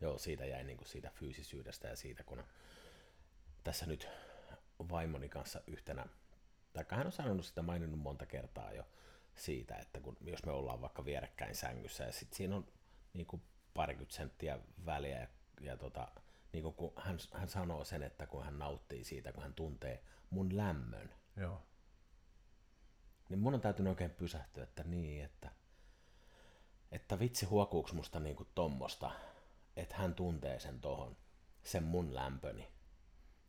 Joo, 0.00 0.18
siitä 0.18 0.44
jäi 0.46 0.64
niinku 0.64 0.84
siitä 0.84 1.10
fyysisyydestä 1.10 1.88
ja 1.88 1.96
siitä, 1.96 2.24
kun 2.24 2.44
tässä 3.64 3.86
nyt 3.86 4.08
vaimoni 4.90 5.28
kanssa 5.28 5.60
yhtenä, 5.66 6.06
tai 6.72 6.84
hän 6.90 7.06
on 7.06 7.12
sanonut 7.12 7.46
sitä 7.46 7.62
maininnut 7.62 8.00
monta 8.00 8.26
kertaa 8.26 8.72
jo 8.72 8.84
siitä, 9.34 9.76
että 9.76 10.00
kun, 10.00 10.16
jos 10.20 10.44
me 10.44 10.52
ollaan 10.52 10.80
vaikka 10.80 11.04
vierekkäin 11.04 11.54
sängyssä 11.54 12.04
ja 12.04 12.12
sitten 12.12 12.36
siinä 12.36 12.56
on 12.56 12.66
niin 13.16 13.26
kuin 13.26 13.42
parikymmentä 13.74 14.14
senttiä 14.14 14.58
väliä 14.86 15.20
ja, 15.20 15.28
ja 15.60 15.76
tota, 15.76 16.08
niin 16.52 16.62
kuin 16.62 16.74
kun 16.74 16.92
hän, 16.96 17.18
hän 17.32 17.48
sanoo 17.48 17.84
sen, 17.84 18.02
että 18.02 18.26
kun 18.26 18.44
hän 18.44 18.58
nauttii 18.58 19.04
siitä, 19.04 19.32
kun 19.32 19.42
hän 19.42 19.54
tuntee 19.54 20.02
mun 20.30 20.56
lämmön, 20.56 21.14
Joo. 21.36 21.62
niin 23.28 23.38
mun 23.38 23.54
on 23.54 23.60
täytynyt 23.60 23.90
oikein 23.90 24.10
pysähtyä, 24.10 24.64
että 24.64 24.84
niin, 24.84 25.24
että, 25.24 25.50
että 26.92 27.18
vitsi 27.18 27.46
huokuuks 27.46 27.92
musta 27.92 28.20
niin 28.20 28.36
kuin 28.36 28.48
tommosta, 28.54 29.10
että 29.76 29.96
hän 29.96 30.14
tuntee 30.14 30.60
sen 30.60 30.80
tohon, 30.80 31.16
sen 31.62 31.82
mun 31.82 32.14
lämpöni, 32.14 32.68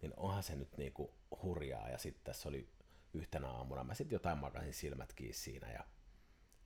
niin 0.01 0.13
onhan 0.17 0.43
se 0.43 0.55
nyt 0.55 0.77
niin 0.77 0.93
kuin 0.93 1.11
hurjaa. 1.43 1.89
Ja 1.89 1.97
sitten 1.97 2.23
tässä 2.23 2.49
oli 2.49 2.69
yhtenä 3.13 3.51
aamuna, 3.51 3.83
mä 3.83 3.93
sitten 3.93 4.15
jotain 4.15 4.37
makasin 4.37 4.73
silmät 4.73 5.13
kiinni 5.13 5.33
siinä 5.33 5.71
ja, 5.71 5.83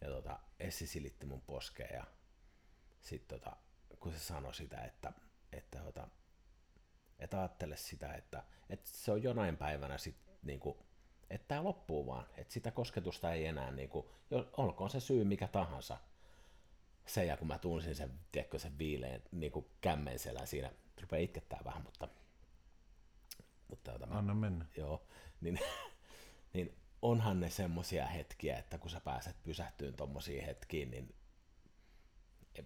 ja 0.01 0.09
tota, 0.09 0.39
Essi 0.59 0.87
silitti 0.87 1.25
mun 1.25 1.41
poskeen 1.41 1.95
ja 1.95 2.03
sitten 3.01 3.39
tota, 3.39 3.55
kun 3.99 4.11
se 4.11 4.19
sanoi 4.19 4.53
sitä, 4.53 4.81
että, 4.81 5.13
että, 5.51 5.79
tota, 5.79 6.07
että 7.19 7.39
ajattele 7.39 7.77
sitä, 7.77 8.13
että, 8.13 8.43
että 8.69 8.89
se 8.89 9.11
on 9.11 9.23
jonain 9.23 9.57
päivänä 9.57 9.97
sitten 9.97 10.35
niinku, 10.43 10.85
että 11.29 11.47
tämä 11.47 11.63
loppuu 11.63 12.07
vaan, 12.07 12.25
että 12.37 12.53
sitä 12.53 12.71
kosketusta 12.71 13.33
ei 13.33 13.45
enää, 13.45 13.71
niinku, 13.71 14.11
olkoon 14.57 14.89
se 14.89 14.99
syy 14.99 15.23
mikä 15.23 15.47
tahansa, 15.47 15.97
se 17.05 17.25
ja 17.25 17.37
kun 17.37 17.47
mä 17.47 17.57
tunsin 17.57 17.95
sen, 17.95 18.19
tiedätkö, 18.31 18.59
sen 18.59 18.77
viileen 18.77 19.23
niinku 19.31 19.71
kämmen 19.81 20.19
selän 20.19 20.47
siinä, 20.47 20.71
rupeaa 21.01 21.21
itkettää 21.21 21.59
vähän, 21.65 21.83
mutta, 21.83 22.07
mutta 23.67 23.91
tota, 23.91 24.07
Anna 24.09 24.33
mennä. 24.33 24.65
Joo, 24.77 25.07
niin, 25.41 25.59
niin 26.53 26.77
onhan 27.01 27.39
ne 27.39 27.49
semmosia 27.49 28.05
hetkiä, 28.05 28.57
että 28.57 28.77
kun 28.77 28.89
sä 28.89 28.99
pääset 28.99 29.43
pysähtyyn 29.43 29.93
tommosiin 29.93 30.45
hetkiin, 30.45 30.91
niin 30.91 31.15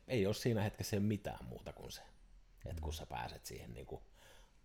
ei 0.08 0.26
ole 0.26 0.34
siinä 0.34 0.62
hetkessä 0.62 1.00
mitään 1.00 1.46
muuta 1.46 1.74
kuin 1.74 1.92
se. 1.92 2.02
Että 2.66 2.82
kun 2.82 2.94
sä 2.94 3.06
pääset 3.06 3.46
siihen 3.46 3.74
niin 3.74 3.86
kuin 3.86 4.02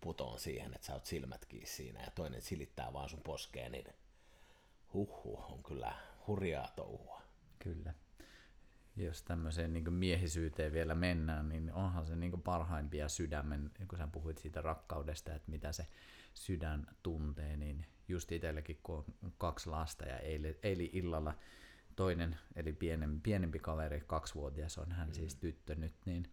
putoon 0.01 0.39
siihen, 0.39 0.73
että 0.73 0.87
sä 0.87 0.93
oot 0.93 1.05
silmät 1.05 1.45
kiinni 1.45 1.67
siinä 1.67 2.01
ja 2.01 2.11
toinen 2.15 2.41
silittää 2.41 2.93
vaan 2.93 3.09
sun 3.09 3.21
poskeen, 3.21 3.71
niin 3.71 3.85
huhhuh, 4.93 5.51
on 5.51 5.63
kyllä 5.63 5.95
hurjaa 6.27 6.67
touhua. 6.75 7.21
Kyllä. 7.59 7.93
Jos 8.95 9.23
tämmöiseen 9.23 9.73
niin 9.73 9.93
miehisyyteen 9.93 10.73
vielä 10.73 10.95
mennään, 10.95 11.49
niin 11.49 11.73
onhan 11.73 12.05
se 12.05 12.15
niin 12.15 12.41
parhaimpia 12.41 13.09
sydämen, 13.09 13.71
kun 13.87 13.97
sä 13.97 14.07
puhuit 14.07 14.37
siitä 14.37 14.61
rakkaudesta, 14.61 15.33
että 15.33 15.51
mitä 15.51 15.71
se 15.71 15.87
sydän 16.33 16.87
tuntee, 17.03 17.57
niin 17.57 17.85
just 18.07 18.31
itselläkin 18.31 18.79
kun 18.83 19.05
on 19.23 19.33
kaksi 19.37 19.69
lasta 19.69 20.05
ja 20.05 20.19
eilen, 20.19 20.55
eilen 20.63 20.89
illalla 20.93 21.33
toinen, 21.95 22.37
eli 22.55 22.73
pienempi, 22.73 23.19
pienempi 23.23 23.59
kaveri, 23.59 24.03
kaksivuotias 24.07 24.77
on 24.77 24.91
hän 24.91 25.07
mm. 25.07 25.13
siis 25.13 25.35
tyttö 25.35 25.75
nyt, 25.75 25.93
niin 26.05 26.25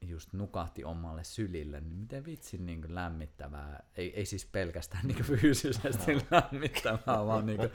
just 0.00 0.32
nukahti 0.32 0.84
omalle 0.84 1.24
sylille, 1.24 1.80
niin 1.80 1.98
miten 1.98 2.24
vitsin 2.24 2.66
niin 2.66 2.80
kuin 2.80 2.94
lämmittävää, 2.94 3.82
ei, 3.96 4.16
ei 4.16 4.26
siis 4.26 4.46
pelkästään 4.46 5.06
niin 5.06 5.24
kuin 5.24 5.40
fyysisesti 5.40 6.12
lämmittävää, 6.30 7.26
vaan 7.26 7.46
niin 7.46 7.58
kuin 7.58 7.70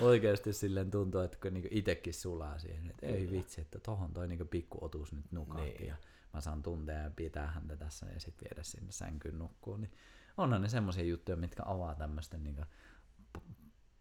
oikeasti 0.00 0.52
silleen 0.52 0.90
tuntuu, 0.90 1.20
että 1.20 1.38
kun 1.42 1.54
niin 1.54 1.68
itsekin 1.70 2.14
sulaa 2.14 2.58
siihen, 2.58 2.90
että 2.90 3.06
ei 3.06 3.30
vitsi, 3.30 3.60
että 3.60 3.78
tohon 3.78 4.12
toi 4.12 4.28
niin 4.28 4.48
pikkuotus 4.48 5.12
nyt 5.12 5.32
nukahti 5.32 5.78
niin. 5.78 5.86
ja 5.86 5.96
mä 6.32 6.40
saan 6.40 6.62
tuntea 6.62 6.98
ja 6.98 7.10
pitää 7.10 7.46
häntä 7.46 7.76
tässä 7.76 8.06
ja 8.06 8.20
sitten 8.20 8.48
viedä 8.50 8.62
sinne 8.62 8.92
sänkyyn 8.92 9.38
nukkuun, 9.38 9.80
niin 9.80 9.92
onhan 10.36 10.62
ne 10.62 10.68
semmoisia 10.68 11.04
juttuja, 11.04 11.36
mitkä 11.36 11.62
avaa 11.66 11.94
tämmöisten 11.94 12.44
niin 12.44 12.66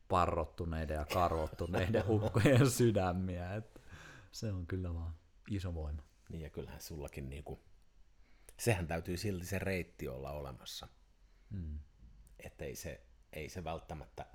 parrottuneiden 0.08 0.96
ja 0.96 1.06
karvottuneiden 1.06 2.04
ukkojen 2.10 2.72
sydämiä. 2.72 3.56
Että 3.56 3.80
se 4.32 4.52
on 4.52 4.68
kyllä 4.68 4.94
vaan 4.94 5.16
iso 5.50 5.74
voima. 5.74 6.04
Niin 6.30 6.42
ja 6.42 6.50
kyllähän 6.50 6.82
sullakin 6.82 7.30
niinku, 7.30 7.64
sehän 8.60 8.88
täytyy 8.88 9.18
silti 9.18 9.46
se 9.46 9.60
reitti 9.60 10.08
olla 10.08 10.32
olemassa. 10.32 10.88
Mm. 11.50 11.80
Että 12.40 12.66
ei 12.66 12.76
se, 12.76 13.02
ei 13.34 13.50
se 13.50 13.64
välttämättä, 13.64 14.26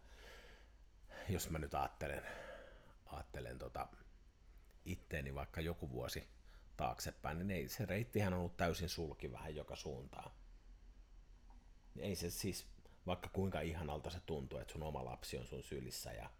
jos 1.28 1.50
mä 1.50 1.58
nyt 1.58 1.74
ajattelen, 1.74 2.22
ajattelen 3.06 3.58
tota 3.58 3.88
itteeni 4.84 5.34
vaikka 5.34 5.60
joku 5.60 5.90
vuosi 5.90 6.28
taaksepäin, 6.76 7.38
niin 7.38 7.50
ei, 7.50 7.68
se 7.68 7.86
reittihän 7.86 8.32
on 8.32 8.38
ollut 8.38 8.56
täysin 8.56 8.88
sulki 8.88 9.32
vähän 9.32 9.54
joka 9.54 9.76
suuntaan. 9.76 10.30
Ei 11.98 12.14
se 12.14 12.30
siis 12.30 12.66
vaikka 13.06 13.28
kuinka 13.28 13.60
ihanalta 13.60 14.10
se 14.10 14.20
tuntuu, 14.26 14.58
että 14.58 14.72
sun 14.72 14.82
oma 14.82 15.04
lapsi 15.04 15.38
on 15.38 15.46
sun 15.46 15.62
sylissä 15.62 16.12
ja 16.12 16.30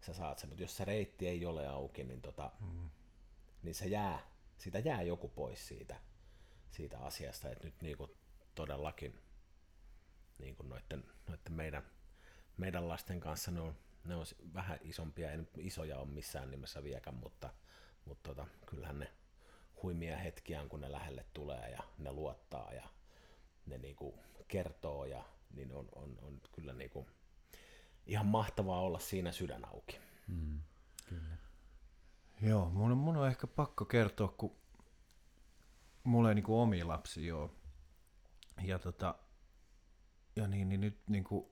sä 0.00 0.14
saat 0.14 0.38
sen, 0.38 0.48
mutta 0.48 0.62
jos 0.62 0.76
se 0.76 0.84
reitti 0.84 1.28
ei 1.28 1.46
ole 1.46 1.66
auki, 1.66 2.04
niin, 2.04 2.22
tota, 2.22 2.50
mm. 2.60 2.90
niin 3.62 3.74
se 3.74 3.86
jää, 3.86 4.20
siitä 4.58 4.78
jää 4.78 5.02
joku 5.02 5.28
pois 5.28 5.68
siitä, 5.68 5.96
siitä 6.70 6.98
asiasta, 6.98 7.50
että 7.50 7.64
nyt 7.64 7.82
niin 7.82 7.96
kuin 7.96 8.10
todellakin 8.54 9.20
niin 10.38 10.56
kuin 10.56 10.68
noiden, 10.68 11.04
noiden 11.28 11.52
meidän, 11.52 11.82
meidän 12.56 12.88
lasten 12.88 13.20
kanssa 13.20 13.50
ne 13.50 13.60
on, 13.60 13.74
ne 14.04 14.14
on 14.14 14.26
vähän 14.54 14.78
isompia, 14.82 15.30
ei 15.30 15.38
isoja 15.58 15.98
ole 15.98 16.08
missään 16.08 16.50
nimessä 16.50 16.82
viekään, 16.82 17.16
mutta, 17.16 17.50
mutta 18.04 18.28
tota, 18.28 18.46
kyllähän 18.66 18.98
ne 18.98 19.12
huimia 19.82 20.16
hetkiä 20.16 20.60
on, 20.60 20.68
kun 20.68 20.80
ne 20.80 20.92
lähelle 20.92 21.26
tulee 21.34 21.70
ja 21.70 21.82
ne 21.98 22.12
luottaa 22.12 22.72
ja 22.72 22.88
ne 23.66 23.78
niin 23.78 23.96
kuin 23.96 24.20
kertoo 24.48 25.04
ja 25.04 25.24
niin 25.56 25.72
on, 25.72 25.88
on, 25.94 26.18
on 26.22 26.40
kyllä 26.52 26.72
niin 26.72 26.90
kuin 26.90 27.06
ihan 28.06 28.26
mahtavaa 28.26 28.80
olla 28.80 28.98
siinä 28.98 29.32
sydän 29.32 29.68
auki. 29.68 29.98
Mm, 30.26 30.60
kyllä. 31.08 31.36
Joo, 32.42 32.70
mun 32.70 32.92
on, 32.92 32.98
mun 32.98 33.16
on 33.16 33.28
ehkä 33.28 33.46
pakko 33.46 33.84
kertoa, 33.84 34.28
kun 34.28 34.56
mulla 36.04 36.28
ei 36.28 36.34
niin 36.34 36.44
kuin 36.44 36.60
omi 36.60 36.84
lapsi 36.84 37.26
joo. 37.26 37.50
Ja 38.62 38.78
tota, 38.78 39.14
ja 40.36 40.46
niin, 40.46 40.68
niin 40.68 40.80
nyt 40.80 40.98
niin 41.08 41.24
kuin, 41.24 41.46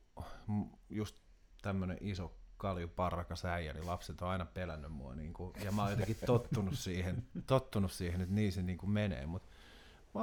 just 0.91 1.17
tämmönen 1.63 1.99
iso 2.01 2.39
kalju 2.57 2.89
parrakas 2.89 3.45
äijä, 3.45 3.73
niin 3.73 3.87
lapset 3.87 4.23
on 4.23 4.29
aina 4.29 4.45
pelännyt 4.45 4.93
mua. 4.93 5.15
Niin 5.15 5.33
kuin, 5.33 5.53
ja 5.65 5.73
mä 5.73 5.83
oon 5.83 5.91
jotenkin 5.91 6.17
tottunut 6.27 6.79
siihen, 6.79 7.27
tottunut 7.47 7.93
siihen, 7.93 8.21
että 8.21 8.35
niin 8.35 8.53
se 8.53 8.63
niin 8.63 8.79
kuin 8.79 8.91
menee. 8.91 9.27
Mutta 9.27 9.49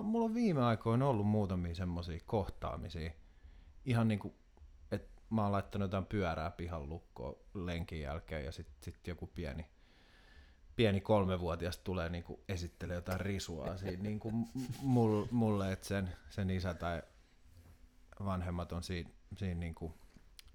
mulla 0.01 0.25
on 0.25 0.34
viime 0.34 0.63
aikoina 0.63 1.07
ollut 1.07 1.27
muutamia 1.27 1.75
semmoisia 1.75 2.19
kohtaamisia, 2.25 3.11
ihan 3.86 4.07
niin 4.07 4.19
kuin, 4.19 4.34
että 4.91 5.21
mä 5.30 5.43
oon 5.43 5.51
laittanut 5.51 5.86
jotain 5.86 6.05
pyörää 6.05 6.51
pihan 6.51 6.89
lukkoon 6.89 7.36
lenkin 7.53 8.01
jälkeen 8.01 8.45
ja 8.45 8.51
sitten 8.51 8.84
sit 8.84 9.07
joku 9.07 9.27
pieni, 9.27 9.65
pieni 10.75 11.01
kolmevuotias 11.01 11.77
tulee 11.77 12.09
niin 12.09 12.25
esittelee 12.49 12.95
jotain 12.95 13.19
risua 13.19 13.77
siinä 13.77 14.03
niin 14.03 14.19
kuin 14.19 14.47
mulle, 15.32 15.71
että 15.71 15.88
sen, 15.88 16.09
sen 16.30 16.49
isä 16.49 16.73
tai 16.73 17.01
vanhemmat 18.25 18.71
on 18.71 18.84
siinä, 18.84 19.09
siinä 19.38 19.59
niin 19.59 19.75
kuin 19.75 19.93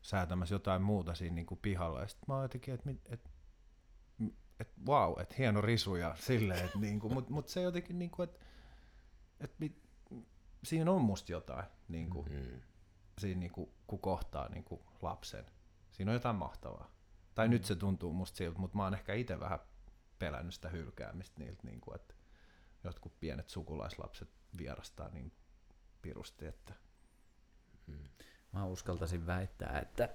säätämässä 0.03 0.55
jotain 0.55 0.83
muuta 0.83 1.15
siinä 1.15 1.35
niin 1.35 1.47
kuin 1.47 1.61
pihalla. 1.63 2.01
Ja 2.01 2.09
sitten 2.09 2.25
mä 2.29 2.35
oon 2.35 2.45
jotenkin, 2.45 2.75
että 2.75 2.91
et, 3.07 3.31
et, 4.61 4.69
wow, 4.87 5.21
että 5.21 5.35
hieno 5.39 5.61
risu 5.61 5.97
ja 5.97 6.17
silleen, 6.19 6.65
että 6.65 6.79
niin 6.79 7.01
kuin, 7.01 7.15
mutta 7.15 7.33
mut 7.33 7.49
se 7.49 7.63
jotenkin, 7.63 7.99
niin 7.99 8.11
kuin, 8.11 8.29
että 8.29 8.47
et, 9.41 9.73
siinä 10.65 10.93
on 10.93 11.03
musta 11.03 11.33
jotain. 11.33 11.65
Niin 11.89 12.11
kuin, 12.11 12.33
mm 12.33 12.61
siinä 13.21 13.41
niin 13.41 13.53
kuin, 13.53 13.71
kun 13.87 13.99
kohtaa 13.99 14.49
niin 14.49 14.65
kuin 14.65 14.81
lapsen. 15.03 15.45
Siinä 15.91 16.11
on 16.11 16.15
jotain 16.15 16.37
mahtavaa. 16.37 16.91
Tai 17.35 17.49
mm. 17.49 17.51
nyt 17.51 17.65
se 17.65 17.77
tuntuu 17.77 18.13
musta 18.13 18.37
siltä, 18.37 18.59
mutta 18.59 18.77
mä 18.77 18.85
oon 18.85 18.95
ehkä 18.95 19.15
itse 19.15 19.41
vähän 19.41 19.59
pelännyt 20.19 20.55
sitä 20.55 20.69
hylkäämistä 20.69 21.41
niiltä, 21.41 21.63
niin 21.65 21.81
kuin, 21.81 21.95
että 21.95 22.15
jotkut 22.85 23.21
pienet 23.21 23.49
sukulaislapset 23.49 24.29
vierastaa 24.59 25.09
niin 25.09 25.33
pirusti, 26.03 26.47
että... 26.47 26.75
Hmm. 27.87 28.09
Mä 28.53 28.67
uskaltaisin 28.67 29.27
väittää, 29.27 29.79
että 29.81 30.15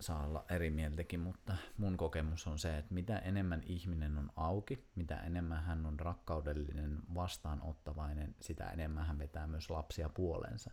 saa 0.00 0.24
olla 0.26 0.44
eri 0.48 0.70
mieltäkin, 0.70 1.20
mutta 1.20 1.56
mun 1.76 1.96
kokemus 1.96 2.46
on 2.46 2.58
se, 2.58 2.78
että 2.78 2.94
mitä 2.94 3.18
enemmän 3.18 3.62
ihminen 3.66 4.18
on 4.18 4.30
auki, 4.36 4.90
mitä 4.94 5.16
enemmän 5.16 5.64
hän 5.64 5.86
on 5.86 6.00
rakkaudellinen, 6.00 6.98
vastaanottavainen, 7.14 8.34
sitä 8.40 8.70
enemmän 8.70 9.06
hän 9.06 9.18
vetää 9.18 9.46
myös 9.46 9.70
lapsia 9.70 10.08
puolensa. 10.08 10.70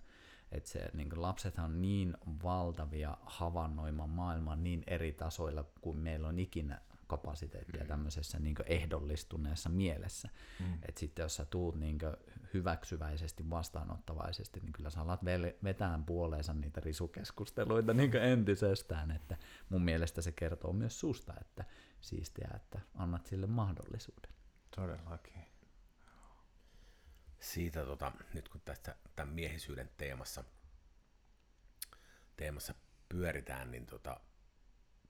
Et 0.52 0.66
se, 0.66 0.90
niin 0.94 1.22
lapsethan 1.22 1.66
on 1.66 1.82
niin 1.82 2.18
valtavia 2.44 3.18
havainnoimaan 3.22 4.10
maailman 4.10 4.64
niin 4.64 4.84
eri 4.88 5.12
tasoilla 5.12 5.66
kuin 5.82 5.98
meillä 5.98 6.28
on 6.28 6.40
ikinä 6.40 6.82
kapasiteettia 7.08 7.82
mm. 7.82 7.88
tämmöisessä 7.88 8.40
niin 8.40 8.56
ehdollistuneessa 8.66 9.70
mielessä. 9.70 10.30
Mm. 10.60 10.74
Että 10.74 11.00
sitten 11.00 11.24
jos 11.24 11.36
sä 11.36 11.46
tuut 11.46 11.80
niin 11.80 12.00
hyväksyväisesti, 12.54 13.50
vastaanottavaisesti, 13.50 14.60
niin 14.60 14.74
kyllä 14.74 14.90
sä 14.90 15.02
alat 15.02 15.26
vetään 15.64 16.06
puoleensa 16.06 16.54
niitä 16.54 16.82
risukeskusteluita 16.82 17.94
niin 17.94 18.16
entisestään. 18.16 19.12
Että 19.12 19.38
mun 19.70 19.82
mielestä 19.82 20.22
se 20.22 20.32
kertoo 20.32 20.74
myös 20.74 21.00
susta, 21.00 21.34
että 21.42 21.66
siistiä, 22.02 22.50
että 22.56 22.80
annat 22.96 23.26
sille 23.26 23.48
mahdollisuuden. 23.48 24.32
Todellakin. 24.76 25.48
Siitä 27.40 27.86
tota, 27.86 28.12
nyt 28.34 28.50
kun 28.50 28.62
tästä 28.62 28.96
tämän 29.16 29.34
miehisyyden 29.34 29.92
teemassa, 29.98 30.44
teemassa 32.38 32.76
pyöritään, 33.10 33.72
niin 33.72 33.86
tota, 33.86 34.20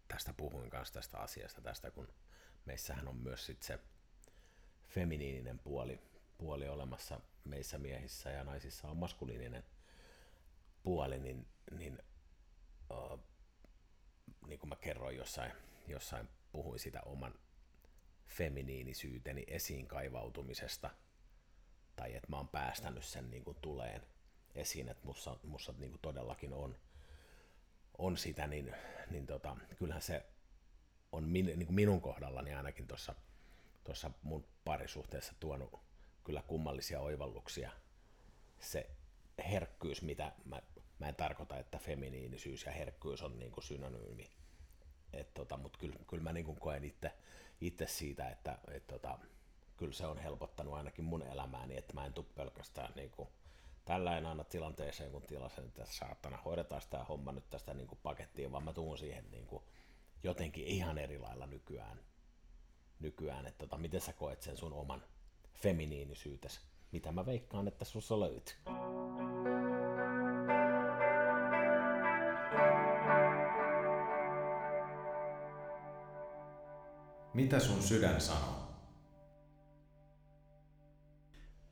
tästä 0.07 0.33
puhuin 0.33 0.69
kanssa 0.69 0.93
tästä 0.93 1.17
asiasta, 1.17 1.61
tästä 1.61 1.91
kun 1.91 2.13
meissähän 2.65 3.07
on 3.07 3.15
myös 3.15 3.45
sit 3.45 3.63
se 3.63 3.79
feminiininen 4.87 5.59
puoli, 5.59 5.99
puoli 6.37 6.67
olemassa 6.67 7.19
meissä 7.45 7.77
miehissä 7.77 8.29
ja 8.29 8.43
naisissa 8.43 8.87
on 8.87 8.97
maskuliininen 8.97 9.63
puoli, 10.83 11.19
niin, 11.19 11.47
niin, 11.71 11.99
uh, 12.89 13.19
niin 14.47 14.59
kuin 14.59 14.69
mä 14.69 14.75
kerroin 14.75 15.17
jossain, 15.17 15.51
jossain 15.87 16.29
puhuin 16.51 16.79
sitä 16.79 17.01
oman 17.01 17.33
feminiinisyyteni 18.27 19.43
esiin 19.47 19.87
kaivautumisesta, 19.87 20.89
tai 21.97 22.15
että 22.15 22.29
mä 22.29 22.37
oon 22.37 22.47
päästänyt 22.47 23.03
sen 23.03 23.31
niin 23.31 23.43
kuin 23.43 23.57
tuleen 23.61 24.01
esiin, 24.55 24.89
että 24.89 25.05
mussa, 25.05 25.39
mussa 25.43 25.73
niin 25.77 25.91
kuin 25.91 26.01
todellakin 26.01 26.53
on, 26.53 26.77
on 27.97 28.17
sitä, 28.17 28.47
niin, 28.47 28.75
niin 29.11 29.27
tota, 29.27 29.57
kyllähän 29.79 30.01
se 30.01 30.25
on 31.11 31.23
min, 31.23 31.45
niin 31.45 31.65
kuin 31.65 31.75
minun 31.75 32.01
kohdallani 32.01 32.53
ainakin 32.53 32.87
tuossa 32.87 33.15
tuossa 33.83 34.11
mun 34.21 34.45
parisuhteessa 34.65 35.33
tuonut 35.39 35.79
kyllä 36.23 36.41
kummallisia 36.41 36.99
oivalluksia. 36.99 37.71
Se 38.59 38.89
herkkyys, 39.51 40.01
mitä 40.01 40.31
mä, 40.45 40.61
mä 40.99 41.07
en 41.07 41.15
tarkoita, 41.15 41.57
että 41.57 41.77
feminiinisyys 41.77 42.65
ja 42.65 42.71
herkkyys 42.71 43.21
on 43.21 43.39
niin 43.39 43.51
kuin 43.51 43.63
synonyymi. 43.63 44.31
Tota, 45.33 45.57
Mutta 45.57 45.79
kyllä, 45.79 45.95
kyllä 46.09 46.23
mä 46.23 46.33
niin 46.33 46.45
kuin 46.45 46.59
koen 46.59 46.93
itse 47.61 47.87
siitä, 47.87 48.29
että 48.29 48.57
et 48.71 48.87
tota, 48.87 49.19
kyllä 49.77 49.93
se 49.93 50.05
on 50.05 50.17
helpottanut 50.17 50.73
ainakin 50.73 51.05
mun 51.05 51.23
elämääni, 51.23 51.77
että 51.77 51.93
mä 51.93 52.05
en 52.05 52.13
tule 52.13 52.25
pelkästään 52.35 52.93
niin 52.95 53.11
kuin, 53.11 53.29
tällä 53.85 54.17
en 54.17 54.25
aina 54.25 54.43
tilanteeseen, 54.43 55.11
kun 55.11 55.21
tilasen, 55.21 55.65
että 55.65 55.85
saatana 55.85 56.37
hoidetaan 56.37 56.81
sitä 56.81 57.03
homma 57.03 57.31
nyt 57.31 57.49
tästä 57.49 57.73
niin 57.73 57.87
kuin 57.87 57.99
pakettiin, 58.03 58.51
vaan 58.51 58.63
mä 58.63 58.73
tuun 58.73 58.97
siihen 58.97 59.31
niin 59.31 59.47
kuin, 59.47 59.63
jotenkin 60.23 60.67
ihan 60.67 60.97
eri 60.97 61.19
lailla 61.19 61.45
nykyään. 61.45 61.99
nykyään 62.99 63.47
että 63.47 63.57
tota, 63.57 63.77
miten 63.77 64.01
sä 64.01 64.13
koet 64.13 64.41
sen 64.41 64.57
sun 64.57 64.73
oman 64.73 65.03
feminiinisyytes, 65.53 66.59
mitä 66.91 67.11
mä 67.11 67.25
veikkaan, 67.25 67.67
että 67.67 67.85
sussa 67.85 68.19
löytyy. 68.19 68.55
Mitä 77.33 77.59
sun 77.59 77.83
sydän 77.83 78.21
sanoo? 78.21 78.66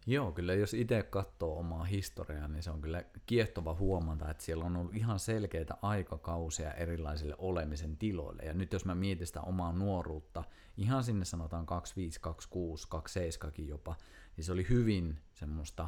Joo, 0.07 0.31
kyllä 0.31 0.53
jos 0.53 0.73
itse 0.73 1.03
katsoo 1.03 1.59
omaa 1.59 1.83
historiaa, 1.83 2.47
niin 2.47 2.63
se 2.63 2.71
on 2.71 2.81
kyllä 2.81 3.03
kiehtova 3.25 3.73
huomata, 3.73 4.31
että 4.31 4.43
siellä 4.43 4.65
on 4.65 4.77
ollut 4.77 4.95
ihan 4.95 5.19
selkeitä 5.19 5.77
aikakausia 5.81 6.73
erilaisille 6.73 7.35
olemisen 7.37 7.97
tiloille. 7.97 8.43
Ja 8.43 8.53
nyt 8.53 8.73
jos 8.73 8.85
mä 8.85 8.95
mietin 8.95 9.27
sitä 9.27 9.41
omaa 9.41 9.71
nuoruutta, 9.71 10.43
ihan 10.77 11.03
sinne 11.03 11.25
sanotaan 11.25 11.65
25, 11.65 12.21
26, 12.21 12.87
27 12.89 13.69
jopa, 13.69 13.95
niin 14.37 14.45
se 14.45 14.51
oli 14.51 14.65
hyvin 14.69 15.21
semmoista 15.33 15.87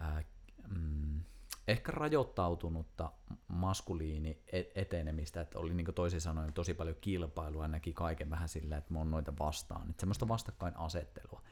ää, 0.00 0.22
mm, 0.68 1.20
ehkä 1.68 1.92
rajoittautunutta 1.92 3.12
maskuliini 3.48 4.42
e-, 4.52 4.62
etenemistä, 4.74 5.40
että 5.40 5.58
oli 5.58 5.74
niin 5.74 5.94
toisin 5.94 6.20
sanoen 6.20 6.52
tosi 6.52 6.74
paljon 6.74 6.96
kilpailua 7.00 7.64
ja 7.64 7.68
näki 7.68 7.92
kaiken 7.92 8.30
vähän 8.30 8.48
sillä, 8.48 8.76
että 8.76 8.92
mä 8.92 8.98
oon 8.98 9.10
noita 9.10 9.32
vastaan. 9.38 9.90
Että 9.90 10.00
semmoista 10.00 10.28
vastakkainasettelua. 10.28 11.42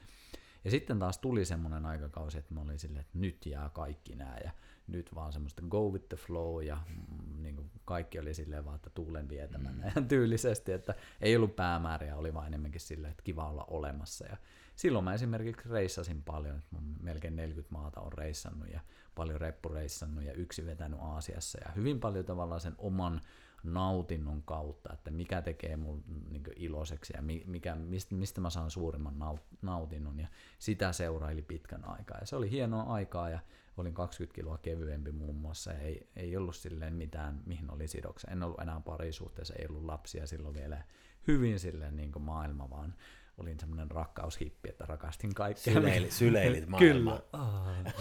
Ja 0.67 0.71
sitten 0.71 0.99
taas 0.99 1.17
tuli 1.17 1.45
semmoinen 1.45 1.85
aikakausi, 1.85 2.37
että 2.37 2.53
mä 2.53 2.61
olin 2.61 2.79
silleen, 2.79 3.01
että 3.01 3.17
nyt 3.17 3.45
jää 3.45 3.69
kaikki 3.69 4.15
nämä 4.15 4.37
ja 4.43 4.51
nyt 4.87 5.15
vaan 5.15 5.33
semmoista 5.33 5.61
go 5.69 5.89
with 5.89 6.05
the 6.09 6.17
flow 6.17 6.63
ja 6.63 6.77
mm, 6.87 7.43
niin 7.43 7.55
kuin 7.55 7.71
kaikki 7.85 8.19
oli 8.19 8.33
silleen 8.33 8.65
vaan, 8.65 8.75
että 8.75 8.89
tuulen 8.89 9.29
vietämänä 9.29 9.91
mm. 9.95 10.07
tyylisesti, 10.13 10.71
että 10.71 10.95
ei 11.21 11.35
ollut 11.35 11.55
päämääriä, 11.55 12.15
oli 12.15 12.33
vaan 12.33 12.47
enemmänkin 12.47 12.81
silleen, 12.81 13.11
että 13.11 13.23
kiva 13.23 13.49
olla 13.49 13.65
olemassa. 13.67 14.25
Ja 14.25 14.37
silloin 14.75 15.05
mä 15.05 15.13
esimerkiksi 15.13 15.69
reissasin 15.69 16.23
paljon, 16.23 16.57
että 16.57 16.75
melkein 17.01 17.35
40 17.35 17.73
maata 17.73 18.01
on 18.01 18.13
reissannut 18.13 18.69
ja 18.69 18.79
paljon 19.15 19.41
reppureissannut 19.41 20.23
ja 20.23 20.33
yksi 20.33 20.65
vetänyt 20.65 20.99
Aasiassa 21.01 21.59
ja 21.65 21.71
hyvin 21.71 21.99
paljon 21.99 22.25
tavallaan 22.25 22.61
sen 22.61 22.75
oman 22.77 23.21
nautinnon 23.63 24.43
kautta, 24.43 24.93
että 24.93 25.11
mikä 25.11 25.41
tekee 25.41 25.77
mun 25.77 26.03
niin 26.29 26.43
iloiseksi 26.55 27.13
ja 27.15 27.21
mikä, 27.45 27.75
mistä, 27.75 28.15
mistä 28.15 28.41
mä 28.41 28.49
saan 28.49 28.71
suurimman 28.71 29.39
nautinnon. 29.61 30.19
Ja 30.19 30.27
sitä 30.59 30.91
seuraili 30.91 31.41
pitkän 31.41 31.85
aikaa. 31.85 32.17
Ja 32.19 32.25
se 32.25 32.35
oli 32.35 32.51
hienoa 32.51 32.83
aikaa 32.83 33.29
ja 33.29 33.39
olin 33.77 33.93
20 33.93 34.35
kiloa 34.35 34.57
kevyempi 34.57 35.11
muun 35.11 35.35
muassa. 35.35 35.71
Ja 35.71 35.79
ei, 35.79 36.09
ei 36.15 36.37
ollut 36.37 36.55
silleen 36.55 36.93
mitään, 36.93 37.41
mihin 37.45 37.71
oli 37.71 37.87
sidoksia. 37.87 38.31
En 38.31 38.43
ollut 38.43 38.59
enää 38.59 38.79
parisuhteessa, 38.79 39.53
ei 39.59 39.67
ollut 39.69 39.85
lapsia 39.85 40.27
silloin 40.27 40.55
vielä 40.55 40.83
hyvin 41.27 41.59
silleen 41.59 41.95
niin 41.95 42.11
maailma, 42.19 42.69
vaan 42.69 42.93
olin 43.37 43.59
semmoinen 43.59 43.91
rakkaushippi, 43.91 44.69
että 44.69 44.85
rakastin 44.85 45.33
kaikkea. 45.33 45.73
Syleilit, 45.73 46.11
syleilit 46.11 46.67
maailmaa. 46.69 47.19
Kyllä. 47.19 47.91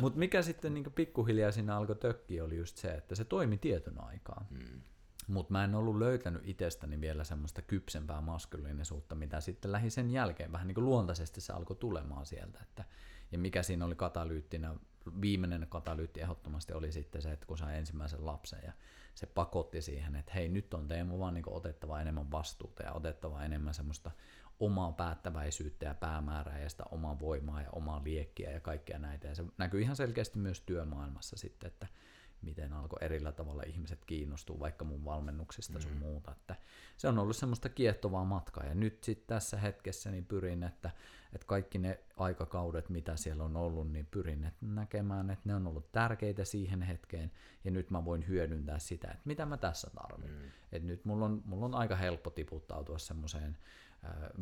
Mutta 0.00 0.18
mikä 0.18 0.42
sitten 0.42 0.74
niin 0.74 0.92
pikkuhiljaa 0.94 1.52
siinä 1.52 1.76
alkoi 1.76 1.96
tökki 1.96 2.40
oli 2.40 2.56
just 2.56 2.76
se, 2.76 2.88
että 2.88 3.14
se 3.14 3.24
toimi 3.24 3.58
tietyn 3.58 4.04
aikaa. 4.04 4.46
Hmm. 4.50 4.80
Mutta 5.28 5.52
mä 5.52 5.64
en 5.64 5.74
ollut 5.74 5.98
löytänyt 5.98 6.42
itsestäni 6.44 7.00
vielä 7.00 7.24
semmoista 7.24 7.62
kypsempää 7.62 8.20
maskuliinisuutta, 8.20 9.14
mitä 9.14 9.40
sitten 9.40 9.72
lähi 9.72 9.90
sen 9.90 10.10
jälkeen. 10.10 10.52
Vähän 10.52 10.66
niin 10.66 10.74
kuin 10.74 10.84
luontaisesti 10.84 11.40
se 11.40 11.52
alkoi 11.52 11.76
tulemaan 11.76 12.26
sieltä. 12.26 12.58
Että, 12.62 12.84
ja 13.32 13.38
mikä 13.38 13.62
siinä 13.62 13.84
oli 13.84 13.94
katalyyttinä, 13.94 14.74
viimeinen 15.20 15.66
katalyytti 15.68 16.20
ehdottomasti 16.20 16.72
oli 16.72 16.92
sitten 16.92 17.22
se, 17.22 17.32
että 17.32 17.46
kun 17.46 17.58
sai 17.58 17.78
ensimmäisen 17.78 18.26
lapsen 18.26 18.60
ja 18.66 18.72
se 19.14 19.26
pakotti 19.26 19.82
siihen, 19.82 20.16
että 20.16 20.32
hei 20.34 20.48
nyt 20.48 20.74
on 20.74 20.88
Teemu 20.88 21.18
vaan 21.18 21.34
niin 21.34 21.44
otettava 21.46 22.00
enemmän 22.00 22.30
vastuuta 22.30 22.82
ja 22.82 22.92
otettava 22.92 23.44
enemmän 23.44 23.74
semmoista 23.74 24.10
omaa 24.60 24.92
päättäväisyyttä 24.92 25.86
ja 25.86 25.94
päämäärää 25.94 26.58
ja 26.58 26.68
sitä 26.68 26.84
omaa 26.90 27.18
voimaa 27.18 27.62
ja 27.62 27.70
omaa 27.70 28.04
liekkiä 28.04 28.50
ja 28.50 28.60
kaikkea 28.60 28.98
näitä. 28.98 29.28
Ja 29.28 29.34
se 29.34 29.44
näkyy 29.58 29.80
ihan 29.80 29.96
selkeästi 29.96 30.38
myös 30.38 30.60
työmaailmassa 30.60 31.36
sitten, 31.36 31.66
että 31.66 31.86
miten 32.42 32.72
alkoi 32.72 32.98
erillä 33.00 33.32
tavalla 33.32 33.62
ihmiset 33.62 34.04
kiinnostua 34.04 34.60
vaikka 34.60 34.84
mun 34.84 35.04
valmennuksista 35.04 35.80
sun 35.80 35.92
mm. 35.92 35.98
muuta. 35.98 36.32
Että 36.32 36.56
se 36.96 37.08
on 37.08 37.18
ollut 37.18 37.36
semmoista 37.36 37.68
kiehtovaa 37.68 38.24
matkaa 38.24 38.64
ja 38.64 38.74
nyt 38.74 39.04
sitten 39.04 39.26
tässä 39.26 39.56
hetkessä 39.56 40.10
niin 40.10 40.26
pyrin, 40.26 40.62
että, 40.62 40.90
että 41.32 41.46
kaikki 41.46 41.78
ne 41.78 42.00
aikakaudet, 42.16 42.88
mitä 42.88 43.16
siellä 43.16 43.44
on 43.44 43.56
ollut, 43.56 43.92
niin 43.92 44.06
pyrin 44.06 44.44
että 44.44 44.66
näkemään, 44.66 45.30
että 45.30 45.48
ne 45.48 45.54
on 45.54 45.66
ollut 45.66 45.92
tärkeitä 45.92 46.44
siihen 46.44 46.82
hetkeen 46.82 47.32
ja 47.64 47.70
nyt 47.70 47.90
mä 47.90 48.04
voin 48.04 48.28
hyödyntää 48.28 48.78
sitä, 48.78 49.08
että 49.08 49.22
mitä 49.24 49.46
mä 49.46 49.56
tässä 49.56 49.90
tarvitsen. 49.90 50.42
Mm. 50.42 50.50
Et 50.72 50.82
nyt 50.82 51.04
mulla 51.04 51.24
on, 51.24 51.42
mulla 51.44 51.66
on 51.66 51.74
aika 51.74 51.96
helppo 51.96 52.30
tiputtautua 52.30 52.98
semmoiseen 52.98 53.58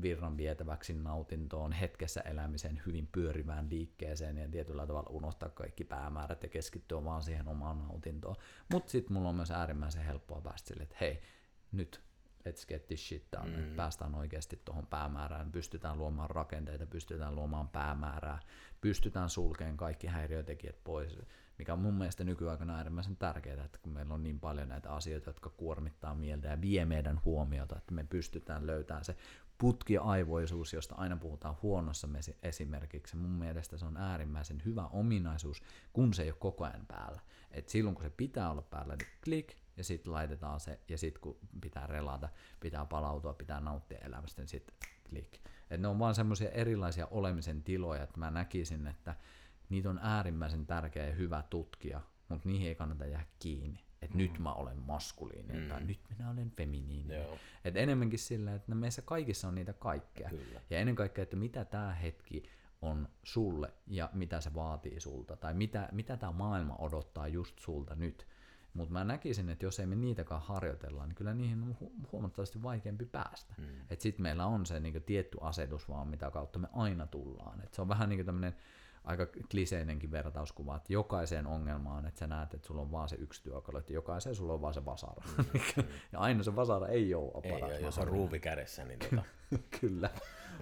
virran 0.03 0.37
vietäväksi 0.37 0.95
nautintoon, 0.95 1.73
hetkessä 1.73 2.21
elämiseen, 2.21 2.83
hyvin 2.87 3.09
pyörivään 3.13 3.71
liikkeeseen 3.71 4.37
ja 4.37 4.49
tietyllä 4.49 4.87
tavalla 4.87 5.11
unohtaa 5.11 5.49
kaikki 5.49 5.85
päämäärät 5.85 6.43
ja 6.43 6.49
keskittyä 6.49 7.05
vaan 7.05 7.23
siihen 7.23 7.49
omaan 7.49 7.79
nautintoon. 7.79 8.37
Mutta 8.73 8.91
sitten 8.91 9.13
mulla 9.13 9.29
on 9.29 9.35
myös 9.35 9.51
äärimmäisen 9.51 10.05
helppoa 10.05 10.41
päästä 10.41 10.69
sille, 10.69 10.83
että 10.83 10.97
hei, 11.01 11.23
nyt 11.73 12.01
let's 12.49 12.67
get 12.69 12.87
this 12.87 13.09
shit 13.09 13.25
done, 13.33 13.57
mm. 13.57 13.77
päästään 13.77 14.15
oikeasti 14.15 14.61
tuohon 14.65 14.87
päämäärään, 14.87 15.53
pystytään 15.53 15.99
luomaan 15.99 16.31
rakenteita, 16.31 16.87
pystytään 16.87 17.35
luomaan 17.35 17.69
päämäärää, 17.69 18.39
pystytään 18.81 19.31
sulkemaan 19.31 19.77
kaikki 19.77 20.07
häiriötekijät 20.07 20.85
pois, 20.85 21.19
mikä 21.59 21.73
on 21.73 21.79
mun 21.79 21.95
mielestä 21.95 22.25
nykyaikana 22.25 22.77
äärimmäisen 22.77 23.17
tärkeää, 23.17 23.65
että 23.65 23.79
kun 23.83 23.93
meillä 23.93 24.15
on 24.15 24.23
niin 24.23 24.41
paljon 24.41 24.69
näitä 24.69 24.91
asioita, 24.91 25.31
jotka 25.31 25.51
kuormittaa 25.51 26.15
mieltä 26.15 26.49
ja 26.49 26.61
vie 26.61 26.85
meidän 26.85 27.21
huomiota, 27.25 27.77
että 27.77 27.95
me 27.95 28.05
pystytään 28.05 28.67
löytämään 28.67 29.05
se 29.05 29.17
putkiaivoisuus, 29.59 30.73
josta 30.73 30.95
aina 30.95 31.17
puhutaan 31.17 31.57
huonossa 31.63 32.09
esimerkiksi. 32.43 33.17
Mun 33.17 33.31
mielestä 33.31 33.77
se 33.77 33.87
on 33.87 33.97
äärimmäisen 33.97 34.63
hyvä 34.65 34.87
ominaisuus, 34.87 35.63
kun 35.93 36.15
se 36.15 36.23
ei 36.23 36.31
ole 36.31 36.37
koko 36.39 36.65
ajan 36.65 36.87
päällä. 36.87 37.21
Et 37.51 37.69
silloin 37.69 37.95
kun 37.95 38.05
se 38.05 38.11
pitää 38.11 38.51
olla 38.51 38.63
päällä, 38.63 38.97
niin 38.97 39.09
klik, 39.25 39.55
ja 39.77 39.85
sitten 39.85 40.13
laitetaan 40.13 40.61
se, 40.61 40.81
ja 40.89 40.99
sitten 40.99 41.21
kun 41.21 41.39
pitää 41.61 41.87
relata, 41.87 42.29
pitää 42.61 42.85
palautua, 42.85 43.35
pitää 43.35 43.61
nauttia 43.61 43.99
elämästä, 43.99 44.43
niin 44.43 44.49
sitten 44.49 44.77
klik. 45.11 45.39
Et 45.71 45.81
ne 45.81 45.89
on 45.89 45.99
vaan 45.99 46.15
semmoisia 46.15 46.51
erilaisia 46.51 47.07
olemisen 47.07 47.63
tiloja, 47.63 48.03
että 48.03 48.19
mä 48.19 48.31
näkisin, 48.31 48.87
että 48.87 49.15
niitä 49.69 49.91
on 49.91 50.01
äärimmäisen 50.03 50.67
tärkeä 50.67 51.07
ja 51.07 51.15
hyvä 51.15 51.43
tutkia, 51.51 52.01
mutta 52.29 52.49
niihin 52.49 52.69
ei 52.69 52.75
kannata 52.75 53.07
jäädä 53.07 53.27
kiinni. 53.39 53.86
Että 54.03 54.15
mm. 54.15 54.19
nyt 54.19 54.39
mä 54.39 54.53
olen 54.53 54.79
maskuliininen 54.79 55.63
mm. 55.63 55.69
tai 55.69 55.85
nyt 55.85 56.01
minä 56.09 56.31
olen 56.31 56.51
feminiininen. 56.51 57.27
Et 57.65 57.77
enemmänkin 57.77 58.19
sillä, 58.19 58.55
että 58.55 58.75
meissä 58.75 59.03
kaikissa 59.03 59.49
on 59.49 59.55
niitä 59.55 59.73
kaikkea. 59.73 60.29
Kyllä. 60.29 60.61
Ja 60.71 60.79
ennen 60.79 60.95
kaikkea, 60.95 61.23
että 61.23 61.37
mitä 61.37 61.65
tämä 61.65 61.95
hetki 61.95 62.43
on 62.83 63.09
sulle 63.23 63.73
ja 63.87 64.11
mitä 64.13 64.41
se 64.41 64.55
vaatii 64.55 65.01
sulta. 65.01 65.37
Tai 65.37 65.55
mitä, 65.55 65.89
mitä 65.93 66.17
tämä 66.17 66.33
maailma 66.33 66.77
odottaa 66.79 67.29
just 67.29 67.59
sulta 67.59 67.95
nyt. 67.95 68.27
Mutta 68.75 68.93
mä 68.93 69.05
näkisin, 69.05 69.49
että 69.49 69.65
jos 69.65 69.81
ei 69.81 69.87
me 69.87 69.97
niitäkaan 69.97 70.43
harjoitella, 70.43 71.07
niin 71.07 71.15
kyllä 71.15 71.35
niihin 71.35 71.63
on 71.63 71.77
hu- 71.83 72.09
huomattavasti 72.13 72.63
vaikeampi 72.63 73.05
päästä. 73.05 73.55
Mm. 73.59 73.65
Että 73.91 74.03
sitten 74.03 74.23
meillä 74.23 74.47
on 74.47 74.67
se 74.67 74.81
niinku 74.81 75.01
tietty 75.01 75.39
asetus 75.41 75.89
vaan, 75.89 76.09
mitä 76.09 76.31
kautta 76.31 76.59
me 76.59 76.69
aina 76.73 77.07
tullaan. 77.07 77.61
Et 77.61 77.75
se 77.75 77.83
on 77.83 77.89
vähän 77.89 78.09
niin 78.09 78.19
kuin 78.19 78.27
tämmöinen 78.27 78.57
aika 79.07 79.27
kliseinenkin 79.51 80.11
vertauskuva, 80.11 80.77
että 80.77 80.93
jokaiseen 80.93 81.47
ongelmaan, 81.47 82.07
että 82.07 82.19
sä 82.19 82.27
näet, 82.27 82.55
että 82.55 82.67
sulla 82.67 82.81
on 82.81 82.93
vaan 82.93 83.09
se 83.09 83.17
yksi 83.17 83.43
työkalu, 83.43 83.79
että 83.79 83.93
jokaiseen 83.93 84.35
sulla 84.35 84.53
on 84.53 84.61
vaan 84.61 84.75
se 84.75 84.85
vasara. 84.85 85.23
Mm, 85.39 85.85
ja 86.13 86.19
aina 86.19 86.43
se 86.43 86.57
vasara 86.57 86.87
ei 86.87 87.15
ole 87.15 87.33
ei, 87.43 87.53
paras. 87.53 87.77
Ei, 87.77 87.83
jos 87.83 87.99
on 87.99 88.09
ruuvi 88.09 88.41
kädessä, 88.41 88.85
niin 88.85 88.99
tota... 88.99 89.23
Kyllä. 89.81 90.11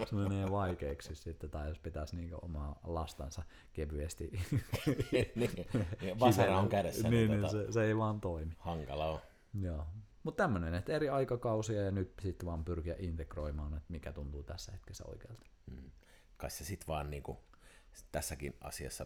Se 0.05 0.15
menee 0.15 0.51
vaikeaksi 0.51 1.15
sitten, 1.15 1.49
tai 1.49 1.67
jos 1.67 1.79
pitäisi 1.79 2.15
niin 2.15 2.35
omaa 2.41 2.79
lastansa 2.83 3.43
kevyesti. 3.73 4.31
niin, 5.35 6.19
vasara 6.19 6.59
on 6.59 6.69
kädessä. 6.69 7.09
niin, 7.09 7.29
niin 7.31 7.41
tota... 7.41 7.51
se, 7.51 7.71
se, 7.71 7.83
ei 7.83 7.97
vaan 7.97 8.21
toimi. 8.21 8.53
Hankala 8.57 9.05
on. 9.05 9.19
Joo. 9.61 9.85
Mutta 10.23 10.43
tämmöinen, 10.43 10.73
että 10.73 10.93
eri 10.93 11.09
aikakausia 11.09 11.81
ja 11.81 11.91
nyt 11.91 12.13
sitten 12.21 12.45
vaan 12.45 12.65
pyrkiä 12.65 12.95
integroimaan, 12.99 13.73
että 13.73 13.91
mikä 13.93 14.13
tuntuu 14.13 14.43
tässä 14.43 14.71
hetkessä 14.71 15.03
oikealta. 15.07 15.45
Mm. 15.71 15.91
Kai 16.37 16.51
se 16.51 16.65
sitten 16.65 16.87
vaan 16.87 17.09
niinku 17.09 17.39
tässäkin 18.11 18.57
asiassa 18.61 19.05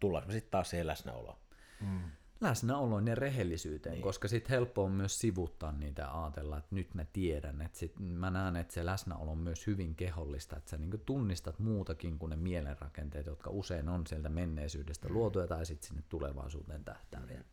tullaanko 0.00 0.32
sitten 0.32 0.50
taas 0.50 0.70
siihen 0.70 0.86
läsnäoloon. 0.86 1.38
Mm. 1.80 2.00
Läsnäoloon 2.40 3.08
ja 3.08 3.14
rehellisyyteen, 3.14 3.92
niin. 3.92 4.02
koska 4.02 4.28
sitten 4.28 4.50
helppo 4.50 4.84
on 4.84 4.92
myös 4.92 5.18
sivuttaa 5.18 5.72
niitä 5.72 6.22
ajatella, 6.22 6.58
että 6.58 6.74
nyt 6.74 6.94
mä 6.94 7.04
tiedän, 7.04 7.62
että 7.62 7.78
sit 7.78 7.98
mä 7.98 8.30
näen, 8.30 8.56
että 8.56 8.74
se 8.74 8.86
läsnäolo 8.86 9.30
on 9.30 9.38
myös 9.38 9.66
hyvin 9.66 9.94
kehollista, 9.94 10.56
että 10.56 10.70
sä 10.70 10.78
niinku 10.78 10.98
tunnistat 10.98 11.58
muutakin 11.58 12.18
kuin 12.18 12.30
ne 12.30 12.36
mielenrakenteet, 12.36 13.26
jotka 13.26 13.50
usein 13.50 13.88
on 13.88 14.06
sieltä 14.06 14.28
menneisyydestä 14.28 15.08
mm. 15.08 15.14
luotuja 15.14 15.46
tai 15.46 15.66
sitten 15.66 15.88
sinne 15.88 16.02
tulevaisuuteen 16.08 16.84
tähtääviä. 16.84 17.44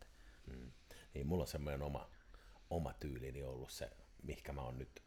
Mm. 0.46 0.56
Mm. 0.56 0.72
Niin, 1.14 1.26
mulla 1.26 1.42
on 1.42 1.48
semmoinen 1.48 1.82
oma, 1.82 2.10
oma 2.70 2.92
tyylini 2.92 3.44
ollut 3.44 3.70
se, 3.70 3.90
mihinkä 4.22 4.52
mä 4.52 4.62
oon 4.62 4.78
nyt, 4.78 5.02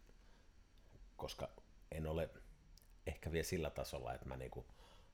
koska 1.18 1.50
en 1.92 2.08
ole 2.08 2.30
ehkä 3.08 3.32
vielä 3.32 3.44
sillä 3.44 3.70
tasolla, 3.70 4.14
että 4.14 4.28
mä 4.28 4.38
niinku 4.38 4.66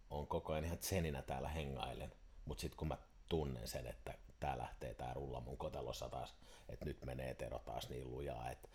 on 0.10 0.28
koko 0.28 0.54
ajan 0.54 0.66
ihan 0.66 0.78
seninä 0.82 1.22
täällä 1.22 1.50
hengailen, 1.50 2.14
mutta 2.46 2.62
sitten 2.62 2.78
kun 2.78 2.88
mä 2.88 2.98
tunnen 3.30 3.68
sen, 3.68 3.88
että 3.88 4.14
tää 4.40 4.58
lähtee 4.58 4.94
tää 4.94 5.14
rulla 5.14 5.40
mun 5.40 5.58
kotelossa 5.58 6.10
taas, 6.10 6.36
että 6.70 6.86
nyt 6.86 7.06
menee 7.06 7.34
Tero 7.34 7.60
taas 7.60 7.90
niin 7.90 8.12
lujaa, 8.12 8.50
että 8.50 8.70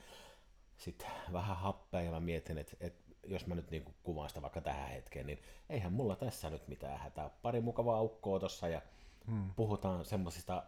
sitten 0.77 1.09
vähän 1.33 1.57
happea 1.57 2.01
ja 2.01 2.11
mä 2.11 2.21
mietin, 2.21 2.59
että, 2.59 2.77
että 2.81 3.13
jos 3.27 3.47
mä 3.47 3.55
nyt 3.55 3.71
niin 3.71 3.95
kuvaan 4.03 4.29
sitä 4.29 4.43
vaikka 4.43 4.61
tähän 4.61 4.89
hetkeen, 4.89 5.27
niin 5.27 5.43
eihän 5.71 5.93
mulla 5.93 6.17
tässä 6.17 6.51
nyt 6.51 6.69
mitään 6.69 6.99
hätää. 6.99 7.31
Pari 7.43 7.61
mukavaa 7.61 7.97
aukkoa 7.97 8.41
tossa 8.41 8.69
ja 8.69 8.83
hmm. 9.27 9.51
puhutaan 9.57 10.05
semmoisista 10.05 10.63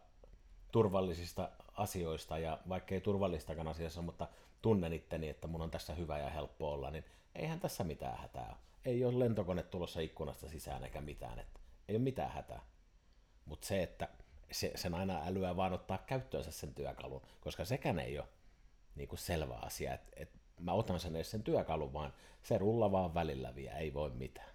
turvallisista 0.72 1.50
asioista 1.72 2.38
ja 2.38 2.58
vaikka 2.68 2.94
ei 2.94 3.00
turvallistakaan 3.00 3.68
asiassa, 3.68 4.02
mutta 4.02 4.28
tunnen 4.62 4.92
itteni, 4.92 5.28
että 5.28 5.46
mun 5.46 5.62
on 5.62 5.70
tässä 5.70 5.94
hyvä 5.94 6.18
ja 6.18 6.30
helppo 6.30 6.72
olla, 6.72 6.90
niin 6.90 7.04
eihän 7.34 7.60
tässä 7.60 7.84
mitään 7.84 8.18
hätää 8.18 8.56
ei 8.84 9.04
ole 9.04 9.18
lentokone 9.18 9.62
tulossa 9.62 10.00
ikkunasta 10.00 10.48
sisään 10.48 10.84
eikä 10.84 11.00
mitään, 11.00 11.38
että 11.38 11.60
ei 11.88 11.96
ole 11.96 12.02
mitään 12.02 12.30
hätää. 12.30 12.62
Mutta 13.44 13.66
se, 13.66 13.82
että 13.82 14.08
se, 14.52 14.72
sen 14.74 14.94
aina 14.94 15.22
älyä 15.26 15.56
vaan 15.56 15.72
ottaa 15.72 15.98
käyttöönsä 15.98 16.50
sen 16.50 16.74
työkalun, 16.74 17.22
koska 17.40 17.64
sekään 17.64 17.98
ei 17.98 18.18
ole 18.18 18.28
niin 18.94 19.08
kuin 19.08 19.18
selvä 19.18 19.54
asia, 19.54 19.94
että, 19.94 20.12
että 20.16 20.38
mä 20.60 20.72
otan 20.72 21.00
sen 21.00 21.16
edes 21.16 21.30
sen 21.30 21.42
työkalun, 21.42 21.92
vaan 21.92 22.12
se 22.42 22.58
rulla 22.58 22.92
vaan 22.92 23.14
välillä 23.14 23.54
vie, 23.54 23.72
ei 23.78 23.94
voi 23.94 24.10
mitään. 24.10 24.54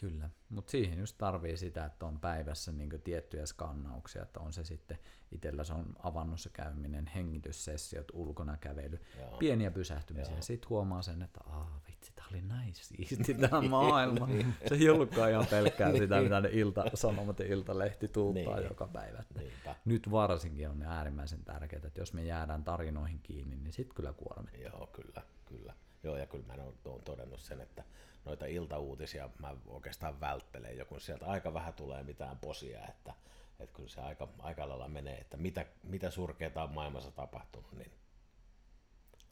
Kyllä, 0.00 0.30
mutta 0.48 0.70
siihen 0.70 0.98
just 0.98 1.18
tarvii 1.18 1.56
sitä, 1.56 1.84
että 1.84 2.06
on 2.06 2.20
päivässä 2.20 2.72
niin 2.72 3.02
tiettyjä 3.04 3.46
skannauksia, 3.46 4.22
että 4.22 4.40
on 4.40 4.52
se 4.52 4.64
sitten 4.64 4.98
itsellä 5.32 5.64
se 5.64 5.72
on 5.72 5.96
avannossa 6.02 6.50
käyminen, 6.52 7.06
hengityssessiot, 7.06 8.06
ulkona 8.12 8.56
kävely, 8.56 9.00
Joo. 9.18 9.36
pieniä 9.36 9.70
pysähtymisiä. 9.70 10.40
Sitten 10.40 10.70
huomaa 10.70 11.02
sen, 11.02 11.22
että 11.22 11.40
Aa, 11.46 11.80
vitsi, 12.04 12.12
tämä 12.16 12.28
oli 12.30 12.42
näin 12.42 12.74
siisti 12.74 13.34
tämä 13.34 13.60
maailma. 13.78 14.28
se 14.68 14.74
ei 14.74 14.90
ollutkaan 14.90 15.30
ihan 15.30 15.46
pelkkää 15.46 15.92
sitä, 15.98 16.20
mitä 16.20 16.40
ne 16.40 16.48
ilta-sanomat 16.52 17.38
ja 17.38 17.46
iltalehti 17.46 18.08
tuuttaa 18.08 18.56
niin. 18.56 18.68
joka 18.68 18.86
päivä. 18.86 19.22
Niinpä. 19.38 19.76
Nyt 19.84 20.10
varsinkin 20.10 20.68
on 20.68 20.78
ne 20.78 20.86
äärimmäisen 20.86 21.44
tärkeää, 21.44 21.82
että 21.86 22.00
jos 22.00 22.12
me 22.12 22.24
jäädään 22.24 22.64
tarinoihin 22.64 23.20
kiinni, 23.22 23.56
niin 23.56 23.72
sitten 23.72 23.94
kyllä 23.94 24.12
kuormittaa. 24.12 24.72
Joo, 24.72 24.86
kyllä, 24.86 25.22
kyllä. 25.46 25.74
Joo, 26.02 26.16
ja 26.16 26.26
kyllä 26.26 26.44
mä 26.46 26.54
oon 26.84 27.02
todennut 27.02 27.40
sen, 27.40 27.60
että 27.60 27.84
noita 28.24 28.46
iltauutisia 28.46 29.30
mä 29.38 29.56
oikeastaan 29.66 30.20
välttelen 30.20 30.78
jo, 30.78 30.84
kun 30.84 31.00
sieltä 31.00 31.26
aika 31.26 31.54
vähän 31.54 31.74
tulee 31.74 32.02
mitään 32.02 32.38
posia, 32.38 32.86
että, 32.88 33.14
että 33.60 33.76
kyllä 33.76 33.88
se 33.88 34.00
aika, 34.00 34.28
aika 34.38 34.68
lailla 34.68 34.88
menee, 34.88 35.18
että 35.18 35.36
mitä, 35.36 35.66
mitä 35.82 36.10
surkeita 36.10 36.62
on 36.62 36.74
maailmassa 36.74 37.10
tapahtunut, 37.10 37.72
niin 37.72 37.92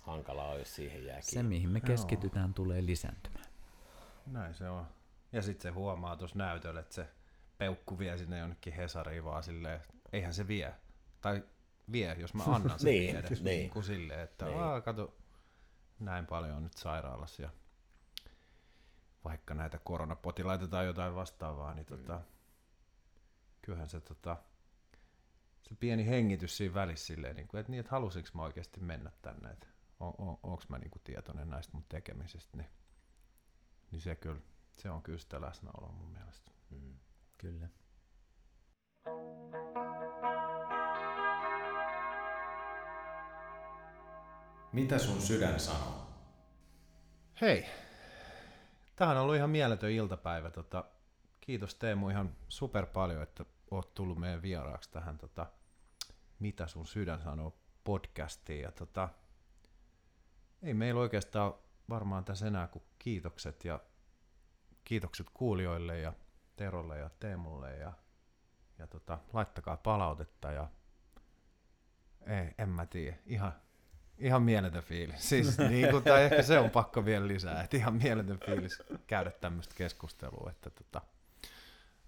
hankala 0.03 0.49
on, 0.49 0.59
jos 0.59 0.75
siihen 0.75 1.05
jää 1.05 1.21
Se, 1.21 1.43
mihin 1.43 1.71
me 1.71 1.81
keskitytään, 1.81 2.49
Joo. 2.49 2.55
tulee 2.55 2.87
lisääntymään. 2.87 3.47
Näin 4.27 4.55
se 4.55 4.69
on. 4.69 4.87
Ja 5.33 5.43
sitten 5.43 5.63
se 5.63 5.71
huomaa 5.71 6.17
tuossa 6.17 6.39
näytöllä, 6.39 6.81
että 6.81 6.95
se 6.95 7.09
peukku 7.59 7.99
vie 7.99 8.19
sinne 8.19 8.39
jonnekin 8.39 8.73
Hesariin 8.73 9.25
vaan 9.25 9.43
silleen, 9.43 9.81
eihän 10.13 10.35
se 10.35 10.49
vie. 10.49 10.75
Tai 11.21 11.43
vie, 11.93 12.17
jos 12.19 12.35
mä 12.35 12.45
annan 12.45 12.79
sen 12.81 12.91
niin, 12.91 13.17
edes. 13.17 13.31
Niin. 13.31 13.45
niin 13.45 13.71
kuin 13.71 13.85
silleen, 13.85 14.21
että 14.21 14.45
niin. 14.45 14.83
kato, 14.85 15.17
näin 16.01 16.27
paljon 16.27 16.57
on 16.57 16.63
nyt 16.63 16.77
sairaalassa 16.77 17.43
ja 17.43 17.51
vaikka 19.25 19.55
näitä 19.55 19.79
koronapotilaita 19.79 20.69
tai 20.69 20.87
jotain 20.87 21.15
vastaavaa, 21.15 21.75
niin 21.75 21.87
tota, 21.87 22.21
kyllähän 23.63 23.89
se, 23.89 24.01
tota, 24.01 24.37
se 25.63 25.75
pieni 25.75 26.07
hengitys 26.07 26.57
siinä 26.57 26.75
välissä 26.75 27.07
silleen, 27.07 27.37
niin 27.37 27.49
kuin, 27.49 27.61
että, 27.61 27.71
niin, 27.73 27.81
että 27.81 27.91
halusinko 27.91 28.29
mä 28.35 28.43
oikeasti 28.43 28.81
mennä 28.81 29.11
tänne, 29.23 29.51
että 29.51 29.67
on, 30.03 30.15
on, 30.19 30.39
onko 30.43 30.63
mä 30.69 30.79
niin 30.79 30.91
kuin 30.91 31.03
tietoinen 31.05 31.51
näistä 31.51 31.73
mun 31.73 31.85
tekemisistä, 31.89 32.57
niin, 32.57 32.71
niin 33.91 34.01
se 34.01 34.17
kyllä, 34.17 34.41
se 34.73 34.91
on 34.91 35.03
kyllä 35.03 35.19
sitä 35.19 35.41
läsnäoloa 35.41 35.93
mun 35.93 36.13
mielestä. 36.13 36.51
Mm. 36.71 36.95
Kyllä. 37.39 37.69
Mitä 44.73 44.99
sun 44.99 45.21
sydän 45.23 45.61
sanoo? 45.61 46.07
Hei, 47.41 47.67
Tähän 48.97 49.17
on 49.17 49.23
ollut 49.23 49.37
ihan 49.37 49.51
mieletön 49.51 49.91
iltapäivä. 49.91 50.51
Tota, 50.51 50.85
kiitos 51.41 51.75
Teemu 51.75 52.09
ihan 52.09 52.37
super 52.49 52.87
paljon, 52.87 53.23
että 53.23 53.45
oot 53.71 53.95
tullut 53.95 54.19
meidän 54.19 54.43
vieraaksi 54.43 54.91
tähän 54.91 55.19
tota, 55.19 55.47
Mitä 56.39 56.67
sun 56.67 56.87
sydän 56.87 57.23
sanoo 57.23 57.57
podcastiin. 57.85 58.61
Ja 58.61 58.73
tota, 58.73 59.09
ei 60.63 60.75
meillä 60.75 61.01
oikeastaan 61.01 61.55
varmaan 61.89 62.25
tässä 62.25 62.47
enää 62.47 62.69
kuin 62.69 62.85
kiitokset 62.99 63.65
ja 63.65 63.81
kiitokset 64.85 65.27
kuulijoille 65.35 65.99
ja 65.99 66.13
Terolle 66.57 66.99
ja 66.99 67.11
Teemulle 67.21 67.77
ja, 67.77 67.93
ja 68.79 68.87
tota, 68.87 69.19
laittakaa 69.33 69.77
palautetta 69.77 70.53
ja 70.53 70.69
ei, 72.27 72.55
en 72.59 72.69
mä 72.69 72.87
tiedä, 72.87 73.17
ihan 73.27 73.53
Ihan 74.19 74.43
mieletön 74.43 74.83
fiilis. 74.83 75.29
Siis, 75.29 75.59
niin 75.71 75.91
kuin, 75.91 76.05
tai 76.05 76.25
ehkä 76.25 76.43
se 76.43 76.59
on 76.59 76.71
pakko 76.71 77.05
vielä 77.05 77.29
lisää, 77.29 77.63
että 77.63 77.77
ihan 77.77 77.95
mieletön 77.95 78.39
fiilis 78.47 78.83
käydä 79.07 79.31
tämmöistä 79.31 79.75
keskustelua, 79.75 80.51
että 80.51 80.71
tota, 80.71 81.03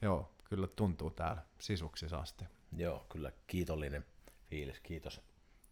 joo, 0.02 0.34
kyllä 0.44 0.66
tuntuu 0.66 1.10
täällä 1.10 1.42
sisuksi 1.58 2.06
asti. 2.12 2.44
Joo, 2.76 3.06
kyllä 3.08 3.32
kiitollinen 3.46 4.04
fiilis. 4.50 4.80
Kiitos 4.80 5.20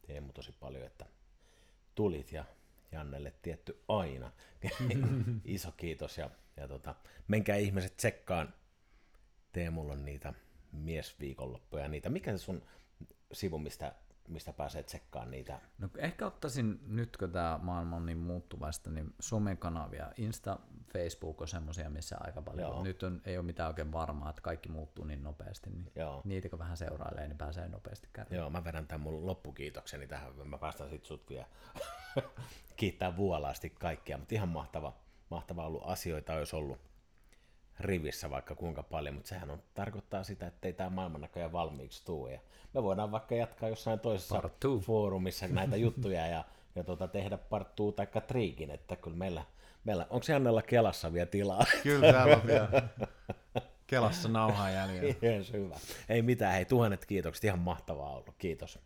Teemu 0.06 0.32
tosi 0.32 0.52
paljon, 0.52 0.86
että 0.86 1.06
tulit 1.94 2.32
ja 2.32 2.44
Jannelle 2.92 3.32
tietty 3.42 3.82
aina. 3.88 4.32
Iso 5.44 5.72
kiitos 5.72 6.18
ja, 6.18 6.30
ja 6.56 6.68
tota, 6.68 6.94
menkää 7.28 7.56
ihmiset 7.56 7.96
tsekkaan. 7.96 8.54
Teemulla 9.52 9.92
on 9.92 10.04
niitä 10.04 10.34
miesviikonloppuja, 10.72 11.88
niitä. 11.88 12.08
Mikä 12.08 12.32
se 12.32 12.38
sun 12.38 12.62
sivu, 13.32 13.58
mistä, 13.58 13.94
mistä 14.28 14.52
pääsee 14.52 14.82
tsekkaan 14.82 15.30
niitä? 15.30 15.60
No 15.78 15.88
ehkä 15.96 16.26
ottaisin, 16.26 16.80
nyt 16.86 17.16
kun 17.16 17.32
tämä 17.32 17.60
maailma 17.62 17.96
on 17.96 18.06
niin 18.06 18.18
muuttuvasta, 18.18 18.90
niin 18.90 19.14
somekanavia, 19.20 20.12
Insta, 20.16 20.58
Facebook 20.92 21.40
on 21.40 21.48
semmoisia, 21.48 21.90
missä 21.90 22.16
aika 22.20 22.42
paljon. 22.42 22.70
Joo. 22.70 22.82
Nyt 22.82 23.02
on, 23.02 23.22
ei 23.24 23.38
ole 23.38 23.46
mitään 23.46 23.68
oikein 23.68 23.92
varmaa, 23.92 24.30
että 24.30 24.42
kaikki 24.42 24.68
muuttuu 24.68 25.04
niin 25.04 25.22
nopeasti, 25.22 25.70
niin 25.70 25.92
Joo. 25.96 26.22
niitä 26.24 26.48
kun 26.48 26.58
vähän 26.58 26.76
seurailee, 26.76 27.28
niin 27.28 27.38
pääsee 27.38 27.68
nopeasti 27.68 28.08
kärryyn. 28.12 28.38
Joo, 28.38 28.50
mä 28.50 28.64
vedän 28.64 28.86
tämän 28.86 29.00
mun 29.00 29.26
loppukiitokseni 29.26 30.06
tähän. 30.06 30.32
Mä 30.44 30.58
päästän 30.58 30.90
sit 30.90 31.04
sut 31.04 31.28
vielä 31.28 31.46
kiittää 32.76 33.16
vuolaasti 33.16 33.70
kaikkia, 33.70 34.18
mutta 34.18 34.34
ihan 34.34 34.48
mahtava, 34.48 34.96
mahtava 35.30 35.66
ollut 35.66 35.82
asioita, 35.84 36.34
olisi 36.34 36.56
ollut 36.56 36.91
rivissä 37.80 38.30
vaikka 38.30 38.54
kuinka 38.54 38.82
paljon, 38.82 39.14
mutta 39.14 39.28
sehän 39.28 39.50
on, 39.50 39.62
tarkoittaa 39.74 40.24
sitä, 40.24 40.46
että 40.46 40.68
ei 40.68 40.72
tämä 40.72 40.90
maailman 40.90 41.20
näköjään 41.20 41.52
valmiiksi 41.52 42.04
tule. 42.04 42.32
Ja 42.32 42.40
me 42.74 42.82
voidaan 42.82 43.12
vaikka 43.12 43.34
jatkaa 43.34 43.68
jossain 43.68 44.00
toisessa 44.00 44.42
foorumissa 44.80 45.48
näitä 45.48 45.76
juttuja 45.86 46.26
ja, 46.26 46.44
ja 46.74 46.84
tuota, 46.84 47.08
tehdä 47.08 47.38
part 47.38 47.76
two 47.76 47.92
tai 47.92 48.06
triikin, 48.26 48.70
että 48.70 48.96
kyllä 48.96 49.16
meillä, 49.16 49.44
meillä 49.84 50.06
onko 50.10 50.26
Jannella 50.28 50.62
Kelassa 50.62 51.12
vielä 51.12 51.26
tilaa? 51.26 51.64
Kyllä 51.82 52.12
täällä 52.12 52.36
on 52.36 52.46
vielä 52.46 52.68
Kelassa 53.86 54.28
nauhaa 54.28 54.70
jäljellä. 54.70 55.14
Yes, 55.22 55.52
hyvä. 55.52 55.76
Ei 56.08 56.22
mitään, 56.22 56.54
hei 56.54 56.64
tuhannet 56.64 57.06
kiitokset, 57.06 57.44
ihan 57.44 57.58
mahtavaa 57.58 58.16
ollut, 58.16 58.34
kiitos. 58.38 58.78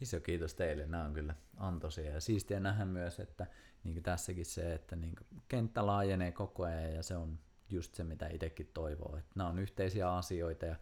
Iso 0.00 0.20
kiitos 0.20 0.54
teille, 0.54 0.86
nämä 0.86 1.04
on 1.04 1.14
kyllä 1.14 1.34
antoisia 1.56 2.10
ja 2.10 2.20
siistiä 2.20 2.60
nähdä 2.60 2.84
myös, 2.84 3.20
että 3.20 3.46
niin 3.84 4.02
tässäkin 4.02 4.46
se, 4.46 4.74
että 4.74 4.96
niin 4.96 5.16
kenttä 5.48 5.86
laajenee 5.86 6.32
koko 6.32 6.62
ajan 6.62 6.94
ja 6.94 7.02
se 7.02 7.16
on 7.16 7.38
just 7.72 7.94
se, 7.94 8.04
mitä 8.04 8.28
itsekin 8.28 8.70
toivoo. 8.74 9.16
Että 9.16 9.32
nämä 9.34 9.50
on 9.50 9.58
yhteisiä 9.58 10.14
asioita 10.14 10.66
ja 10.66 10.76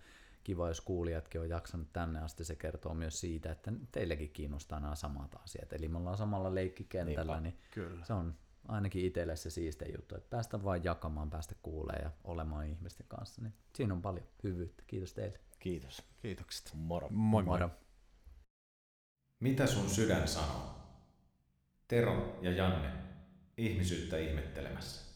kiva, 0.45 0.69
jos 0.69 0.81
kuulijatkin 0.81 1.41
on 1.41 1.49
jaksanut 1.49 1.93
tänne 1.93 2.21
asti, 2.21 2.45
se 2.45 2.57
kertoo 2.57 2.95
myös 2.95 3.21
siitä, 3.21 3.53
että 3.53 3.73
teillekin 3.93 4.31
kiinnostaa 4.31 4.81
nämä 4.81 4.95
samat 4.95 5.35
asiat. 5.35 5.73
Eli 5.73 5.89
me 5.89 5.99
ollaan 5.99 6.17
samalla 6.17 6.55
leikkikentällä, 6.55 7.41
niin 7.41 7.59
Kyllä. 7.71 8.05
se 8.05 8.13
on 8.13 8.35
ainakin 8.69 9.05
itselle 9.05 9.37
se 9.37 9.51
siistein 9.51 9.95
juttu, 9.97 10.17
että 10.17 10.31
päästä 10.31 10.65
vain 10.65 10.85
jakamaan, 10.85 11.31
päästä 11.31 11.55
kuulemaan 11.63 12.05
ja 12.05 12.11
olemaan 12.25 12.67
ihmisten 12.67 13.07
kanssa. 13.09 13.43
Niin 13.43 13.55
siinä 13.75 13.95
on 13.95 14.03
paljon 14.03 14.27
hyvyyttä. 14.43 14.83
Kiitos 14.87 15.13
teille. 15.15 15.41
Kiitos. 15.59 16.03
Kiitokset. 16.23 16.71
Moro. 16.75 17.09
Moi 17.11 17.43
moi. 17.43 17.59
Moro. 17.59 17.71
Mitä 19.41 19.67
sun 19.67 19.91
sydän 19.91 20.29
sanoo? 20.29 20.79
Tero 21.89 22.39
ja 22.43 22.51
Janne, 22.51 22.93
ihmisyyttä 23.57 24.19
ihmettelemässä. 24.19 25.08